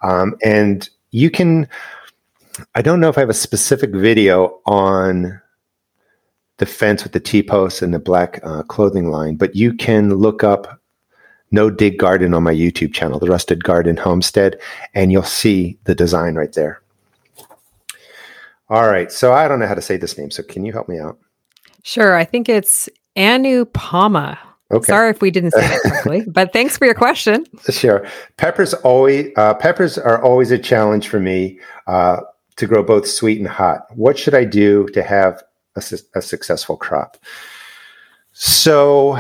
Um, 0.03 0.37
and 0.45 0.89
you 1.11 1.31
can. 1.31 1.69
I 2.75 2.83
don't 2.83 3.01
know 3.01 3.09
if 3.09 3.17
I 3.17 3.21
have 3.21 3.31
a 3.31 3.35
specific 3.35 3.91
video 3.93 4.61
on 4.67 5.41
the 6.59 6.67
fence 6.67 7.05
with 7.05 7.13
the 7.13 7.21
T 7.21 7.43
posts 7.43 7.83
and 7.83 7.95
the 7.95 7.99
black 7.99 8.41
uh, 8.43 8.63
clothing 8.65 9.11
line, 9.11 9.37
but 9.37 9.55
you 9.55 9.73
can 9.73 10.15
look 10.17 10.43
up 10.45 10.81
no 11.51 11.71
dig 11.71 11.99
garden 11.99 12.35
on 12.35 12.43
my 12.43 12.53
YouTube 12.53 12.93
channel, 12.93 13.19
the 13.19 13.29
Rusted 13.29 13.65
Garden 13.65 13.97
Homestead, 13.97 14.61
and 14.95 15.11
you'll 15.11 15.23
see 15.23 15.79
the 15.85 15.95
design 15.95 16.35
right 16.35 16.53
there. 16.53 16.83
All 18.69 18.87
right. 18.87 19.11
So 19.11 19.33
I 19.33 19.49
don't 19.49 19.61
know 19.61 19.67
how 19.67 19.75
to 19.75 19.81
say 19.81 19.97
this 19.97 20.19
name. 20.19 20.31
So 20.31 20.43
can 20.43 20.65
you 20.65 20.73
help 20.73 20.89
me 20.89 20.99
out? 20.99 21.19
Sure. 21.89 22.15
I 22.15 22.27
think 22.27 22.51
it's 22.51 22.87
Anupama. 23.17 24.37
Okay. 24.71 24.85
Sorry 24.85 25.09
if 25.09 25.23
we 25.23 25.31
didn't 25.31 25.53
say 25.53 25.67
that 25.67 25.81
correctly, 25.85 26.23
but 26.31 26.53
thanks 26.53 26.77
for 26.77 26.85
your 26.85 26.93
question. 26.93 27.47
Sure. 27.71 28.07
Peppers 28.37 28.75
always 28.75 29.33
uh, 29.37 29.55
peppers 29.55 29.97
are 29.97 30.23
always 30.23 30.51
a 30.51 30.59
challenge 30.59 31.09
for 31.09 31.19
me 31.19 31.59
uh, 31.87 32.21
to 32.57 32.67
grow 32.67 32.83
both 32.83 33.09
sweet 33.09 33.39
and 33.39 33.49
hot. 33.49 33.87
What 33.97 34.19
should 34.19 34.35
I 34.35 34.45
do 34.45 34.87
to 34.89 35.03
have 35.03 35.43
a, 35.77 35.81
su- 35.81 35.97
a 36.15 36.21
successful 36.21 36.77
crop? 36.77 37.17
So 38.33 39.17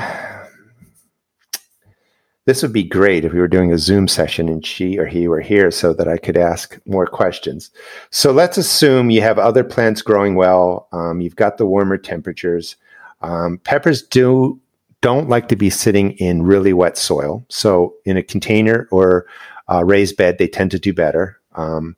this 2.48 2.62
would 2.62 2.72
be 2.72 2.82
great 2.82 3.26
if 3.26 3.32
we 3.34 3.40
were 3.40 3.46
doing 3.46 3.74
a 3.74 3.78
Zoom 3.78 4.08
session 4.08 4.48
and 4.48 4.64
she 4.64 4.98
or 4.98 5.04
he 5.04 5.28
were 5.28 5.42
here 5.42 5.70
so 5.70 5.92
that 5.92 6.08
I 6.08 6.16
could 6.16 6.38
ask 6.38 6.78
more 6.86 7.06
questions. 7.06 7.70
So 8.08 8.32
let's 8.32 8.56
assume 8.56 9.10
you 9.10 9.20
have 9.20 9.38
other 9.38 9.62
plants 9.62 10.00
growing 10.00 10.34
well. 10.34 10.88
Um, 10.90 11.20
you've 11.20 11.36
got 11.36 11.58
the 11.58 11.66
warmer 11.66 11.98
temperatures. 11.98 12.76
Um, 13.20 13.58
peppers 13.64 14.00
do 14.00 14.58
don't 15.02 15.28
like 15.28 15.48
to 15.48 15.56
be 15.56 15.68
sitting 15.68 16.12
in 16.12 16.42
really 16.42 16.72
wet 16.72 16.96
soil. 16.96 17.44
So 17.50 17.94
in 18.06 18.16
a 18.16 18.22
container 18.22 18.88
or 18.90 19.26
a 19.68 19.84
raised 19.84 20.16
bed, 20.16 20.38
they 20.38 20.48
tend 20.48 20.70
to 20.70 20.78
do 20.78 20.94
better. 20.94 21.38
Um, 21.54 21.96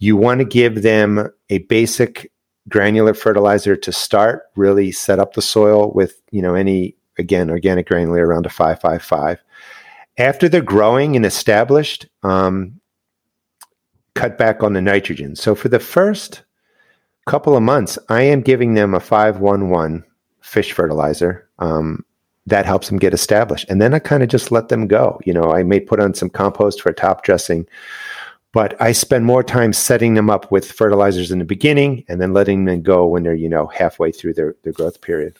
you 0.00 0.16
want 0.16 0.40
to 0.40 0.44
give 0.44 0.82
them 0.82 1.30
a 1.48 1.58
basic 1.58 2.32
granular 2.68 3.14
fertilizer 3.14 3.76
to 3.76 3.92
start. 3.92 4.46
Really 4.56 4.90
set 4.90 5.20
up 5.20 5.34
the 5.34 5.42
soil 5.42 5.92
with 5.94 6.20
you 6.32 6.42
know 6.42 6.56
any 6.56 6.96
again 7.18 7.50
organic 7.50 7.86
granular 7.86 8.26
around 8.26 8.46
a 8.46 8.50
five 8.50 8.80
five 8.80 9.00
five 9.00 9.40
after 10.18 10.48
they're 10.48 10.62
growing 10.62 11.16
and 11.16 11.26
established, 11.26 12.06
um, 12.22 12.80
cut 14.14 14.38
back 14.38 14.62
on 14.62 14.72
the 14.72 14.80
nitrogen. 14.80 15.36
So 15.36 15.54
for 15.54 15.68
the 15.68 15.78
first 15.78 16.42
couple 17.26 17.56
of 17.56 17.62
months, 17.62 17.98
I 18.08 18.22
am 18.22 18.40
giving 18.40 18.74
them 18.74 18.94
a 18.94 19.00
511 19.00 20.04
fish 20.40 20.72
fertilizer. 20.72 21.48
Um, 21.58 22.04
that 22.46 22.64
helps 22.64 22.88
them 22.88 22.98
get 22.98 23.12
established. 23.12 23.68
And 23.68 23.82
then 23.82 23.92
I 23.92 23.98
kind 23.98 24.22
of 24.22 24.28
just 24.28 24.52
let 24.52 24.68
them 24.68 24.86
go. 24.86 25.20
You 25.24 25.32
know, 25.32 25.52
I 25.52 25.62
may 25.64 25.80
put 25.80 26.00
on 26.00 26.14
some 26.14 26.30
compost 26.30 26.80
for 26.80 26.92
top 26.92 27.24
dressing, 27.24 27.66
but 28.52 28.80
I 28.80 28.92
spend 28.92 29.24
more 29.24 29.42
time 29.42 29.72
setting 29.72 30.14
them 30.14 30.30
up 30.30 30.50
with 30.50 30.70
fertilizers 30.70 31.32
in 31.32 31.40
the 31.40 31.44
beginning 31.44 32.04
and 32.08 32.20
then 32.20 32.32
letting 32.32 32.64
them 32.64 32.82
go 32.82 33.06
when 33.06 33.24
they're, 33.24 33.34
you 33.34 33.48
know, 33.48 33.66
halfway 33.66 34.12
through 34.12 34.34
their, 34.34 34.54
their 34.62 34.72
growth 34.72 35.00
period. 35.00 35.36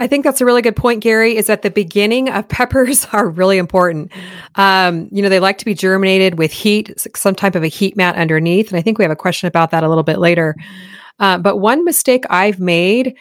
I 0.00 0.06
think 0.06 0.24
that's 0.24 0.40
a 0.40 0.46
really 0.46 0.62
good 0.62 0.76
point, 0.76 1.02
Gary. 1.02 1.36
Is 1.36 1.46
that 1.46 1.62
the 1.62 1.70
beginning 1.70 2.30
of 2.30 2.48
peppers 2.48 3.06
are 3.12 3.28
really 3.28 3.58
important. 3.58 4.10
Um, 4.56 5.08
you 5.12 5.22
know, 5.22 5.28
they 5.28 5.40
like 5.40 5.58
to 5.58 5.64
be 5.64 5.74
germinated 5.74 6.38
with 6.38 6.50
heat, 6.50 6.92
some 7.14 7.34
type 7.34 7.54
of 7.54 7.62
a 7.62 7.68
heat 7.68 7.96
mat 7.96 8.16
underneath. 8.16 8.68
And 8.70 8.78
I 8.78 8.82
think 8.82 8.98
we 8.98 9.04
have 9.04 9.12
a 9.12 9.16
question 9.16 9.46
about 9.46 9.70
that 9.70 9.84
a 9.84 9.88
little 9.88 10.02
bit 10.02 10.18
later. 10.18 10.56
Uh, 11.20 11.36
but 11.38 11.58
one 11.58 11.84
mistake 11.84 12.24
I've 12.30 12.58
made 12.58 13.14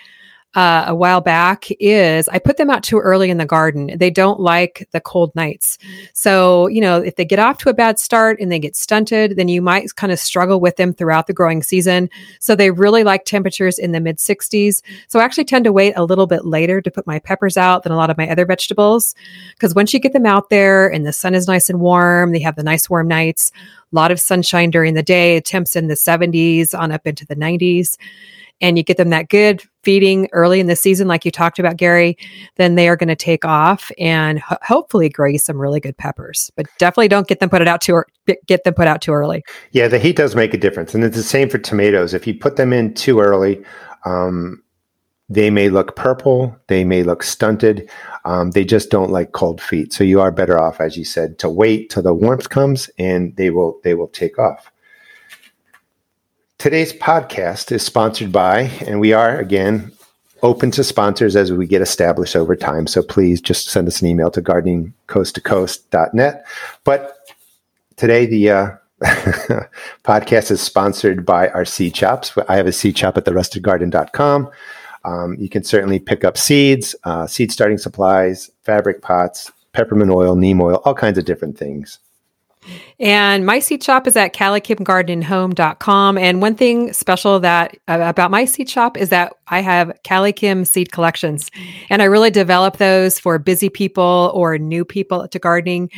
uh, 0.55 0.85
a 0.88 0.95
while 0.95 1.21
back 1.21 1.67
is 1.79 2.27
I 2.27 2.39
put 2.39 2.57
them 2.57 2.71
out 2.71 2.81
too 2.81 2.97
early 2.97 3.29
in 3.29 3.38
the 3.38 3.45
garden. 3.45 3.91
They 3.95 4.09
don't 4.09 4.39
like 4.39 4.88
the 4.91 4.99
cold 4.99 5.35
nights. 5.35 5.77
So, 6.13 6.65
you 6.67 6.81
know, 6.81 6.97
if 6.97 7.17
they 7.17 7.25
get 7.25 7.38
off 7.38 7.59
to 7.59 7.69
a 7.69 7.73
bad 7.73 7.99
start 7.99 8.39
and 8.39 8.51
they 8.51 8.57
get 8.57 8.75
stunted, 8.75 9.35
then 9.35 9.47
you 9.47 9.62
might 9.62 9.95
kind 9.95 10.12
of 10.12 10.19
struggle 10.19 10.59
with 10.59 10.75
them 10.77 10.91
throughout 10.91 11.27
the 11.27 11.33
growing 11.33 11.62
season. 11.62 12.09
So 12.39 12.55
they 12.55 12.71
really 12.71 13.03
like 13.03 13.25
temperatures 13.25 13.77
in 13.77 13.91
the 13.91 13.99
mid 13.99 14.17
60s. 14.17 14.81
So 15.07 15.19
I 15.19 15.23
actually 15.23 15.45
tend 15.45 15.65
to 15.65 15.73
wait 15.73 15.93
a 15.95 16.03
little 16.03 16.25
bit 16.25 16.45
later 16.45 16.81
to 16.81 16.89
put 16.91 17.05
my 17.05 17.19
peppers 17.19 17.55
out 17.55 17.83
than 17.83 17.91
a 17.91 17.97
lot 17.97 18.09
of 18.09 18.17
my 18.17 18.27
other 18.27 18.45
vegetables. 18.45 19.13
Because 19.53 19.75
once 19.75 19.93
you 19.93 19.99
get 19.99 20.13
them 20.13 20.25
out 20.25 20.49
there 20.49 20.91
and 20.91 21.05
the 21.05 21.13
sun 21.13 21.35
is 21.35 21.47
nice 21.47 21.69
and 21.69 21.79
warm, 21.79 22.31
they 22.31 22.39
have 22.39 22.55
the 22.55 22.63
nice 22.63 22.89
warm 22.89 23.07
nights, 23.07 23.51
a 23.91 23.95
lot 23.95 24.12
of 24.12 24.19
sunshine 24.19 24.69
during 24.69 24.93
the 24.93 25.04
day, 25.04 25.39
temps 25.41 25.75
in 25.75 25.88
the 25.88 25.95
70s 25.95 26.78
on 26.78 26.91
up 26.91 27.08
into 27.08 27.25
the 27.25 27.36
90s 27.36 27.97
and 28.62 28.78
you 28.78 28.84
get 28.84 28.97
them 28.97 29.10
that 29.10 29.30
good 29.30 29.63
feeding 29.84 30.28
early 30.34 30.60
in 30.60 30.67
the 30.67 30.75
season, 30.75 31.08
like 31.08 31.23
you 31.23 31.32
talked 31.32 31.60
about, 31.60 31.78
Gary, 31.78 32.17
then 32.58 32.75
they 32.75 32.89
are 32.89 32.95
going 32.95 33.08
to 33.08 33.15
take 33.15 33.45
off 33.45 33.91
and 33.97 34.39
ho- 34.39 34.58
hopefully 34.62 35.10
grow 35.10 35.36
some 35.38 35.58
really 35.58 35.80
good 35.80 35.97
peppers. 35.97 36.52
But 36.56 36.67
definitely 36.78 37.08
don't 37.08 37.28
get 37.28 37.39
them 37.39 37.49
put 37.49 37.65
out 37.67 37.82
too 37.82 38.04
get 38.47 38.63
them 38.63 38.73
put 38.73 38.88
out 38.88 39.02
too 39.02 39.13
early. 39.13 39.43
Yeah, 39.71 39.88
the 39.88 39.99
heat 39.99 40.15
does 40.15 40.36
make 40.36 40.54
a 40.54 40.58
difference, 40.58 40.93
and 40.93 41.04
it's 41.04 41.15
the 41.15 41.23
same 41.23 41.49
for 41.49 41.58
tomatoes. 41.58 42.13
If 42.13 42.28
you 42.28 42.34
put 42.34 42.58
them 42.58 42.73
in 42.73 42.93
too 42.93 43.19
early, 43.19 43.63
um, 44.06 44.62
they 45.30 45.50
may 45.50 45.70
look 45.70 45.96
purple, 45.96 46.58
they 46.68 46.84
may 46.84 47.04
look 47.04 47.22
stunted. 47.22 47.89
Um, 48.26 48.52
they 48.52 48.65
just 48.65 48.89
don't 48.89 49.12
like 49.12 49.32
cold 49.32 49.62
feet. 49.62 49.94
So 49.94 50.04
you 50.04 50.20
are 50.20 50.32
better 50.32 50.60
off, 50.60 50.82
as 50.82 50.98
you 50.98 51.06
said, 51.06 51.38
to 51.39 51.50
wait 51.50 51.92
till 51.92 52.04
the 52.04 52.13
warmth 52.13 52.50
comes, 52.50 52.89
and 52.98 53.36
they 53.36 53.52
will 53.52 53.80
they 53.84 53.94
will 53.94 54.08
take 54.08 54.39
off. 54.39 54.72
Today's 56.58 56.94
podcast 56.94 57.72
is 57.72 57.86
sponsored 57.86 58.32
by, 58.32 58.62
and 58.86 59.00
we 59.00 59.13
are 59.13 59.38
again 59.38 59.92
open 60.42 60.72
to 60.72 60.84
sponsors 60.84 61.36
as 61.36 61.52
we 61.52 61.68
get 61.68 61.82
established 61.82 62.36
over 62.36 62.56
time. 62.56 62.88
So 62.88 63.04
please 63.04 63.39
just 63.39 63.70
send 63.70 63.88
us 63.88 64.02
an 64.02 64.08
email 64.08 64.32
to 64.32 64.42
gardeningcoasttocoast.net. 64.42 66.46
But 66.84 67.18
today, 67.98 68.26
the 68.26 68.50
uh, 68.50 68.72
podcast 70.04 70.52
is 70.52 70.62
sponsored 70.62 71.26
by 71.26 71.50
our 71.50 71.65
seed 71.65 71.94
chops. 71.94 72.38
I 72.48 72.56
have 72.56 72.68
a 72.68 72.72
seed 72.72 72.96
chop 72.96 73.18
at 73.18 73.26
therustedgarden.com. 73.26 74.50
Um, 75.05 75.35
you 75.39 75.49
can 75.49 75.63
certainly 75.63 75.99
pick 75.99 76.23
up 76.23 76.38
seeds, 76.38 76.95
uh, 77.03 77.25
seed 77.27 77.51
starting 77.51 77.77
supplies, 77.77 78.51
fabric 78.63 79.01
pots, 79.01 79.51
peppermint 79.73 80.12
oil, 80.12 80.35
neem 80.35 80.62
oil, 80.62 80.81
all 80.85 80.93
kinds 80.93 81.17
of 81.17 81.25
different 81.25 81.57
things. 81.57 81.99
And 82.99 83.45
my 83.45 83.60
seed 83.60 83.84
shop 83.84 84.08
is 84.08 84.15
at 84.15 84.34
calikimgardenhome.com. 84.34 86.17
And 86.17 86.41
one 86.41 86.55
thing 86.55 86.93
special 86.93 87.39
that 87.39 87.77
uh, 87.88 87.99
about 88.01 88.32
my 88.32 88.45
seed 88.45 88.69
shop 88.69 88.97
is 88.97 89.10
that 89.10 89.34
I 89.47 89.62
have 89.62 89.91
CaliKim 90.03 90.67
seed 90.67 90.91
collections. 90.91 91.49
And 91.89 92.01
I 92.01 92.05
really 92.05 92.32
develop 92.32 92.77
those 92.77 93.19
for 93.19 93.39
busy 93.39 93.69
people 93.69 94.32
or 94.34 94.58
new 94.58 94.86
people 94.86 95.27
to 95.27 95.39
gardening 95.39 95.89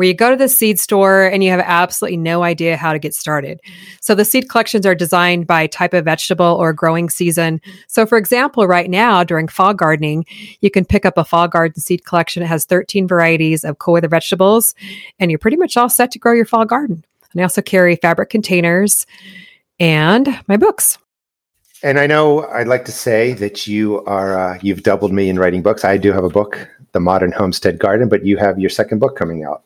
where 0.00 0.08
you 0.08 0.14
go 0.14 0.30
to 0.30 0.36
the 0.36 0.48
seed 0.48 0.80
store 0.80 1.26
and 1.26 1.44
you 1.44 1.50
have 1.50 1.60
absolutely 1.60 2.16
no 2.16 2.42
idea 2.42 2.74
how 2.74 2.94
to 2.94 2.98
get 2.98 3.14
started. 3.14 3.60
So 4.00 4.14
the 4.14 4.24
seed 4.24 4.48
collections 4.48 4.86
are 4.86 4.94
designed 4.94 5.46
by 5.46 5.66
type 5.66 5.92
of 5.92 6.06
vegetable 6.06 6.46
or 6.46 6.72
growing 6.72 7.10
season. 7.10 7.60
So 7.86 8.06
for 8.06 8.16
example, 8.16 8.66
right 8.66 8.88
now 8.88 9.24
during 9.24 9.46
fall 9.46 9.74
gardening, 9.74 10.24
you 10.62 10.70
can 10.70 10.86
pick 10.86 11.04
up 11.04 11.18
a 11.18 11.24
fall 11.24 11.48
garden 11.48 11.82
seed 11.82 12.06
collection. 12.06 12.42
It 12.42 12.46
has 12.46 12.64
13 12.64 13.06
varieties 13.06 13.62
of 13.62 13.78
cool 13.78 13.92
weather 13.92 14.08
vegetables 14.08 14.74
and 15.18 15.30
you're 15.30 15.36
pretty 15.38 15.58
much 15.58 15.76
all 15.76 15.90
set 15.90 16.12
to 16.12 16.18
grow 16.20 16.32
your 16.32 16.44
fall 16.44 16.64
garden. 16.64 17.04
And 17.32 17.40
I 17.40 17.44
also 17.44 17.62
carry 17.62 17.96
fabric 17.96 18.30
containers 18.30 19.06
and 19.78 20.28
my 20.46 20.56
books. 20.56 20.98
And 21.82 21.98
I 21.98 22.06
know 22.06 22.46
I'd 22.46 22.68
like 22.68 22.84
to 22.86 22.92
say 22.92 23.32
that 23.34 23.66
you 23.66 24.04
are 24.04 24.38
uh, 24.38 24.58
you've 24.60 24.82
doubled 24.82 25.12
me 25.12 25.28
in 25.28 25.38
writing 25.38 25.62
books. 25.62 25.84
I 25.84 25.96
do 25.96 26.12
have 26.12 26.24
a 26.24 26.28
book, 26.28 26.68
The 26.92 27.00
Modern 27.00 27.32
Homestead 27.32 27.78
Garden, 27.78 28.08
but 28.08 28.26
you 28.26 28.36
have 28.36 28.58
your 28.58 28.70
second 28.70 28.98
book 28.98 29.16
coming 29.16 29.44
out. 29.44 29.62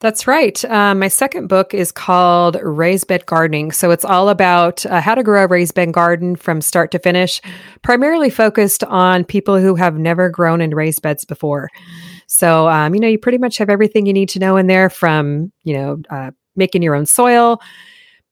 That's 0.00 0.26
right. 0.26 0.62
Uh, 0.66 0.94
my 0.94 1.08
second 1.08 1.46
book 1.46 1.72
is 1.72 1.90
called 1.90 2.58
Raised 2.60 3.06
Bed 3.06 3.24
Gardening. 3.26 3.72
So 3.72 3.90
it's 3.90 4.04
all 4.04 4.28
about 4.28 4.84
uh, 4.84 5.00
how 5.00 5.14
to 5.14 5.22
grow 5.22 5.44
a 5.44 5.46
raised 5.46 5.74
bed 5.74 5.92
garden 5.92 6.36
from 6.36 6.60
start 6.60 6.90
to 6.90 6.98
finish, 6.98 7.40
primarily 7.82 8.28
focused 8.28 8.84
on 8.84 9.24
people 9.24 9.58
who 9.58 9.76
have 9.76 9.98
never 9.98 10.28
grown 10.28 10.60
in 10.60 10.74
raised 10.74 11.00
beds 11.00 11.24
before. 11.24 11.70
So, 12.26 12.68
um, 12.68 12.94
you 12.94 13.00
know, 13.00 13.08
you 13.08 13.18
pretty 13.18 13.38
much 13.38 13.58
have 13.58 13.70
everything 13.70 14.06
you 14.06 14.12
need 14.12 14.28
to 14.30 14.38
know 14.38 14.56
in 14.56 14.66
there 14.66 14.90
from, 14.90 15.52
you 15.62 15.74
know, 15.74 16.02
uh, 16.10 16.30
making 16.56 16.82
your 16.82 16.94
own 16.94 17.06
soil, 17.06 17.60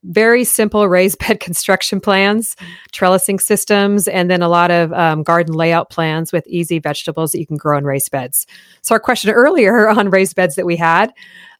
very 0.04 0.44
simple 0.44 0.88
raised 0.88 1.18
bed 1.26 1.40
construction 1.40 2.00
plans, 2.00 2.56
trellising 2.92 3.40
systems, 3.40 4.08
and 4.08 4.30
then 4.30 4.42
a 4.42 4.48
lot 4.48 4.70
of 4.70 4.92
um, 4.92 5.22
garden 5.22 5.54
layout 5.54 5.90
plans 5.90 6.32
with 6.32 6.46
easy 6.46 6.78
vegetables 6.78 7.32
that 7.32 7.38
you 7.38 7.46
can 7.46 7.56
grow 7.56 7.78
in 7.78 7.84
raised 7.84 8.10
beds. 8.10 8.46
So, 8.82 8.94
our 8.94 9.00
question 9.00 9.30
earlier 9.34 9.88
on 9.88 10.10
raised 10.10 10.36
beds 10.36 10.56
that 10.56 10.66
we 10.66 10.76
had 10.76 11.12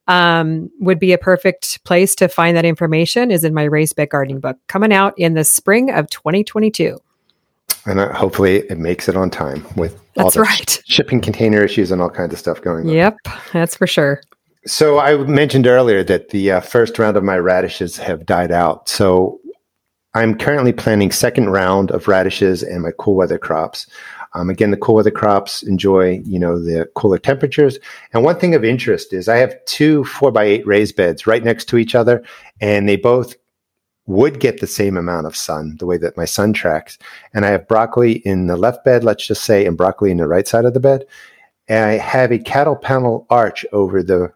um, 0.09 0.71
would 0.81 0.99
be 0.99 1.13
a 1.13 1.19
perfect 1.19 1.85
place 1.85 2.15
to 2.17 2.29
find 2.29 2.57
that 2.57 2.65
information 2.65 3.31
is 3.31 3.45
in 3.45 3.55
my 3.55 3.65
raised 3.65 3.97
bed 3.97 4.11
gardening 4.11 4.41
book 4.41 4.59
coming 4.67 4.93
out 4.93 5.15
in 5.17 5.35
the 5.35 5.45
spring 5.45 5.91
of 5.91 6.11
2022 6.11 6.99
and 7.87 8.01
uh, 8.01 8.13
hopefully 8.13 8.59
it 8.71 8.79
makes 8.79 9.09
it 9.09 9.17
on 9.17 9.31
time 9.31 9.65
with 9.77 9.99
that's 10.15 10.37
right. 10.37 10.83
shipping 10.87 11.21
container 11.21 11.63
issues 11.63 11.91
and 11.91 12.03
all 12.03 12.11
kinds 12.11 12.33
of 12.33 12.39
stuff 12.39 12.61
going 12.63 12.89
on. 12.89 12.95
Yep 12.95 13.17
that's 13.53 13.77
for 13.77 13.87
sure. 13.87 14.21
So 14.67 14.99
i 14.99 15.17
mentioned 15.17 15.67
earlier 15.67 16.05
that 16.05 16.31
the 16.31 16.53
uh, 16.53 16.61
first 16.61 16.99
round 16.99 17.17
of 17.17 17.25
my 17.25 17.39
radishes 17.39 17.97
have 17.99 18.27
died 18.27 18.53
out. 18.53 18.89
So 18.89 19.41
i'm 20.15 20.37
currently 20.37 20.73
planting 20.73 21.11
second 21.11 21.51
round 21.51 21.91
of 21.91 22.09
radishes 22.09 22.63
and 22.63 22.83
my 22.83 22.93
cool 22.99 23.15
weather 23.15 23.39
crops. 23.39 23.87
Um, 24.35 24.49
again, 24.49 24.71
the 24.71 24.77
cool 24.77 24.95
weather 24.95 25.11
crops 25.11 25.63
enjoy, 25.63 26.23
you 26.25 26.39
know, 26.39 26.59
the 26.59 26.89
cooler 26.95 27.19
temperatures. 27.19 27.79
And 28.13 28.25
one 28.25 28.39
thing 28.39 28.55
of 28.55 28.65
interest 28.65 29.13
is 29.13 29.29
I 29.29 29.37
have 29.37 29.55
two 29.67 30.05
four 30.05 30.31
by 30.31 30.45
eight 30.45 30.67
raised 30.67 30.97
beds 30.97 31.27
right 31.27 31.45
next 31.45 31.67
to 31.67 31.77
each 31.77 31.95
other, 31.95 32.23
and 32.61 32.89
they 32.89 32.97
both 32.97 33.35
would 34.07 34.41
get 34.41 34.61
the 34.61 34.67
same 34.67 34.97
amount 34.97 35.27
of 35.27 35.37
sun 35.37 35.77
the 35.79 35.87
way 35.87 35.97
that 35.97 36.17
my 36.17 36.25
sun 36.25 36.53
tracks. 36.53 36.99
And 37.35 37.47
I 37.47 37.51
have 37.51 37.69
broccoli 37.69 38.15
in 38.27 38.47
the 38.47 38.57
left 38.57 38.85
bed, 38.85 39.05
let's 39.05 39.27
just 39.27 39.45
say, 39.45 39.65
and 39.65 39.77
broccoli 39.77 40.11
in 40.11 40.17
the 40.17 40.27
right 40.27 40.47
side 40.49 40.65
of 40.65 40.75
the 40.75 40.81
bed. 40.81 41.05
and 41.69 41.85
I 41.85 41.93
have 41.99 42.33
a 42.33 42.39
cattle 42.39 42.77
panel 42.77 43.27
arch 43.31 43.65
over 43.73 44.03
the 44.03 44.33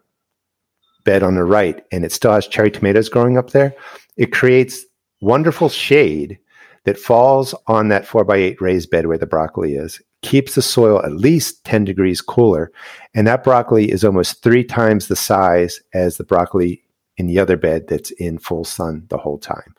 bed 1.03 1.23
on 1.23 1.35
the 1.35 1.43
right, 1.43 1.83
and 1.91 2.03
it 2.03 2.11
still 2.11 2.33
has 2.33 2.47
cherry 2.47 2.71
tomatoes 2.71 3.09
growing 3.09 3.37
up 3.37 3.51
there, 3.51 3.73
it 4.17 4.31
creates 4.31 4.85
wonderful 5.21 5.69
shade 5.69 6.37
that 6.83 6.97
falls 6.97 7.55
on 7.67 7.89
that 7.89 8.05
four 8.05 8.23
by 8.23 8.37
eight 8.37 8.61
raised 8.61 8.89
bed 8.89 9.07
where 9.07 9.17
the 9.17 9.25
broccoli 9.25 9.75
is, 9.75 10.01
keeps 10.21 10.55
the 10.55 10.61
soil 10.61 11.01
at 11.03 11.13
least 11.13 11.63
10 11.65 11.85
degrees 11.85 12.21
cooler. 12.21 12.71
And 13.13 13.27
that 13.27 13.43
broccoli 13.43 13.91
is 13.91 14.03
almost 14.03 14.41
three 14.41 14.63
times 14.63 15.07
the 15.07 15.15
size 15.15 15.81
as 15.93 16.17
the 16.17 16.23
broccoli 16.23 16.83
in 17.17 17.27
the 17.27 17.39
other 17.39 17.57
bed 17.57 17.87
that's 17.87 18.11
in 18.11 18.37
full 18.37 18.63
sun 18.63 19.05
the 19.09 19.17
whole 19.17 19.37
time. 19.37 19.75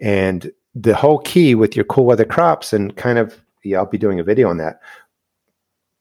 And 0.00 0.52
the 0.74 0.94
whole 0.94 1.18
key 1.18 1.54
with 1.54 1.76
your 1.76 1.84
cool 1.84 2.04
weather 2.04 2.24
crops, 2.24 2.72
and 2.72 2.96
kind 2.96 3.18
of, 3.18 3.40
yeah, 3.62 3.78
I'll 3.78 3.86
be 3.86 3.98
doing 3.98 4.20
a 4.20 4.24
video 4.24 4.48
on 4.48 4.58
that. 4.58 4.80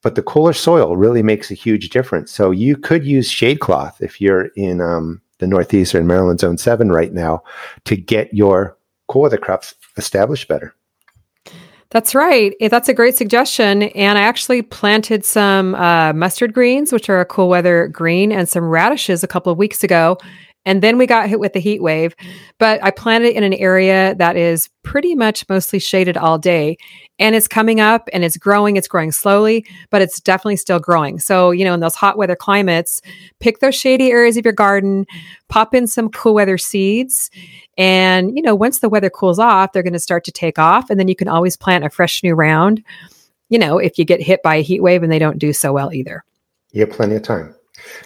But 0.02 0.16
the 0.16 0.24
cooler 0.24 0.54
soil 0.54 0.98
really 0.98 1.24
makes 1.24 1.50
a 1.50 1.56
huge 1.56 1.90
difference. 1.90 2.32
So 2.32 2.52
you 2.52 2.76
could 2.76 3.06
use 3.06 3.30
shade 3.30 3.62
cloth 3.62 4.02
if 4.02 4.20
you're 4.20 4.48
in 4.58 4.82
um, 4.82 5.22
the 5.40 5.48
Northeast 5.48 5.96
or 5.96 6.00
in 6.00 6.08
Maryland 6.08 6.42
Zone 6.42 6.58
7 6.58 6.92
right 6.92 7.14
now 7.14 7.44
to 7.86 7.96
get 7.96 8.34
your 8.34 8.78
cool 9.08 9.22
weather 9.22 9.38
crops 9.38 9.76
established 9.96 10.48
better. 10.48 10.76
That's 11.92 12.16
right. 12.16 12.56
That's 12.60 12.90
a 12.90 12.94
great 12.94 13.16
suggestion. 13.16 13.84
And 13.84 14.18
I 14.18 14.22
actually 14.24 14.64
planted 14.64 15.24
some 15.24 15.76
uh, 15.76 16.12
mustard 16.12 16.52
greens, 16.52 16.92
which 16.92 17.08
are 17.08 17.22
a 17.22 17.26
cool 17.26 17.50
weather 17.50 17.88
green, 17.88 18.32
and 18.32 18.50
some 18.50 18.68
radishes 18.68 19.24
a 19.24 19.28
couple 19.28 19.52
of 19.52 19.60
weeks 19.60 19.84
ago. 19.84 20.18
And 20.66 20.82
then 20.82 20.98
we 20.98 21.06
got 21.06 21.30
hit 21.30 21.40
with 21.40 21.54
the 21.54 21.60
heat 21.60 21.82
wave. 21.82 22.16
Mm. 22.18 22.32
But 22.58 22.84
I 22.84 22.92
planted 22.92 23.30
it 23.30 23.36
in 23.36 23.44
an 23.44 23.54
area 23.54 24.16
that 24.16 24.38
is 24.38 24.70
pretty 24.84 25.16
much 25.16 25.48
mostly 25.50 25.80
shaded 25.80 26.18
all 26.18 26.38
day. 26.38 26.78
And 27.20 27.36
it's 27.36 27.48
coming 27.48 27.80
up 27.80 28.10
and 28.14 28.24
it's 28.24 28.38
growing. 28.38 28.76
It's 28.76 28.88
growing 28.88 29.12
slowly, 29.12 29.66
but 29.90 30.02
it's 30.02 30.20
definitely 30.20 30.56
still 30.56 30.80
growing. 30.80 31.20
So, 31.20 31.52
you 31.52 31.64
know, 31.64 31.74
in 31.74 31.80
those 31.80 31.96
hot 31.96 32.18
weather 32.18 32.36
climates, 32.36 33.02
pick 33.40 33.60
those 33.60 33.76
shady 33.76 34.12
areas 34.12 34.38
of 34.38 34.46
your 34.46 34.54
garden, 34.54 35.06
pop 35.50 35.76
in 35.76 35.86
some 35.86 36.10
cool 36.10 36.34
weather 36.34 36.58
seeds. 36.58 37.30
And, 37.78 38.36
you 38.36 38.42
know, 38.42 38.56
once 38.56 38.80
the 38.80 38.90
weather 38.90 39.10
cools 39.10 39.40
off, 39.40 39.74
they're 39.74 39.84
going 39.84 39.94
to 39.94 40.00
start 40.00 40.24
to 40.26 40.32
take 40.32 40.58
off. 40.58 40.90
And 40.90 41.00
then 41.00 41.08
you 41.08 41.16
can 41.16 41.28
always 41.28 41.56
plant 41.56 41.86
a 41.86 41.90
fresh 41.90 42.24
new 42.24 42.36
round, 42.36 42.84
you 43.50 43.60
know, 43.60 43.78
if 43.78 44.00
you 44.00 44.06
get 44.06 44.22
hit 44.22 44.42
by 44.44 44.56
a 44.56 44.64
heat 44.64 44.82
wave 44.82 45.04
and 45.04 45.12
they 45.12 45.20
don't 45.20 45.40
do 45.40 45.54
so 45.54 45.74
well 45.74 45.94
either. 45.94 46.24
You 46.72 46.82
have 46.82 46.92
plenty 46.92 47.16
of 47.16 47.22
time. 47.22 47.54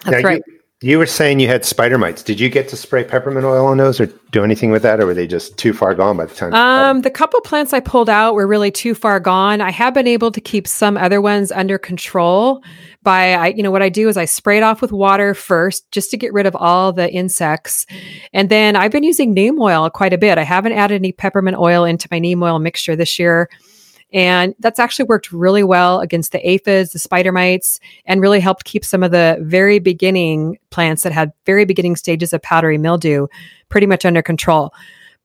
That's 0.04 0.22
now, 0.22 0.28
right. 0.28 0.42
You- 0.46 0.57
you 0.80 0.98
were 0.98 1.06
saying 1.06 1.40
you 1.40 1.48
had 1.48 1.64
spider 1.64 1.98
mites. 1.98 2.22
Did 2.22 2.38
you 2.38 2.48
get 2.48 2.68
to 2.68 2.76
spray 2.76 3.02
peppermint 3.02 3.44
oil 3.44 3.66
on 3.66 3.78
those 3.78 3.98
or 3.98 4.06
do 4.30 4.44
anything 4.44 4.70
with 4.70 4.82
that, 4.82 5.00
or 5.00 5.06
were 5.06 5.14
they 5.14 5.26
just 5.26 5.58
too 5.58 5.72
far 5.72 5.92
gone 5.92 6.16
by 6.16 6.26
the 6.26 6.34
time? 6.34 6.54
Um, 6.54 7.02
the 7.02 7.10
couple 7.10 7.40
plants 7.40 7.72
I 7.72 7.80
pulled 7.80 8.08
out 8.08 8.34
were 8.34 8.46
really 8.46 8.70
too 8.70 8.94
far 8.94 9.18
gone. 9.18 9.60
I 9.60 9.70
have 9.70 9.92
been 9.92 10.06
able 10.06 10.30
to 10.30 10.40
keep 10.40 10.68
some 10.68 10.96
other 10.96 11.20
ones 11.20 11.50
under 11.50 11.78
control 11.78 12.62
by, 13.02 13.32
I, 13.32 13.46
you 13.48 13.62
know, 13.62 13.72
what 13.72 13.82
I 13.82 13.88
do 13.88 14.08
is 14.08 14.16
I 14.16 14.24
spray 14.24 14.58
it 14.58 14.62
off 14.62 14.80
with 14.80 14.92
water 14.92 15.34
first 15.34 15.90
just 15.90 16.12
to 16.12 16.16
get 16.16 16.32
rid 16.32 16.46
of 16.46 16.54
all 16.54 16.92
the 16.92 17.10
insects. 17.12 17.84
And 18.32 18.48
then 18.48 18.76
I've 18.76 18.92
been 18.92 19.02
using 19.02 19.34
neem 19.34 19.60
oil 19.60 19.90
quite 19.90 20.12
a 20.12 20.18
bit. 20.18 20.38
I 20.38 20.44
haven't 20.44 20.72
added 20.72 20.96
any 20.96 21.10
peppermint 21.10 21.56
oil 21.56 21.84
into 21.84 22.06
my 22.12 22.20
neem 22.20 22.40
oil 22.40 22.60
mixture 22.60 22.94
this 22.94 23.18
year. 23.18 23.48
And 24.12 24.54
that's 24.58 24.78
actually 24.78 25.04
worked 25.04 25.32
really 25.32 25.62
well 25.62 26.00
against 26.00 26.32
the 26.32 26.48
aphids, 26.48 26.92
the 26.92 26.98
spider 26.98 27.30
mites, 27.30 27.78
and 28.06 28.22
really 28.22 28.40
helped 28.40 28.64
keep 28.64 28.84
some 28.84 29.02
of 29.02 29.10
the 29.10 29.38
very 29.42 29.78
beginning 29.78 30.58
plants 30.70 31.02
that 31.02 31.12
had 31.12 31.32
very 31.44 31.64
beginning 31.64 31.96
stages 31.96 32.32
of 32.32 32.40
powdery 32.42 32.78
mildew 32.78 33.26
pretty 33.68 33.86
much 33.86 34.06
under 34.06 34.22
control. 34.22 34.72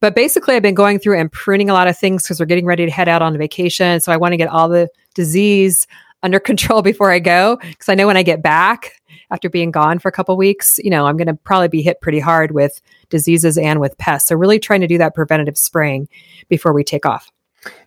But 0.01 0.15
basically, 0.15 0.55
I've 0.55 0.61
been 0.61 0.73
going 0.73 0.99
through 0.99 1.17
and 1.17 1.31
pruning 1.31 1.69
a 1.69 1.73
lot 1.73 1.87
of 1.87 1.97
things 1.97 2.23
because 2.23 2.37
we're 2.37 2.45
getting 2.45 2.65
ready 2.65 2.85
to 2.85 2.91
head 2.91 3.07
out 3.07 3.21
on 3.21 3.37
vacation. 3.37 4.01
So 4.01 4.11
I 4.11 4.17
want 4.17 4.33
to 4.33 4.37
get 4.37 4.49
all 4.49 4.67
the 4.67 4.89
disease 5.13 5.87
under 6.23 6.39
control 6.41 6.81
before 6.81 7.09
I 7.09 7.19
go 7.19 7.57
because 7.61 7.87
I 7.87 7.95
know 7.95 8.07
when 8.07 8.17
I 8.17 8.23
get 8.23 8.41
back 8.41 9.01
after 9.31 9.49
being 9.49 9.71
gone 9.71 9.99
for 9.99 10.09
a 10.09 10.11
couple 10.11 10.35
weeks, 10.35 10.77
you 10.83 10.89
know, 10.89 11.05
I'm 11.05 11.15
going 11.15 11.27
to 11.27 11.35
probably 11.35 11.69
be 11.69 11.81
hit 11.81 12.01
pretty 12.01 12.19
hard 12.19 12.51
with 12.51 12.81
diseases 13.09 13.57
and 13.57 13.79
with 13.79 13.97
pests. 13.97 14.27
So 14.27 14.35
really 14.35 14.59
trying 14.59 14.81
to 14.81 14.87
do 14.87 14.97
that 14.97 15.15
preventative 15.15 15.57
spraying 15.57 16.09
before 16.49 16.73
we 16.73 16.83
take 16.83 17.05
off. 17.05 17.31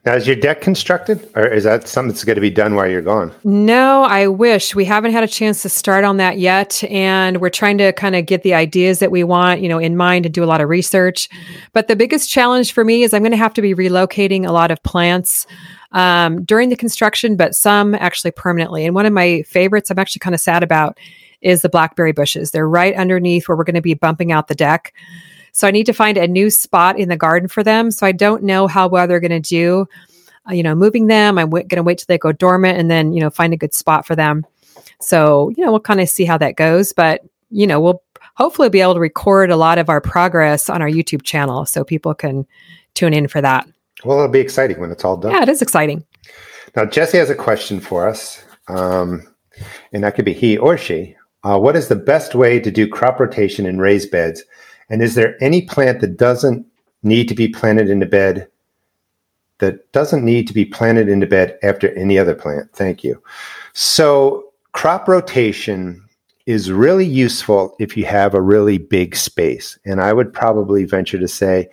Now, 0.05 0.14
is 0.14 0.27
your 0.27 0.37
deck 0.37 0.61
constructed, 0.61 1.29
or 1.35 1.47
is 1.47 1.64
that 1.64 1.89
something 1.89 2.11
that's 2.11 2.22
going 2.22 2.37
to 2.37 2.41
be 2.41 2.51
done 2.51 2.77
while 2.77 2.89
you're 2.89 3.03
gone? 3.03 3.33
No, 3.43 4.05
I 4.05 4.29
wish 4.29 4.74
we 4.74 4.85
haven't 4.85 5.11
had 5.11 5.24
a 5.24 5.29
chance 5.29 5.62
to 5.62 5.68
start 5.68 6.05
on 6.05 6.16
that 6.18 6.39
yet, 6.39 6.85
and 6.85 7.41
we're 7.41 7.51
trying 7.51 7.77
to 7.79 7.93
kind 7.93 8.14
of 8.14 8.24
get 8.24 8.43
the 8.43 8.55
ideas 8.55 9.01
that 9.01 9.11
we 9.11 9.24
want, 9.24 9.62
you 9.62 9.68
know, 9.68 9.79
in 9.79 9.97
mind 9.97 10.24
and 10.24 10.33
do 10.33 10.45
a 10.45 10.47
lot 10.47 10.61
of 10.61 10.68
research. 10.68 11.29
But 11.72 11.89
the 11.89 11.97
biggest 11.97 12.31
challenge 12.31 12.72
for 12.72 12.85
me 12.85 13.03
is 13.03 13.12
I'm 13.12 13.22
going 13.22 13.33
to 13.33 13.37
have 13.37 13.55
to 13.55 13.62
be 13.62 13.74
relocating 13.74 14.47
a 14.47 14.53
lot 14.53 14.70
of 14.70 14.81
plants 14.85 15.45
um, 15.91 16.45
during 16.45 16.68
the 16.68 16.77
construction, 16.77 17.35
but 17.37 17.57
some 17.57 17.95
actually 17.97 18.31
permanently. 18.31 18.87
And 18.87 18.95
one 18.95 19.07
of 19.07 19.12
my 19.12 19.43
favorites, 19.43 19.91
I'm 19.91 19.99
actually 19.99 20.20
kind 20.20 20.35
of 20.35 20.41
sad 20.41 20.62
about, 20.62 20.99
is 21.41 21.62
the 21.62 21.68
blackberry 21.68 22.12
bushes. 22.12 22.53
They're 22.53 22.68
right 22.68 22.95
underneath 22.95 23.49
where 23.49 23.57
we're 23.57 23.64
going 23.64 23.74
to 23.74 23.83
be 23.83 23.95
bumping 23.95 24.31
out 24.31 24.49
the 24.49 24.55
deck. 24.55 24.93
So 25.57 25.67
I 25.67 25.71
need 25.71 25.87
to 25.87 25.95
find 25.95 26.19
a 26.19 26.29
new 26.29 26.51
spot 26.51 26.99
in 26.99 27.09
the 27.09 27.17
garden 27.17 27.49
for 27.49 27.65
them. 27.65 27.91
So 27.91 28.07
I 28.07 28.13
don't 28.13 28.43
know 28.43 28.67
how 28.67 28.89
well 28.89 29.09
they're 29.09 29.21
going 29.21 29.31
to 29.31 29.41
do. 29.41 29.89
Uh, 30.47 30.53
you 30.53 30.63
know, 30.63 30.75
moving 30.75 31.07
them. 31.07 31.39
I'm 31.39 31.49
w- 31.49 31.65
going 31.67 31.79
to 31.79 31.83
wait 31.83 31.97
till 31.97 32.05
they 32.09 32.19
go 32.19 32.31
dormant 32.31 32.79
and 32.79 32.91
then, 32.91 33.15
you 33.15 33.21
know, 33.21 33.31
find 33.31 33.55
a 33.55 33.57
good 33.57 33.73
spot 33.73 34.07
for 34.07 34.15
them. 34.15 34.45
So, 35.01 35.49
you 35.57 35.65
know, 35.65 35.71
we'll 35.71 35.81
kind 35.81 36.03
of 36.03 36.11
see 36.11 36.27
how 36.27 36.37
that 36.37 36.57
goes. 36.57 36.93
But, 36.93 37.23
you 37.51 37.67
know, 37.67 37.81
we'll 37.81 38.03
hopefully 38.35 38.69
be 38.69 38.83
able 38.83 38.93
to 38.95 39.01
record 39.01 39.51
a 39.51 39.57
lot 39.57 39.79
of 39.79 39.89
our 39.89 40.03
progress 40.03 40.69
on 40.69 40.83
our 40.83 40.91
YouTube 40.91 41.23
channel 41.23 41.65
so 41.65 41.85
people 41.85 42.13
can 42.13 42.47
tune 42.93 43.15
in 43.15 43.27
for 43.27 43.41
that. 43.41 43.67
Well, 44.05 44.19
it'll 44.19 44.29
be 44.29 44.41
exciting 44.41 44.79
when 44.79 44.91
it's 44.91 45.07
all 45.07 45.17
done. 45.17 45.33
Yeah, 45.33 45.43
it 45.43 45.49
is 45.49 45.63
exciting. 45.63 46.05
Now, 46.77 46.85
Jesse 46.85 47.17
has 47.17 47.31
a 47.31 47.35
question 47.35 47.81
for 47.81 48.07
us, 48.07 48.45
um, 48.69 49.27
and 49.95 50.05
that 50.05 50.17
could 50.17 50.27
be 50.27 50.35
he 50.35 50.59
or 50.59 50.77
she. 50.77 51.17
Uh, 51.45 51.59
what 51.59 51.77
is 51.77 51.89
the 51.89 51.97
best 51.97 52.35
way 52.35 52.61
to 52.61 52.71
do 52.71 52.87
crop 52.87 53.19
rotation 53.19 53.65
in 53.65 53.79
raised 53.79 54.11
beds 54.11 54.45
and 54.89 55.03
is 55.03 55.14
there 55.14 55.43
any 55.43 55.62
plant 55.62 56.01
that 56.01 56.16
doesn't 56.16 56.66
need 57.03 57.28
to 57.28 57.34
be 57.34 57.49
planted 57.49 57.91
into 57.91 58.07
bed 58.07 58.49
that 59.59 59.91
doesn't 59.93 60.24
need 60.24 60.47
to 60.47 60.55
be 60.55 60.64
planted 60.64 61.09
into 61.09 61.26
bed 61.26 61.59
after 61.62 61.95
any 61.97 62.18
other 62.18 62.34
plant? 62.34 62.70
Thank 62.72 63.03
you. 63.03 63.22
So, 63.72 64.53
crop 64.72 65.09
rotation 65.09 66.03
is 66.47 66.70
really 66.70 67.07
useful 67.07 67.74
if 67.80 67.97
you 67.97 68.05
have 68.05 68.34
a 68.34 68.41
really 68.41 68.78
big 68.78 69.16
space. 69.16 69.78
And 69.84 70.01
I 70.01 70.12
would 70.12 70.32
probably 70.32 70.84
venture 70.84 71.18
to 71.18 71.28
say 71.28 71.68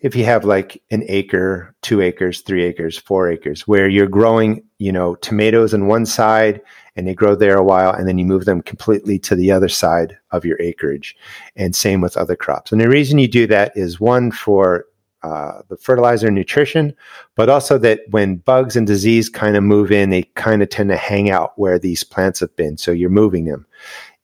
if 0.00 0.14
you 0.14 0.24
have 0.24 0.44
like 0.44 0.80
an 0.90 1.04
acre, 1.08 1.74
two 1.82 2.00
acres, 2.00 2.40
three 2.40 2.64
acres, 2.64 2.98
four 2.98 3.30
acres, 3.30 3.66
where 3.66 3.88
you're 3.88 4.06
growing, 4.06 4.62
you 4.78 4.92
know, 4.92 5.14
tomatoes 5.16 5.74
on 5.74 5.86
one 5.86 6.06
side 6.06 6.60
and 6.96 7.06
they 7.06 7.14
grow 7.14 7.34
there 7.34 7.56
a 7.56 7.64
while 7.64 7.92
and 7.92 8.06
then 8.06 8.18
you 8.18 8.24
move 8.24 8.44
them 8.44 8.62
completely 8.62 9.18
to 9.18 9.34
the 9.34 9.50
other 9.50 9.68
side 9.68 10.16
of 10.30 10.44
your 10.44 10.60
acreage. 10.60 11.16
And 11.56 11.74
same 11.74 12.00
with 12.00 12.16
other 12.16 12.36
crops. 12.36 12.72
And 12.72 12.80
the 12.80 12.88
reason 12.88 13.18
you 13.18 13.28
do 13.28 13.46
that 13.46 13.72
is 13.76 14.00
one 14.00 14.30
for 14.30 14.86
uh, 15.22 15.62
the 15.68 15.76
fertilizer 15.76 16.26
and 16.26 16.34
nutrition 16.34 16.92
but 17.36 17.48
also 17.48 17.78
that 17.78 18.00
when 18.10 18.36
bugs 18.38 18.74
and 18.74 18.88
disease 18.88 19.28
kind 19.28 19.56
of 19.56 19.62
move 19.62 19.92
in 19.92 20.10
they 20.10 20.24
kind 20.34 20.62
of 20.62 20.68
tend 20.68 20.90
to 20.90 20.96
hang 20.96 21.30
out 21.30 21.56
where 21.56 21.78
these 21.78 22.02
plants 22.02 22.40
have 22.40 22.54
been 22.56 22.76
so 22.76 22.90
you're 22.90 23.08
moving 23.08 23.44
them. 23.44 23.64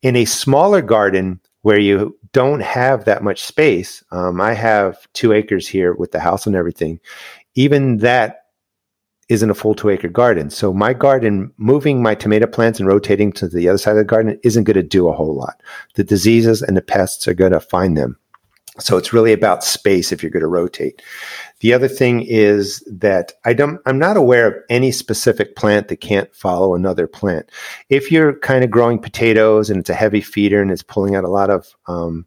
In 0.02 0.16
a 0.16 0.24
smaller 0.24 0.82
garden 0.82 1.38
where 1.62 1.78
you 1.78 2.18
don't 2.32 2.60
have 2.60 3.04
that 3.04 3.22
much 3.22 3.44
space 3.44 4.02
um, 4.10 4.40
i 4.40 4.52
have 4.52 5.06
two 5.12 5.32
acres 5.32 5.68
here 5.68 5.94
with 5.94 6.10
the 6.10 6.18
house 6.18 6.46
and 6.48 6.56
everything 6.56 6.98
even 7.54 7.98
that 7.98 8.47
isn't 9.28 9.50
a 9.50 9.54
full 9.54 9.74
two 9.74 9.90
acre 9.90 10.08
garden. 10.08 10.50
So 10.50 10.72
my 10.72 10.92
garden, 10.92 11.52
moving 11.56 12.02
my 12.02 12.14
tomato 12.14 12.46
plants 12.46 12.78
and 12.78 12.88
rotating 12.88 13.32
to 13.32 13.48
the 13.48 13.68
other 13.68 13.78
side 13.78 13.92
of 13.92 13.98
the 13.98 14.04
garden 14.04 14.38
isn't 14.42 14.64
going 14.64 14.74
to 14.74 14.82
do 14.82 15.08
a 15.08 15.12
whole 15.12 15.34
lot. 15.34 15.62
The 15.94 16.04
diseases 16.04 16.62
and 16.62 16.76
the 16.76 16.82
pests 16.82 17.28
are 17.28 17.34
going 17.34 17.52
to 17.52 17.60
find 17.60 17.96
them. 17.96 18.18
So 18.78 18.96
it's 18.96 19.12
really 19.12 19.32
about 19.32 19.64
space 19.64 20.12
if 20.12 20.22
you're 20.22 20.30
going 20.30 20.42
to 20.42 20.46
rotate. 20.46 21.02
The 21.60 21.72
other 21.72 21.88
thing 21.88 22.22
is 22.22 22.80
that 22.86 23.32
I 23.44 23.52
don't, 23.52 23.80
I'm 23.86 23.98
not 23.98 24.16
aware 24.16 24.46
of 24.46 24.54
any 24.70 24.92
specific 24.92 25.56
plant 25.56 25.88
that 25.88 25.96
can't 25.96 26.32
follow 26.34 26.74
another 26.74 27.08
plant. 27.08 27.50
If 27.88 28.12
you're 28.12 28.38
kind 28.38 28.62
of 28.62 28.70
growing 28.70 29.00
potatoes 29.00 29.68
and 29.68 29.80
it's 29.80 29.90
a 29.90 29.94
heavy 29.94 30.20
feeder 30.20 30.62
and 30.62 30.70
it's 30.70 30.84
pulling 30.84 31.16
out 31.16 31.24
a 31.24 31.28
lot 31.28 31.50
of 31.50 31.74
um, 31.88 32.24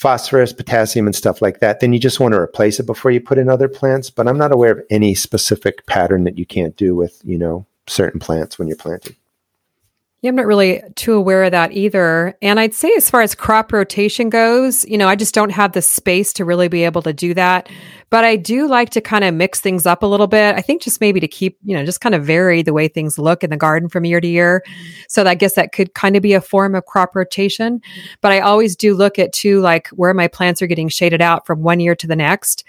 phosphorus, 0.00 0.54
potassium, 0.54 1.06
and 1.06 1.14
stuff 1.14 1.42
like 1.42 1.60
that, 1.60 1.80
then 1.80 1.92
you 1.92 1.98
just 1.98 2.20
want 2.20 2.32
to 2.32 2.40
replace 2.40 2.80
it 2.80 2.86
before 2.86 3.10
you 3.10 3.20
put 3.20 3.36
in 3.36 3.50
other 3.50 3.68
plants. 3.68 4.08
But 4.08 4.26
I'm 4.26 4.38
not 4.38 4.50
aware 4.50 4.72
of 4.72 4.82
any 4.88 5.14
specific 5.14 5.84
pattern 5.84 6.24
that 6.24 6.38
you 6.38 6.46
can't 6.46 6.74
do 6.74 6.94
with, 6.94 7.20
you 7.22 7.36
know, 7.36 7.66
certain 7.86 8.18
plants 8.18 8.58
when 8.58 8.66
you're 8.66 8.78
planting. 8.78 9.14
Yeah, 10.22 10.28
I'm 10.28 10.36
not 10.36 10.44
really 10.44 10.82
too 10.96 11.14
aware 11.14 11.44
of 11.44 11.52
that 11.52 11.72
either. 11.72 12.36
And 12.42 12.60
I'd 12.60 12.74
say, 12.74 12.92
as 12.94 13.08
far 13.08 13.22
as 13.22 13.34
crop 13.34 13.72
rotation 13.72 14.28
goes, 14.28 14.84
you 14.84 14.98
know, 14.98 15.08
I 15.08 15.16
just 15.16 15.34
don't 15.34 15.48
have 15.48 15.72
the 15.72 15.80
space 15.80 16.34
to 16.34 16.44
really 16.44 16.68
be 16.68 16.84
able 16.84 17.00
to 17.02 17.14
do 17.14 17.32
that. 17.32 17.70
But 18.10 18.24
I 18.24 18.36
do 18.36 18.68
like 18.68 18.90
to 18.90 19.00
kind 19.00 19.24
of 19.24 19.32
mix 19.32 19.60
things 19.60 19.86
up 19.86 20.02
a 20.02 20.06
little 20.06 20.26
bit. 20.26 20.56
I 20.56 20.60
think 20.60 20.82
just 20.82 21.00
maybe 21.00 21.20
to 21.20 21.28
keep, 21.28 21.56
you 21.64 21.74
know, 21.74 21.86
just 21.86 22.02
kind 22.02 22.14
of 22.14 22.22
vary 22.22 22.60
the 22.60 22.74
way 22.74 22.86
things 22.86 23.18
look 23.18 23.42
in 23.42 23.48
the 23.48 23.56
garden 23.56 23.88
from 23.88 24.04
year 24.04 24.20
to 24.20 24.28
year. 24.28 24.62
So 25.08 25.24
I 25.24 25.34
guess 25.34 25.54
that 25.54 25.72
could 25.72 25.94
kind 25.94 26.16
of 26.16 26.22
be 26.22 26.34
a 26.34 26.40
form 26.42 26.74
of 26.74 26.84
crop 26.84 27.16
rotation. 27.16 27.80
But 28.20 28.32
I 28.32 28.40
always 28.40 28.76
do 28.76 28.94
look 28.94 29.18
at 29.18 29.32
too, 29.32 29.60
like 29.60 29.88
where 29.88 30.12
my 30.12 30.28
plants 30.28 30.60
are 30.60 30.66
getting 30.66 30.90
shaded 30.90 31.22
out 31.22 31.46
from 31.46 31.62
one 31.62 31.80
year 31.80 31.94
to 31.94 32.06
the 32.06 32.16
next. 32.16 32.62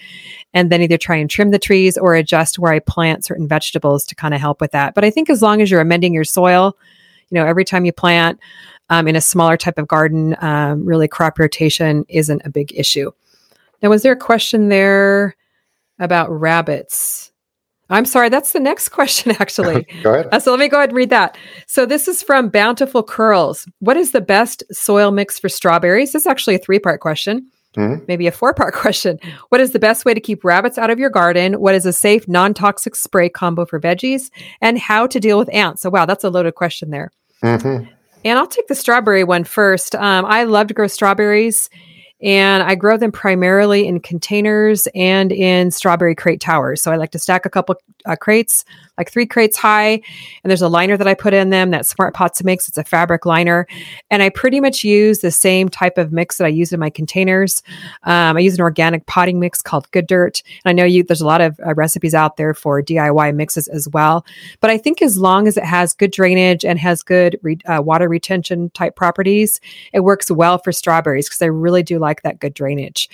And 0.53 0.71
then 0.71 0.81
either 0.81 0.97
try 0.97 1.17
and 1.17 1.29
trim 1.29 1.51
the 1.51 1.59
trees 1.59 1.97
or 1.97 2.15
adjust 2.15 2.59
where 2.59 2.71
I 2.71 2.79
plant 2.79 3.25
certain 3.25 3.49
vegetables 3.49 4.05
to 4.05 4.15
kind 4.15 4.33
of 4.33 4.39
help 4.39 4.61
with 4.61 4.71
that. 4.71 4.95
But 4.95 5.03
I 5.03 5.09
think 5.09 5.29
as 5.29 5.41
long 5.41 5.61
as 5.61 5.69
you're 5.69 5.81
amending 5.81 6.13
your 6.13 6.23
soil, 6.23 6.77
you 7.31 7.39
know, 7.39 7.45
every 7.45 7.65
time 7.65 7.85
you 7.85 7.93
plant 7.93 8.39
um, 8.89 9.07
in 9.07 9.15
a 9.15 9.21
smaller 9.21 9.57
type 9.57 9.77
of 9.77 9.87
garden, 9.87 10.35
um, 10.41 10.85
really 10.85 11.07
crop 11.07 11.39
rotation 11.39 12.05
isn't 12.09 12.41
a 12.45 12.49
big 12.49 12.71
issue. 12.75 13.11
Now, 13.81 13.89
was 13.89 14.03
there 14.03 14.11
a 14.11 14.17
question 14.17 14.69
there 14.69 15.35
about 15.97 16.29
rabbits? 16.29 17.31
I'm 17.89 18.05
sorry, 18.05 18.29
that's 18.29 18.53
the 18.53 18.59
next 18.59 18.89
question, 18.89 19.35
actually. 19.39 19.87
go 20.03 20.13
ahead. 20.13 20.29
Uh, 20.31 20.39
so 20.39 20.51
let 20.51 20.59
me 20.59 20.67
go 20.67 20.77
ahead 20.77 20.89
and 20.89 20.97
read 20.97 21.09
that. 21.09 21.37
So 21.67 21.85
this 21.85 22.07
is 22.07 22.21
from 22.21 22.49
Bountiful 22.49 23.03
Curls. 23.03 23.67
What 23.79 23.97
is 23.97 24.11
the 24.11 24.21
best 24.21 24.63
soil 24.71 25.11
mix 25.11 25.39
for 25.39 25.49
strawberries? 25.49 26.13
This 26.13 26.23
is 26.23 26.27
actually 26.27 26.55
a 26.55 26.59
three 26.59 26.79
part 26.79 27.01
question. 27.01 27.49
Mm-hmm. 27.75 28.03
Maybe 28.07 28.27
a 28.27 28.31
four 28.31 28.53
part 28.53 28.73
question. 28.75 29.19
What 29.49 29.61
is 29.61 29.71
the 29.71 29.79
best 29.79 30.05
way 30.05 30.13
to 30.13 30.19
keep 30.19 30.43
rabbits 30.43 30.77
out 30.77 30.89
of 30.89 30.99
your 30.99 31.09
garden? 31.09 31.53
What 31.53 31.75
is 31.75 31.85
a 31.85 31.93
safe, 31.93 32.27
non 32.27 32.53
toxic 32.53 32.95
spray 32.95 33.29
combo 33.29 33.65
for 33.65 33.79
veggies? 33.79 34.29
And 34.61 34.77
how 34.77 35.07
to 35.07 35.19
deal 35.19 35.37
with 35.37 35.53
ants? 35.53 35.81
So, 35.81 35.89
wow, 35.89 36.05
that's 36.05 36.23
a 36.23 36.29
loaded 36.29 36.55
question 36.55 36.89
there. 36.89 37.11
Mm-hmm. 37.43 37.89
And 38.23 38.39
I'll 38.39 38.47
take 38.47 38.67
the 38.67 38.75
strawberry 38.75 39.23
one 39.23 39.43
first. 39.43 39.95
Um, 39.95 40.25
I 40.25 40.43
love 40.43 40.67
to 40.67 40.73
grow 40.73 40.87
strawberries 40.87 41.69
and 42.21 42.63
I 42.63 42.75
grow 42.75 42.97
them 42.97 43.11
primarily 43.11 43.87
in 43.87 43.99
containers 43.99 44.87
and 44.93 45.31
in 45.31 45.71
strawberry 45.71 46.15
crate 46.15 46.39
towers. 46.39 46.81
So 46.81 46.91
I 46.91 46.95
like 46.95 47.11
to 47.11 47.19
stack 47.19 47.45
a 47.45 47.49
couple 47.49 47.75
uh, 48.05 48.15
crates, 48.15 48.65
like 48.97 49.11
three 49.11 49.25
crates 49.25 49.57
high, 49.57 50.01
and 50.43 50.49
there's 50.49 50.61
a 50.61 50.67
liner 50.67 50.97
that 50.97 51.07
I 51.07 51.13
put 51.13 51.33
in 51.33 51.49
them 51.49 51.71
that 51.71 51.85
Smart 51.85 52.13
Pots 52.13 52.43
makes. 52.43 52.67
It's 52.67 52.77
a 52.77 52.83
fabric 52.83 53.25
liner, 53.25 53.67
and 54.09 54.21
I 54.23 54.29
pretty 54.29 54.59
much 54.59 54.83
use 54.83 55.19
the 55.19 55.31
same 55.31 55.69
type 55.69 55.97
of 55.97 56.11
mix 56.11 56.37
that 56.37 56.45
I 56.45 56.49
use 56.49 56.71
in 56.73 56.79
my 56.79 56.89
containers. 56.89 57.63
Um, 58.03 58.37
I 58.37 58.39
use 58.39 58.55
an 58.55 58.61
organic 58.61 59.05
potting 59.05 59.39
mix 59.39 59.61
called 59.61 59.89
Good 59.91 60.07
Dirt, 60.07 60.41
and 60.63 60.69
I 60.69 60.73
know 60.73 60.85
you 60.85 61.03
there's 61.03 61.21
a 61.21 61.25
lot 61.25 61.41
of 61.41 61.59
uh, 61.65 61.73
recipes 61.73 62.13
out 62.13 62.37
there 62.37 62.53
for 62.53 62.81
DIY 62.81 63.35
mixes 63.35 63.67
as 63.67 63.87
well. 63.89 64.25
But 64.59 64.69
I 64.69 64.77
think 64.77 65.01
as 65.01 65.17
long 65.17 65.47
as 65.47 65.57
it 65.57 65.65
has 65.65 65.93
good 65.93 66.11
drainage 66.11 66.65
and 66.65 66.79
has 66.79 67.03
good 67.03 67.39
re- 67.41 67.57
uh, 67.65 67.81
water 67.81 68.07
retention 68.07 68.69
type 68.71 68.95
properties, 68.95 69.59
it 69.93 70.01
works 70.01 70.29
well 70.29 70.57
for 70.57 70.71
strawberries 70.71 71.27
because 71.27 71.41
I 71.41 71.47
really 71.47 71.83
do 71.83 71.99
like 71.99 72.10
like 72.11 72.23
that 72.23 72.39
good 72.39 72.53
drainage. 72.53 73.09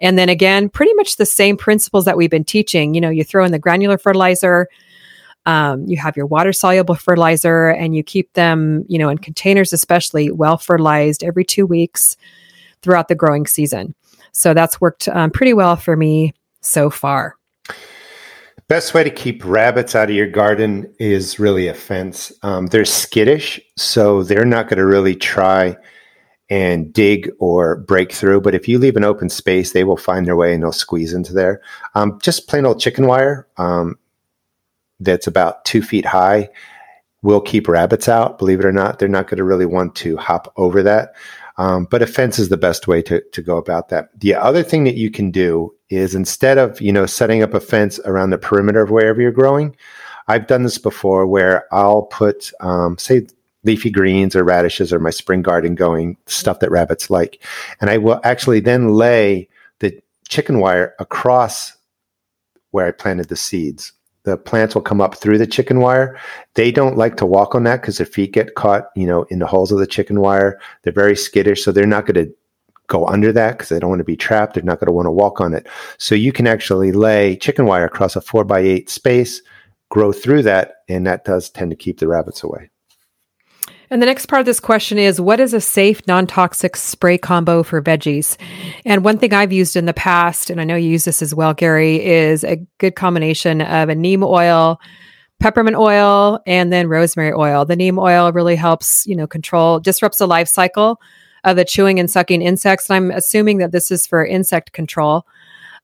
And 0.00 0.18
then 0.18 0.28
again, 0.28 0.68
pretty 0.68 0.92
much 0.94 1.16
the 1.16 1.26
same 1.26 1.56
principles 1.56 2.04
that 2.04 2.16
we've 2.16 2.30
been 2.30 2.44
teaching. 2.44 2.94
You 2.94 3.00
know, 3.00 3.10
you 3.10 3.24
throw 3.24 3.44
in 3.44 3.52
the 3.52 3.58
granular 3.58 3.98
fertilizer, 3.98 4.68
um, 5.46 5.86
you 5.86 5.96
have 5.96 6.16
your 6.16 6.26
water 6.26 6.52
soluble 6.52 6.94
fertilizer, 6.94 7.68
and 7.68 7.96
you 7.96 8.02
keep 8.02 8.32
them, 8.34 8.84
you 8.88 8.98
know, 8.98 9.08
in 9.08 9.18
containers, 9.18 9.72
especially 9.72 10.30
well 10.30 10.56
fertilized 10.56 11.24
every 11.24 11.44
two 11.44 11.66
weeks 11.66 12.16
throughout 12.82 13.08
the 13.08 13.14
growing 13.14 13.46
season. 13.46 13.94
So 14.32 14.54
that's 14.54 14.80
worked 14.80 15.08
um, 15.08 15.30
pretty 15.30 15.52
well 15.54 15.76
for 15.76 15.96
me 15.96 16.32
so 16.60 16.90
far. 16.90 17.36
Best 18.68 18.94
way 18.94 19.04
to 19.04 19.10
keep 19.10 19.44
rabbits 19.44 19.94
out 19.94 20.08
of 20.08 20.16
your 20.16 20.28
garden 20.28 20.92
is 20.98 21.38
really 21.38 21.66
a 21.66 21.74
fence. 21.74 22.32
Um, 22.42 22.68
they're 22.68 22.84
skittish, 22.84 23.60
so 23.76 24.22
they're 24.22 24.46
not 24.46 24.68
going 24.68 24.78
to 24.78 24.86
really 24.86 25.14
try 25.14 25.76
and 26.52 26.92
dig 26.92 27.30
or 27.38 27.76
break 27.76 28.12
through. 28.12 28.42
But 28.42 28.54
if 28.54 28.68
you 28.68 28.78
leave 28.78 28.96
an 28.96 29.04
open 29.04 29.30
space, 29.30 29.72
they 29.72 29.84
will 29.84 29.96
find 29.96 30.26
their 30.26 30.36
way 30.36 30.52
and 30.52 30.62
they'll 30.62 30.70
squeeze 30.70 31.14
into 31.14 31.32
there. 31.32 31.62
Um, 31.94 32.18
just 32.22 32.46
plain 32.46 32.66
old 32.66 32.78
chicken 32.78 33.06
wire 33.06 33.48
um, 33.56 33.98
that's 35.00 35.26
about 35.26 35.64
two 35.64 35.80
feet 35.80 36.04
high 36.04 36.50
will 37.22 37.40
keep 37.40 37.68
rabbits 37.68 38.06
out. 38.06 38.38
Believe 38.38 38.60
it 38.60 38.66
or 38.66 38.72
not, 38.72 38.98
they're 38.98 39.08
not 39.08 39.28
going 39.28 39.38
to 39.38 39.44
really 39.44 39.64
want 39.64 39.94
to 39.94 40.18
hop 40.18 40.52
over 40.58 40.82
that. 40.82 41.14
Um, 41.56 41.86
but 41.86 42.02
a 42.02 42.06
fence 42.06 42.38
is 42.38 42.50
the 42.50 42.58
best 42.58 42.86
way 42.86 43.00
to, 43.00 43.22
to 43.32 43.40
go 43.40 43.56
about 43.56 43.88
that. 43.88 44.10
The 44.20 44.34
other 44.34 44.62
thing 44.62 44.84
that 44.84 44.96
you 44.96 45.10
can 45.10 45.30
do 45.30 45.74
is 45.88 46.14
instead 46.14 46.58
of 46.58 46.82
you 46.82 46.92
know 46.92 47.06
setting 47.06 47.42
up 47.42 47.54
a 47.54 47.60
fence 47.60 47.98
around 48.04 48.28
the 48.28 48.36
perimeter 48.36 48.82
of 48.82 48.90
wherever 48.90 49.22
you're 49.22 49.32
growing, 49.32 49.74
I've 50.28 50.46
done 50.46 50.64
this 50.64 50.76
before 50.76 51.26
where 51.26 51.64
I'll 51.72 52.02
put 52.02 52.52
um, 52.60 52.98
say 52.98 53.26
leafy 53.64 53.90
greens 53.90 54.34
or 54.34 54.44
radishes 54.44 54.92
or 54.92 54.98
my 54.98 55.10
spring 55.10 55.42
garden 55.42 55.74
going, 55.74 56.16
stuff 56.26 56.60
that 56.60 56.70
rabbits 56.70 57.10
like. 57.10 57.42
And 57.80 57.90
I 57.90 57.98
will 57.98 58.20
actually 58.24 58.60
then 58.60 58.94
lay 58.94 59.48
the 59.78 60.00
chicken 60.28 60.58
wire 60.58 60.94
across 60.98 61.76
where 62.70 62.86
I 62.86 62.90
planted 62.90 63.28
the 63.28 63.36
seeds. 63.36 63.92
The 64.24 64.36
plants 64.36 64.74
will 64.74 64.82
come 64.82 65.00
up 65.00 65.16
through 65.16 65.38
the 65.38 65.46
chicken 65.46 65.80
wire. 65.80 66.18
They 66.54 66.70
don't 66.70 66.96
like 66.96 67.16
to 67.16 67.26
walk 67.26 67.54
on 67.54 67.64
that 67.64 67.80
because 67.80 67.98
their 67.98 68.06
feet 68.06 68.32
get 68.32 68.54
caught, 68.54 68.90
you 68.94 69.06
know, 69.06 69.24
in 69.24 69.40
the 69.40 69.46
holes 69.46 69.72
of 69.72 69.78
the 69.78 69.86
chicken 69.86 70.20
wire. 70.20 70.60
They're 70.82 70.92
very 70.92 71.16
skittish, 71.16 71.64
so 71.64 71.72
they're 71.72 71.86
not 71.86 72.06
going 72.06 72.26
to 72.26 72.34
go 72.86 73.06
under 73.06 73.32
that 73.32 73.52
because 73.52 73.68
they 73.68 73.80
don't 73.80 73.90
want 73.90 74.00
to 74.00 74.04
be 74.04 74.16
trapped. 74.16 74.54
They're 74.54 74.62
not 74.62 74.78
going 74.78 74.86
to 74.86 74.92
want 74.92 75.06
to 75.06 75.10
walk 75.10 75.40
on 75.40 75.54
it. 75.54 75.66
So 75.98 76.14
you 76.14 76.32
can 76.32 76.46
actually 76.46 76.92
lay 76.92 77.36
chicken 77.36 77.66
wire 77.66 77.84
across 77.84 78.14
a 78.14 78.20
four 78.20 78.44
by 78.44 78.60
eight 78.60 78.88
space, 78.88 79.42
grow 79.88 80.12
through 80.12 80.42
that, 80.42 80.76
and 80.88 81.06
that 81.06 81.24
does 81.24 81.50
tend 81.50 81.70
to 81.70 81.76
keep 81.76 81.98
the 81.98 82.06
rabbits 82.06 82.44
away. 82.44 82.70
And 83.92 84.00
the 84.00 84.06
next 84.06 84.24
part 84.24 84.40
of 84.40 84.46
this 84.46 84.58
question 84.58 84.96
is 84.96 85.20
what 85.20 85.38
is 85.38 85.52
a 85.52 85.60
safe, 85.60 86.00
non 86.06 86.26
toxic 86.26 86.76
spray 86.76 87.18
combo 87.18 87.62
for 87.62 87.82
veggies? 87.82 88.38
And 88.86 89.04
one 89.04 89.18
thing 89.18 89.34
I've 89.34 89.52
used 89.52 89.76
in 89.76 89.84
the 89.84 89.92
past, 89.92 90.48
and 90.48 90.62
I 90.62 90.64
know 90.64 90.76
you 90.76 90.88
use 90.88 91.04
this 91.04 91.20
as 91.20 91.34
well, 91.34 91.52
Gary, 91.52 92.02
is 92.02 92.42
a 92.42 92.56
good 92.78 92.96
combination 92.96 93.60
of 93.60 93.90
a 93.90 93.94
neem 93.94 94.22
oil, 94.22 94.80
peppermint 95.40 95.76
oil, 95.76 96.40
and 96.46 96.72
then 96.72 96.88
rosemary 96.88 97.34
oil. 97.34 97.66
The 97.66 97.76
neem 97.76 97.98
oil 97.98 98.32
really 98.32 98.56
helps, 98.56 99.06
you 99.06 99.14
know, 99.14 99.26
control, 99.26 99.78
disrupts 99.78 100.16
the 100.16 100.26
life 100.26 100.48
cycle 100.48 100.98
of 101.44 101.56
the 101.56 101.64
chewing 101.66 102.00
and 102.00 102.10
sucking 102.10 102.40
insects. 102.40 102.88
And 102.88 102.96
I'm 102.96 103.10
assuming 103.10 103.58
that 103.58 103.72
this 103.72 103.90
is 103.90 104.06
for 104.06 104.24
insect 104.24 104.72
control. 104.72 105.26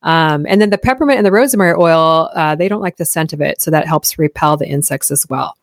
Um, 0.01 0.47
and 0.49 0.63
then 0.63 0.71
the 0.71 0.79
peppermint 0.79 1.19
and 1.19 1.27
the 1.27 1.33
rosemary 1.33 1.75
oil, 1.79 2.31
uh, 2.35 2.55
they 2.55 2.69
don't 2.69 2.81
like 2.81 2.97
the 2.97 3.05
scent 3.05 3.35
of 3.35 3.43
it. 3.43 3.61
So 3.61 3.71
that 3.71 3.87
helps 3.87 4.19
repel 4.19 4.57
the 4.57 4.67
insects 4.67 5.11
as 5.11 5.27
well. 5.29 5.58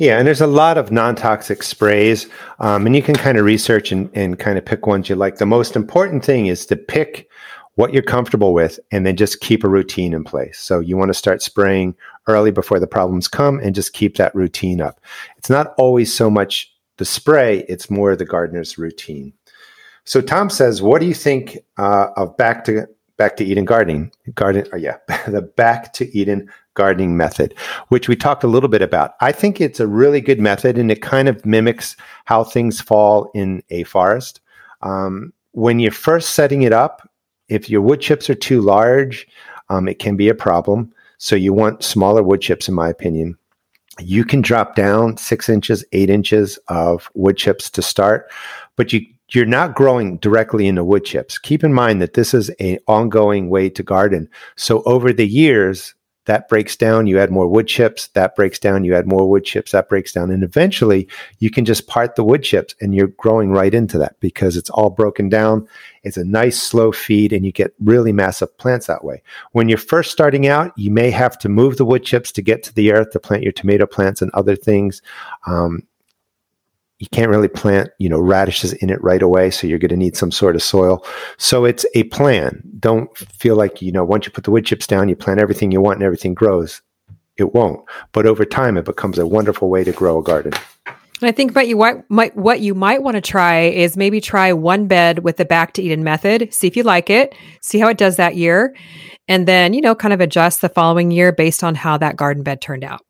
Yeah, 0.00 0.16
and 0.16 0.26
there's 0.26 0.40
a 0.40 0.46
lot 0.46 0.78
of 0.78 0.90
non 0.90 1.14
toxic 1.14 1.62
sprays, 1.62 2.26
um, 2.58 2.86
and 2.86 2.96
you 2.96 3.02
can 3.02 3.14
kind 3.14 3.36
of 3.36 3.44
research 3.44 3.92
and, 3.92 4.08
and 4.14 4.38
kind 4.38 4.56
of 4.56 4.64
pick 4.64 4.86
ones 4.86 5.10
you 5.10 5.14
like. 5.14 5.36
The 5.36 5.44
most 5.44 5.76
important 5.76 6.24
thing 6.24 6.46
is 6.46 6.64
to 6.66 6.76
pick 6.76 7.28
what 7.74 7.92
you're 7.92 8.02
comfortable 8.02 8.54
with 8.54 8.80
and 8.90 9.04
then 9.04 9.14
just 9.14 9.42
keep 9.42 9.62
a 9.62 9.68
routine 9.68 10.14
in 10.14 10.24
place. 10.24 10.58
So 10.58 10.80
you 10.80 10.96
want 10.96 11.10
to 11.10 11.14
start 11.14 11.42
spraying 11.42 11.94
early 12.28 12.50
before 12.50 12.80
the 12.80 12.86
problems 12.86 13.28
come 13.28 13.58
and 13.58 13.74
just 13.74 13.92
keep 13.92 14.16
that 14.16 14.34
routine 14.34 14.80
up. 14.80 15.00
It's 15.36 15.50
not 15.50 15.74
always 15.76 16.12
so 16.14 16.30
much 16.30 16.72
the 16.96 17.04
spray, 17.04 17.66
it's 17.68 17.90
more 17.90 18.16
the 18.16 18.24
gardener's 18.24 18.78
routine. 18.78 19.34
So 20.04 20.22
Tom 20.22 20.48
says, 20.48 20.80
what 20.80 21.02
do 21.02 21.08
you 21.08 21.14
think 21.14 21.58
uh, 21.76 22.06
of 22.16 22.34
back 22.38 22.64
to 22.64 22.86
back 23.18 23.36
to 23.36 23.44
Eden 23.44 23.66
gardening? 23.66 24.12
Garden, 24.34 24.66
oh 24.72 24.78
yeah, 24.78 24.96
the 25.28 25.42
back 25.42 25.92
to 25.92 26.16
Eden 26.16 26.50
gardening 26.80 27.14
method, 27.14 27.54
which 27.88 28.08
we 28.08 28.16
talked 28.16 28.44
a 28.44 28.52
little 28.54 28.70
bit 28.70 28.80
about. 28.80 29.10
I 29.20 29.32
think 29.32 29.60
it's 29.60 29.80
a 29.80 29.86
really 29.86 30.22
good 30.22 30.40
method 30.40 30.78
and 30.78 30.90
it 30.90 31.02
kind 31.02 31.28
of 31.28 31.44
mimics 31.44 31.94
how 32.24 32.42
things 32.42 32.80
fall 32.80 33.30
in 33.34 33.62
a 33.68 33.84
forest. 33.84 34.40
Um, 34.80 35.34
when 35.52 35.78
you're 35.78 35.92
first 35.92 36.30
setting 36.30 36.62
it 36.62 36.72
up, 36.72 37.06
if 37.48 37.68
your 37.68 37.82
wood 37.82 38.00
chips 38.00 38.30
are 38.30 38.46
too 38.48 38.62
large, 38.62 39.26
um, 39.68 39.88
it 39.88 39.98
can 39.98 40.16
be 40.16 40.30
a 40.30 40.34
problem. 40.34 40.90
So 41.18 41.36
you 41.36 41.52
want 41.52 41.84
smaller 41.84 42.22
wood 42.22 42.40
chips, 42.40 42.66
in 42.66 42.74
my 42.74 42.88
opinion. 42.88 43.36
You 43.98 44.24
can 44.24 44.40
drop 44.40 44.74
down 44.74 45.18
six 45.18 45.50
inches, 45.50 45.84
eight 45.92 46.08
inches 46.08 46.58
of 46.68 47.10
wood 47.14 47.36
chips 47.36 47.68
to 47.70 47.82
start, 47.82 48.30
but 48.76 48.92
you 48.92 49.04
you're 49.32 49.46
not 49.46 49.76
growing 49.76 50.18
directly 50.18 50.66
into 50.66 50.84
wood 50.84 51.04
chips. 51.04 51.38
Keep 51.38 51.62
in 51.62 51.72
mind 51.72 52.02
that 52.02 52.14
this 52.14 52.34
is 52.34 52.50
an 52.58 52.78
ongoing 52.86 53.48
way 53.48 53.68
to 53.70 53.82
garden. 53.82 54.28
So 54.56 54.82
over 54.84 55.12
the 55.12 55.28
years, 55.28 55.94
that 56.30 56.48
breaks 56.48 56.76
down, 56.76 57.08
you 57.08 57.18
add 57.18 57.32
more 57.32 57.48
wood 57.48 57.66
chips, 57.66 58.06
that 58.14 58.36
breaks 58.36 58.60
down, 58.60 58.84
you 58.84 58.94
add 58.94 59.08
more 59.08 59.28
wood 59.28 59.44
chips, 59.44 59.72
that 59.72 59.88
breaks 59.88 60.12
down. 60.12 60.30
And 60.30 60.44
eventually 60.44 61.08
you 61.40 61.50
can 61.50 61.64
just 61.64 61.88
part 61.88 62.14
the 62.14 62.22
wood 62.22 62.44
chips 62.44 62.72
and 62.80 62.94
you're 62.94 63.08
growing 63.08 63.50
right 63.50 63.74
into 63.74 63.98
that 63.98 64.14
because 64.20 64.56
it's 64.56 64.70
all 64.70 64.90
broken 64.90 65.28
down. 65.28 65.66
It's 66.04 66.16
a 66.16 66.24
nice 66.24 66.62
slow 66.62 66.92
feed 66.92 67.32
and 67.32 67.44
you 67.44 67.50
get 67.50 67.74
really 67.80 68.12
massive 68.12 68.56
plants 68.58 68.86
that 68.86 69.02
way. 69.02 69.24
When 69.50 69.68
you're 69.68 69.76
first 69.76 70.12
starting 70.12 70.46
out, 70.46 70.70
you 70.78 70.92
may 70.92 71.10
have 71.10 71.36
to 71.40 71.48
move 71.48 71.78
the 71.78 71.84
wood 71.84 72.04
chips 72.04 72.30
to 72.30 72.42
get 72.42 72.62
to 72.62 72.74
the 72.74 72.92
earth 72.92 73.10
to 73.10 73.18
plant 73.18 73.42
your 73.42 73.50
tomato 73.50 73.84
plants 73.84 74.22
and 74.22 74.30
other 74.30 74.54
things. 74.54 75.02
Um, 75.48 75.82
you 77.00 77.08
can't 77.12 77.30
really 77.30 77.48
plant, 77.48 77.90
you 77.98 78.08
know, 78.08 78.20
radishes 78.20 78.74
in 78.74 78.90
it 78.90 79.02
right 79.02 79.22
away. 79.22 79.50
So 79.50 79.66
you're 79.66 79.78
going 79.78 79.88
to 79.88 79.96
need 79.96 80.16
some 80.16 80.30
sort 80.30 80.54
of 80.54 80.62
soil. 80.62 81.04
So 81.38 81.64
it's 81.64 81.86
a 81.94 82.04
plan. 82.04 82.62
Don't 82.78 83.16
feel 83.16 83.56
like, 83.56 83.80
you 83.80 83.90
know, 83.90 84.04
once 84.04 84.26
you 84.26 84.32
put 84.32 84.44
the 84.44 84.50
wood 84.50 84.66
chips 84.66 84.86
down, 84.86 85.08
you 85.08 85.16
plant 85.16 85.40
everything 85.40 85.72
you 85.72 85.80
want 85.80 85.96
and 85.96 86.04
everything 86.04 86.34
grows. 86.34 86.82
It 87.38 87.54
won't. 87.54 87.82
But 88.12 88.26
over 88.26 88.44
time, 88.44 88.76
it 88.76 88.84
becomes 88.84 89.18
a 89.18 89.26
wonderful 89.26 89.70
way 89.70 89.82
to 89.82 89.92
grow 89.92 90.18
a 90.18 90.22
garden. 90.22 90.52
I 91.22 91.32
think 91.32 91.54
what 91.54 91.68
you 91.68 91.76
might, 92.08 92.36
what 92.36 92.60
you 92.60 92.74
might 92.74 93.02
want 93.02 93.14
to 93.14 93.22
try 93.22 93.62
is 93.62 93.96
maybe 93.96 94.20
try 94.20 94.52
one 94.52 94.86
bed 94.86 95.20
with 95.20 95.38
the 95.38 95.46
back 95.46 95.72
to 95.74 95.82
Eden 95.82 96.04
method. 96.04 96.52
See 96.52 96.66
if 96.66 96.76
you 96.76 96.82
like 96.82 97.08
it. 97.08 97.34
See 97.62 97.78
how 97.78 97.88
it 97.88 97.98
does 97.98 98.16
that 98.16 98.36
year, 98.36 98.74
and 99.28 99.46
then 99.46 99.74
you 99.74 99.82
know 99.82 99.94
kind 99.94 100.14
of 100.14 100.22
adjust 100.22 100.62
the 100.62 100.70
following 100.70 101.10
year 101.10 101.30
based 101.30 101.62
on 101.62 101.74
how 101.74 101.98
that 101.98 102.16
garden 102.16 102.42
bed 102.42 102.62
turned 102.62 102.84
out. 102.84 103.04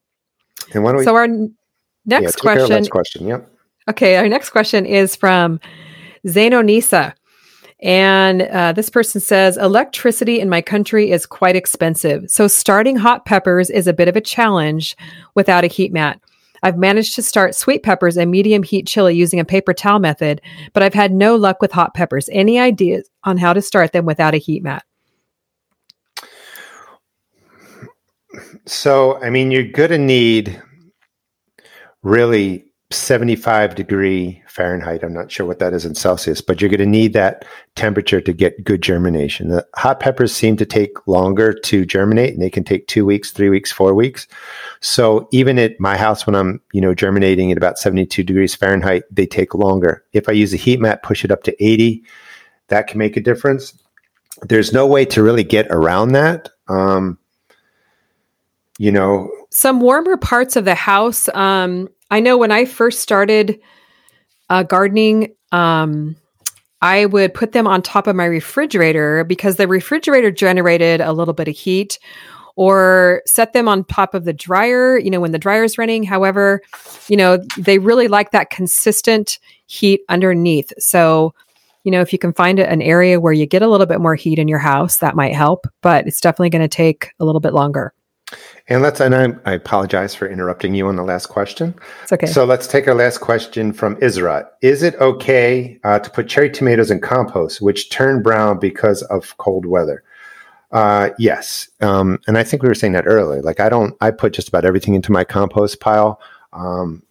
And 0.75 0.83
why 0.83 0.91
don't 0.91 0.99
we, 0.99 1.05
so 1.05 1.15
our 1.15 1.29
next 2.05 2.37
yeah, 2.37 2.41
question. 2.41 2.87
Question. 2.87 3.29
Yep. 3.29 3.49
Okay, 3.91 4.15
our 4.15 4.29
next 4.29 4.51
question 4.51 4.87
is 4.87 5.17
from 5.17 5.59
Zainonisa. 6.25 7.13
And 7.81 8.43
uh, 8.43 8.73
this 8.73 8.89
person 8.89 9.21
says, 9.21 9.57
electricity 9.57 10.39
in 10.39 10.49
my 10.49 10.63
country 10.63 11.11
is 11.11 11.27
quite 11.27 11.57
expensive. 11.57 12.31
So 12.31 12.47
starting 12.47 12.95
hot 12.95 13.25
peppers 13.25 13.69
is 13.69 13.89
a 13.89 13.93
bit 13.93 14.07
of 14.07 14.15
a 14.15 14.21
challenge 14.21 14.97
without 15.35 15.65
a 15.65 15.67
heat 15.67 15.93
mat. 15.93 16.21
I've 16.63 16.79
managed 16.79 17.17
to 17.17 17.23
start 17.23 17.57
sweet 17.57 17.83
peppers 17.83 18.17
and 18.17 18.31
medium 18.31 18.63
heat 18.63 18.87
chili 18.87 19.17
using 19.17 19.41
a 19.41 19.45
paper 19.45 19.75
towel 19.75 19.99
method, 19.99 20.41
but 20.73 20.85
I've 20.85 20.95
had 20.95 21.11
no 21.13 21.35
luck 21.35 21.61
with 21.61 21.73
hot 21.73 21.93
peppers. 21.93 22.29
Any 22.31 22.61
ideas 22.61 23.11
on 23.25 23.39
how 23.39 23.53
to 23.53 23.61
start 23.61 23.91
them 23.91 24.07
without 24.07 24.35
a 24.35 24.39
heat 24.39 24.63
mat? 24.63 24.85
So, 28.67 29.21
I 29.21 29.31
mean, 29.31 29.51
you're 29.51 29.65
going 29.65 29.91
to 29.91 29.99
need 29.99 30.63
really 32.05 32.70
75 32.93 33.77
degree 33.77 34.43
Fahrenheit. 34.49 35.05
I'm 35.05 35.13
not 35.13 35.31
sure 35.31 35.47
what 35.47 35.61
that 35.61 35.73
is 35.73 35.87
in 35.87 35.95
Celsius, 35.95 36.41
but 36.41 36.61
you're 36.61 36.71
going 36.71 36.81
to 36.81 36.87
need 36.87 37.13
that 37.13 37.45
temperature 37.77 38.21
to 38.21 38.33
get 38.33 38.65
good 38.65 38.83
germination. 38.83 39.49
The 39.49 39.65
hot 39.77 40.01
peppers 40.01 40.35
seem 40.35 40.57
to 40.57 40.67
take 40.67 41.07
longer 41.07 41.53
to 41.53 41.87
germinate 41.87 42.35
and 42.35 42.43
they 42.43 42.51
can 42.51 42.65
take 42.65 42.89
two 42.89 43.07
weeks, 43.07 43.31
three 43.31 43.49
weeks, 43.49 43.71
four 43.71 43.95
weeks. 43.95 44.27
So 44.81 45.29
even 45.31 45.57
at 45.57 45.79
my 45.79 45.97
house, 45.97 46.27
when 46.27 46.35
I'm, 46.35 46.61
you 46.73 46.81
know, 46.81 46.93
germinating 46.93 47.53
at 47.53 47.59
about 47.59 47.79
72 47.79 48.25
degrees 48.25 48.57
Fahrenheit, 48.57 49.05
they 49.09 49.27
take 49.27 49.55
longer. 49.55 50.05
If 50.13 50.29
I 50.29 50.33
use 50.33 50.53
a 50.53 50.57
heat 50.57 50.81
mat, 50.81 51.05
push 51.05 51.25
it 51.25 51.31
up 51.31 51.45
to 51.45 51.65
80, 51.65 52.03
that 52.69 52.89
can 52.89 52.99
make 52.99 53.17
a 53.17 53.21
difference. 53.21 53.73
There's 54.43 54.73
no 54.73 54.85
way 54.87 55.05
to 55.07 55.23
really 55.23 55.45
get 55.45 55.69
around 55.71 56.13
that. 56.13 56.49
Um, 56.67 57.19
you 58.79 58.91
know, 58.91 59.31
some 59.51 59.81
warmer 59.81 60.17
parts 60.17 60.57
of 60.57 60.65
the 60.65 60.75
house. 60.75 61.29
Um, 61.35 61.89
I 62.11 62.21
know 62.21 62.37
when 62.37 62.51
I 62.51 62.65
first 62.65 63.01
started 63.01 63.61
uh, 64.49 64.65
gardening, 64.65 65.35
um, 65.53 66.17
I 66.83 67.07
would 67.07 67.35
put 67.35 67.53
them 67.53 67.67
on 67.67 67.83
top 67.83 68.07
of 68.07 68.17
my 68.17 68.25
refrigerator 68.25 69.25
because 69.25 69.57
the 69.57 69.69
refrigerator 69.69 70.31
generated 70.31 71.01
a 71.01 71.13
little 71.13 71.35
bit 71.35 71.49
of 71.49 71.57
heat 71.57 71.99
or 72.57 73.23
set 73.27 73.53
them 73.53 73.69
on 73.69 73.85
top 73.85 74.15
of 74.15 74.25
the 74.25 74.33
dryer, 74.33 74.99
you 74.99 75.11
know, 75.11 75.21
when 75.21 75.33
the 75.33 75.39
dryer 75.39 75.63
is 75.63 75.79
running. 75.79 76.03
However, 76.03 76.63
you 77.09 77.17
know, 77.17 77.39
they 77.59 77.79
really 77.79 78.09
like 78.09 78.33
that 78.33 78.51
consistent 78.51 79.39
heat 79.67 80.01
underneath. 80.09 80.73
So, 80.79 81.35
you 81.85 81.93
know, 81.93 82.01
if 82.01 82.13
you 82.13 82.19
can 82.19 82.33
find 82.33 82.59
an 82.59 82.83
area 82.83 83.21
where 83.21 83.33
you 83.33 83.47
get 83.47 83.63
a 83.63 83.69
little 83.69 83.87
bit 83.87 84.01
more 84.01 84.15
heat 84.15 84.39
in 84.39 84.49
your 84.49 84.59
house, 84.59 84.99
that 84.99 85.17
might 85.17 85.35
help, 85.35 85.67
but 85.81 86.07
it's 86.07 86.21
definitely 86.21 86.51
going 86.51 86.63
to 86.63 86.69
take 86.69 87.13
a 87.21 87.25
little 87.25 87.41
bit 87.41 87.55
longer. 87.55 87.95
And 88.69 88.83
let's, 88.83 89.01
and 89.01 89.15
I, 89.15 89.29
I, 89.45 89.55
apologize 89.55 90.15
for 90.15 90.29
interrupting 90.29 90.75
you 90.75 90.87
on 90.87 90.95
the 90.97 91.03
last 91.03 91.27
question. 91.27 91.75
It's 92.05 92.13
okay. 92.13 92.27
So 92.27 92.45
let's 92.45 92.69
take 92.69 92.87
our 92.87 92.95
last 92.95 93.19
question 93.19 93.73
from 93.73 93.97
Isra. 93.97 94.47
Is 94.61 94.85
it 94.85 94.95
okay 94.97 95.81
uh, 95.83 95.99
to 95.99 96.11
put 96.11 96.29
cherry 96.29 96.51
tomatoes 96.51 96.91
in 96.91 97.01
compost, 97.01 97.61
which 97.61 97.91
turn 97.91 98.23
brown 98.23 98.61
because 98.61 99.03
of 99.05 99.37
cold 99.39 99.67
weather? 99.67 100.05
Uh, 100.71 101.11
yes. 101.19 101.69
Um, 101.81 102.21
and 102.29 102.39
I 102.39 102.45
think 102.45 102.63
we 102.63 102.69
were 102.69 102.75
saying 102.75 102.93
that 102.93 103.09
earlier. 103.09 103.43
Like 103.43 103.59
I 103.59 103.69
don't, 103.69 103.97
I 104.01 104.13
put 104.13 104.33
just 104.33 104.49
about 104.49 104.65
everything 104.65 104.95
into 104.95 105.11
my 105.11 105.25
compost 105.25 105.81
pile. 105.81 106.21
Um, 106.53 107.03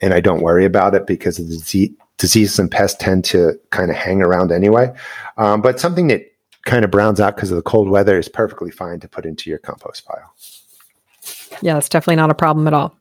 and 0.00 0.12
I 0.12 0.20
don't 0.20 0.42
worry 0.42 0.66
about 0.66 0.94
it 0.94 1.06
because 1.06 1.38
the 1.38 1.44
disease, 1.44 1.90
diseases 2.18 2.58
and 2.58 2.70
pests 2.70 2.98
tend 2.98 3.24
to 3.26 3.58
kind 3.70 3.90
of 3.90 3.96
hang 3.96 4.22
around 4.22 4.52
anyway. 4.52 4.92
Um, 5.38 5.62
but 5.62 5.80
something 5.80 6.08
that 6.08 6.30
kind 6.66 6.84
of 6.84 6.90
browns 6.90 7.20
out 7.20 7.36
because 7.36 7.50
of 7.50 7.56
the 7.56 7.62
cold 7.62 7.88
weather 7.88 8.18
is 8.18 8.28
perfectly 8.28 8.70
fine 8.70 9.00
to 9.00 9.08
put 9.08 9.24
into 9.24 9.48
your 9.48 9.58
compost 9.58 10.04
pile. 10.04 10.34
Yeah, 11.62 11.78
it's 11.78 11.88
definitely 11.88 12.16
not 12.16 12.30
a 12.30 12.34
problem 12.34 12.66
at 12.66 12.74
all. 12.74 12.94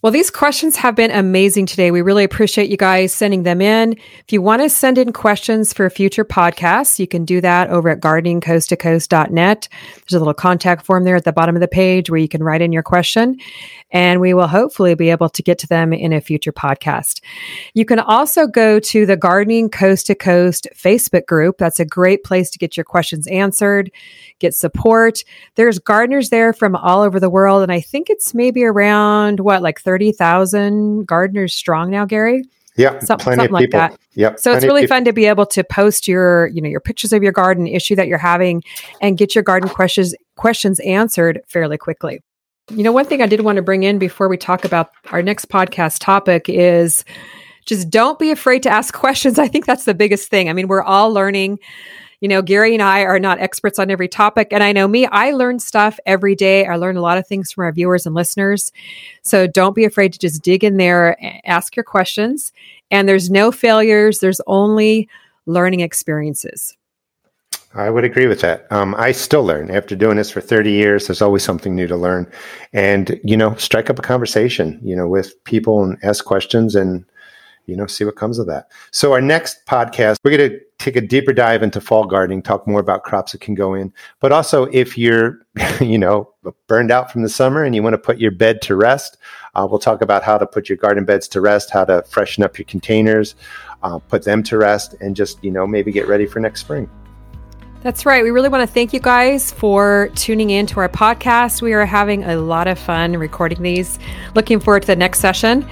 Well, 0.00 0.12
these 0.12 0.30
questions 0.30 0.76
have 0.76 0.94
been 0.94 1.10
amazing 1.10 1.66
today. 1.66 1.90
We 1.90 2.02
really 2.02 2.22
appreciate 2.22 2.70
you 2.70 2.76
guys 2.76 3.12
sending 3.12 3.42
them 3.42 3.60
in. 3.60 3.94
If 3.94 4.32
you 4.32 4.40
want 4.40 4.62
to 4.62 4.70
send 4.70 4.96
in 4.96 5.12
questions 5.12 5.72
for 5.72 5.90
future 5.90 6.24
podcasts, 6.24 7.00
you 7.00 7.08
can 7.08 7.24
do 7.24 7.40
that 7.40 7.68
over 7.70 7.88
at 7.88 7.98
gardeningcoasttocoast.net. 7.98 9.68
There's 9.96 10.14
a 10.14 10.18
little 10.20 10.34
contact 10.34 10.86
form 10.86 11.02
there 11.02 11.16
at 11.16 11.24
the 11.24 11.32
bottom 11.32 11.56
of 11.56 11.60
the 11.60 11.66
page 11.66 12.10
where 12.10 12.20
you 12.20 12.28
can 12.28 12.44
write 12.44 12.62
in 12.62 12.70
your 12.70 12.84
question 12.84 13.38
and 13.90 14.20
we 14.20 14.34
will 14.34 14.46
hopefully 14.46 14.94
be 14.94 15.10
able 15.10 15.28
to 15.30 15.42
get 15.42 15.58
to 15.58 15.66
them 15.66 15.92
in 15.92 16.12
a 16.12 16.20
future 16.20 16.52
podcast. 16.52 17.20
You 17.74 17.84
can 17.84 17.98
also 17.98 18.46
go 18.46 18.78
to 18.80 19.06
the 19.06 19.16
Gardening 19.16 19.70
Coast 19.70 20.06
to 20.06 20.14
Coast 20.14 20.68
Facebook 20.74 21.26
group. 21.26 21.58
That's 21.58 21.80
a 21.80 21.84
great 21.84 22.22
place 22.22 22.50
to 22.50 22.58
get 22.58 22.76
your 22.76 22.84
questions 22.84 23.26
answered, 23.28 23.90
get 24.38 24.54
support. 24.54 25.24
There's 25.54 25.78
gardeners 25.78 26.28
there 26.28 26.52
from 26.52 26.76
all 26.76 27.02
over 27.02 27.18
the 27.18 27.30
world, 27.30 27.62
and 27.62 27.72
I 27.72 27.80
think 27.80 28.10
it's 28.10 28.34
maybe 28.34 28.64
around 28.64 29.40
what, 29.40 29.62
like 29.62 29.82
30,000 29.88 31.06
gardeners 31.06 31.54
strong 31.54 31.90
now, 31.90 32.04
Gary? 32.04 32.44
Yeah, 32.76 32.98
Some, 32.98 33.18
something 33.18 33.50
like 33.50 33.64
people. 33.64 33.80
that. 33.80 33.98
Yep. 34.16 34.38
So 34.38 34.52
it's 34.52 34.66
really 34.66 34.86
fun 34.86 35.06
to 35.06 35.14
be 35.14 35.24
able 35.24 35.46
to 35.46 35.64
post 35.64 36.06
your, 36.06 36.48
you 36.48 36.60
know, 36.60 36.68
your 36.68 36.78
pictures 36.78 37.14
of 37.14 37.22
your 37.22 37.32
garden 37.32 37.66
issue 37.66 37.96
that 37.96 38.06
you're 38.06 38.18
having 38.18 38.62
and 39.00 39.16
get 39.16 39.34
your 39.34 39.42
garden 39.42 39.70
questions 39.70 40.14
questions 40.36 40.78
answered 40.80 41.40
fairly 41.48 41.78
quickly. 41.78 42.20
You 42.70 42.82
know, 42.82 42.92
one 42.92 43.06
thing 43.06 43.22
I 43.22 43.26
did 43.26 43.40
want 43.40 43.56
to 43.56 43.62
bring 43.62 43.82
in 43.82 43.98
before 43.98 44.28
we 44.28 44.36
talk 44.36 44.66
about 44.66 44.90
our 45.10 45.22
next 45.22 45.48
podcast 45.48 46.00
topic 46.00 46.50
is 46.50 47.02
just 47.64 47.88
don't 47.88 48.18
be 48.18 48.30
afraid 48.30 48.62
to 48.64 48.68
ask 48.68 48.92
questions. 49.06 49.38
I 49.38 49.48
think 49.48 49.64
that's 49.64 49.86
the 49.86 49.94
biggest 49.94 50.28
thing. 50.28 50.50
I 50.50 50.52
mean, 50.52 50.68
we're 50.68 50.82
all 50.82 51.10
learning. 51.10 51.60
You 52.20 52.28
know, 52.28 52.42
Gary 52.42 52.74
and 52.74 52.82
I 52.82 53.02
are 53.02 53.20
not 53.20 53.38
experts 53.38 53.78
on 53.78 53.90
every 53.90 54.08
topic. 54.08 54.48
And 54.50 54.62
I 54.62 54.72
know 54.72 54.88
me, 54.88 55.06
I 55.06 55.30
learn 55.32 55.58
stuff 55.58 55.98
every 56.04 56.34
day. 56.34 56.66
I 56.66 56.76
learn 56.76 56.96
a 56.96 57.02
lot 57.02 57.18
of 57.18 57.26
things 57.26 57.52
from 57.52 57.64
our 57.64 57.72
viewers 57.72 58.06
and 58.06 58.14
listeners. 58.14 58.72
So 59.22 59.46
don't 59.46 59.76
be 59.76 59.84
afraid 59.84 60.12
to 60.12 60.18
just 60.18 60.42
dig 60.42 60.64
in 60.64 60.76
there, 60.76 61.16
ask 61.46 61.76
your 61.76 61.84
questions. 61.84 62.52
And 62.90 63.08
there's 63.08 63.30
no 63.30 63.52
failures, 63.52 64.18
there's 64.20 64.40
only 64.46 65.08
learning 65.46 65.80
experiences. 65.80 66.76
I 67.74 67.90
would 67.90 68.04
agree 68.04 68.26
with 68.26 68.40
that. 68.40 68.70
Um, 68.72 68.94
I 68.96 69.12
still 69.12 69.44
learn 69.44 69.70
after 69.70 69.94
doing 69.94 70.16
this 70.16 70.30
for 70.30 70.40
30 70.40 70.72
years. 70.72 71.06
There's 71.06 71.20
always 71.20 71.42
something 71.42 71.74
new 71.74 71.86
to 71.86 71.96
learn, 71.96 72.30
and 72.72 73.20
you 73.22 73.36
know, 73.36 73.54
strike 73.56 73.90
up 73.90 73.98
a 73.98 74.02
conversation, 74.02 74.80
you 74.82 74.96
know, 74.96 75.06
with 75.06 75.32
people 75.44 75.84
and 75.84 75.98
ask 76.02 76.24
questions, 76.24 76.74
and 76.74 77.04
you 77.68 77.76
know, 77.76 77.86
see 77.86 78.04
what 78.04 78.16
comes 78.16 78.38
of 78.38 78.46
that. 78.46 78.72
So 78.90 79.12
our 79.12 79.20
next 79.20 79.66
podcast, 79.66 80.16
we're 80.24 80.36
going 80.36 80.50
to 80.50 80.60
take 80.78 80.96
a 80.96 81.00
deeper 81.00 81.32
dive 81.32 81.62
into 81.62 81.80
fall 81.80 82.06
gardening, 82.06 82.42
talk 82.42 82.66
more 82.66 82.80
about 82.80 83.04
crops 83.04 83.32
that 83.32 83.42
can 83.42 83.54
go 83.54 83.74
in, 83.74 83.92
but 84.20 84.32
also 84.32 84.64
if 84.72 84.96
you're, 84.96 85.46
you 85.80 85.98
know, 85.98 86.32
burned 86.66 86.90
out 86.90 87.12
from 87.12 87.22
the 87.22 87.28
summer 87.28 87.62
and 87.62 87.74
you 87.74 87.82
want 87.82 87.92
to 87.92 87.98
put 87.98 88.18
your 88.18 88.30
bed 88.30 88.62
to 88.62 88.74
rest, 88.74 89.18
uh, 89.54 89.66
we'll 89.68 89.78
talk 89.78 90.00
about 90.00 90.22
how 90.22 90.38
to 90.38 90.46
put 90.46 90.68
your 90.68 90.78
garden 90.78 91.04
beds 91.04 91.28
to 91.28 91.40
rest, 91.40 91.70
how 91.70 91.84
to 91.84 92.02
freshen 92.08 92.42
up 92.42 92.58
your 92.58 92.64
containers, 92.64 93.34
uh, 93.82 93.98
put 93.98 94.24
them 94.24 94.42
to 94.42 94.56
rest, 94.56 94.94
and 95.00 95.14
just 95.14 95.42
you 95.44 95.50
know 95.50 95.66
maybe 95.66 95.92
get 95.92 96.08
ready 96.08 96.26
for 96.26 96.40
next 96.40 96.60
spring. 96.60 96.88
That's 97.82 98.04
right. 98.04 98.24
We 98.24 98.30
really 98.30 98.48
want 98.48 98.68
to 98.68 98.72
thank 98.72 98.92
you 98.92 98.98
guys 98.98 99.52
for 99.52 100.10
tuning 100.16 100.50
in 100.50 100.66
to 100.66 100.80
our 100.80 100.88
podcast. 100.88 101.62
We 101.62 101.74
are 101.74 101.86
having 101.86 102.24
a 102.24 102.36
lot 102.36 102.66
of 102.66 102.76
fun 102.76 103.16
recording 103.16 103.62
these. 103.62 104.00
Looking 104.34 104.58
forward 104.58 104.82
to 104.82 104.86
the 104.86 104.96
next 104.96 105.20
session. 105.20 105.68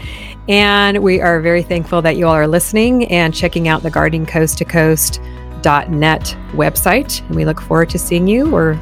And 0.49 1.03
we 1.03 1.21
are 1.21 1.41
very 1.41 1.63
thankful 1.63 2.03
that 2.03 2.17
you 2.17 2.27
all 2.27 2.35
are 2.35 2.47
listening 2.47 3.07
and 3.07 3.35
checking 3.35 3.69
out 3.69 3.83
the 3.83 3.91
Gardening 3.91 4.27
Coast 4.27 4.59
to 4.59 4.65
Coast 4.65 5.21
net 5.91 6.37
website. 6.53 7.27
And 7.27 7.35
we 7.35 7.45
look 7.45 7.61
forward 7.61 7.91
to 7.91 7.99
seeing 7.99 8.29
you 8.29 8.55
or 8.55 8.75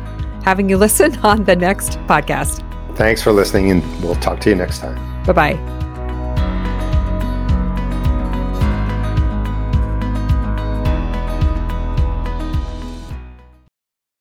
having 0.43 0.69
you 0.69 0.77
listen 0.87 1.17
on 1.21 1.45
the 1.45 1.57
next 1.57 1.93
podcast. 2.07 2.61
Thanks 2.97 3.23
for 3.23 3.33
listening, 3.33 3.71
and 3.71 4.03
we'll 4.03 4.15
talk 4.17 4.41
to 4.41 4.51
you 4.51 4.57
next 4.57 4.79
time. 4.79 5.25
Bye 5.25 5.33
bye. 5.33 5.81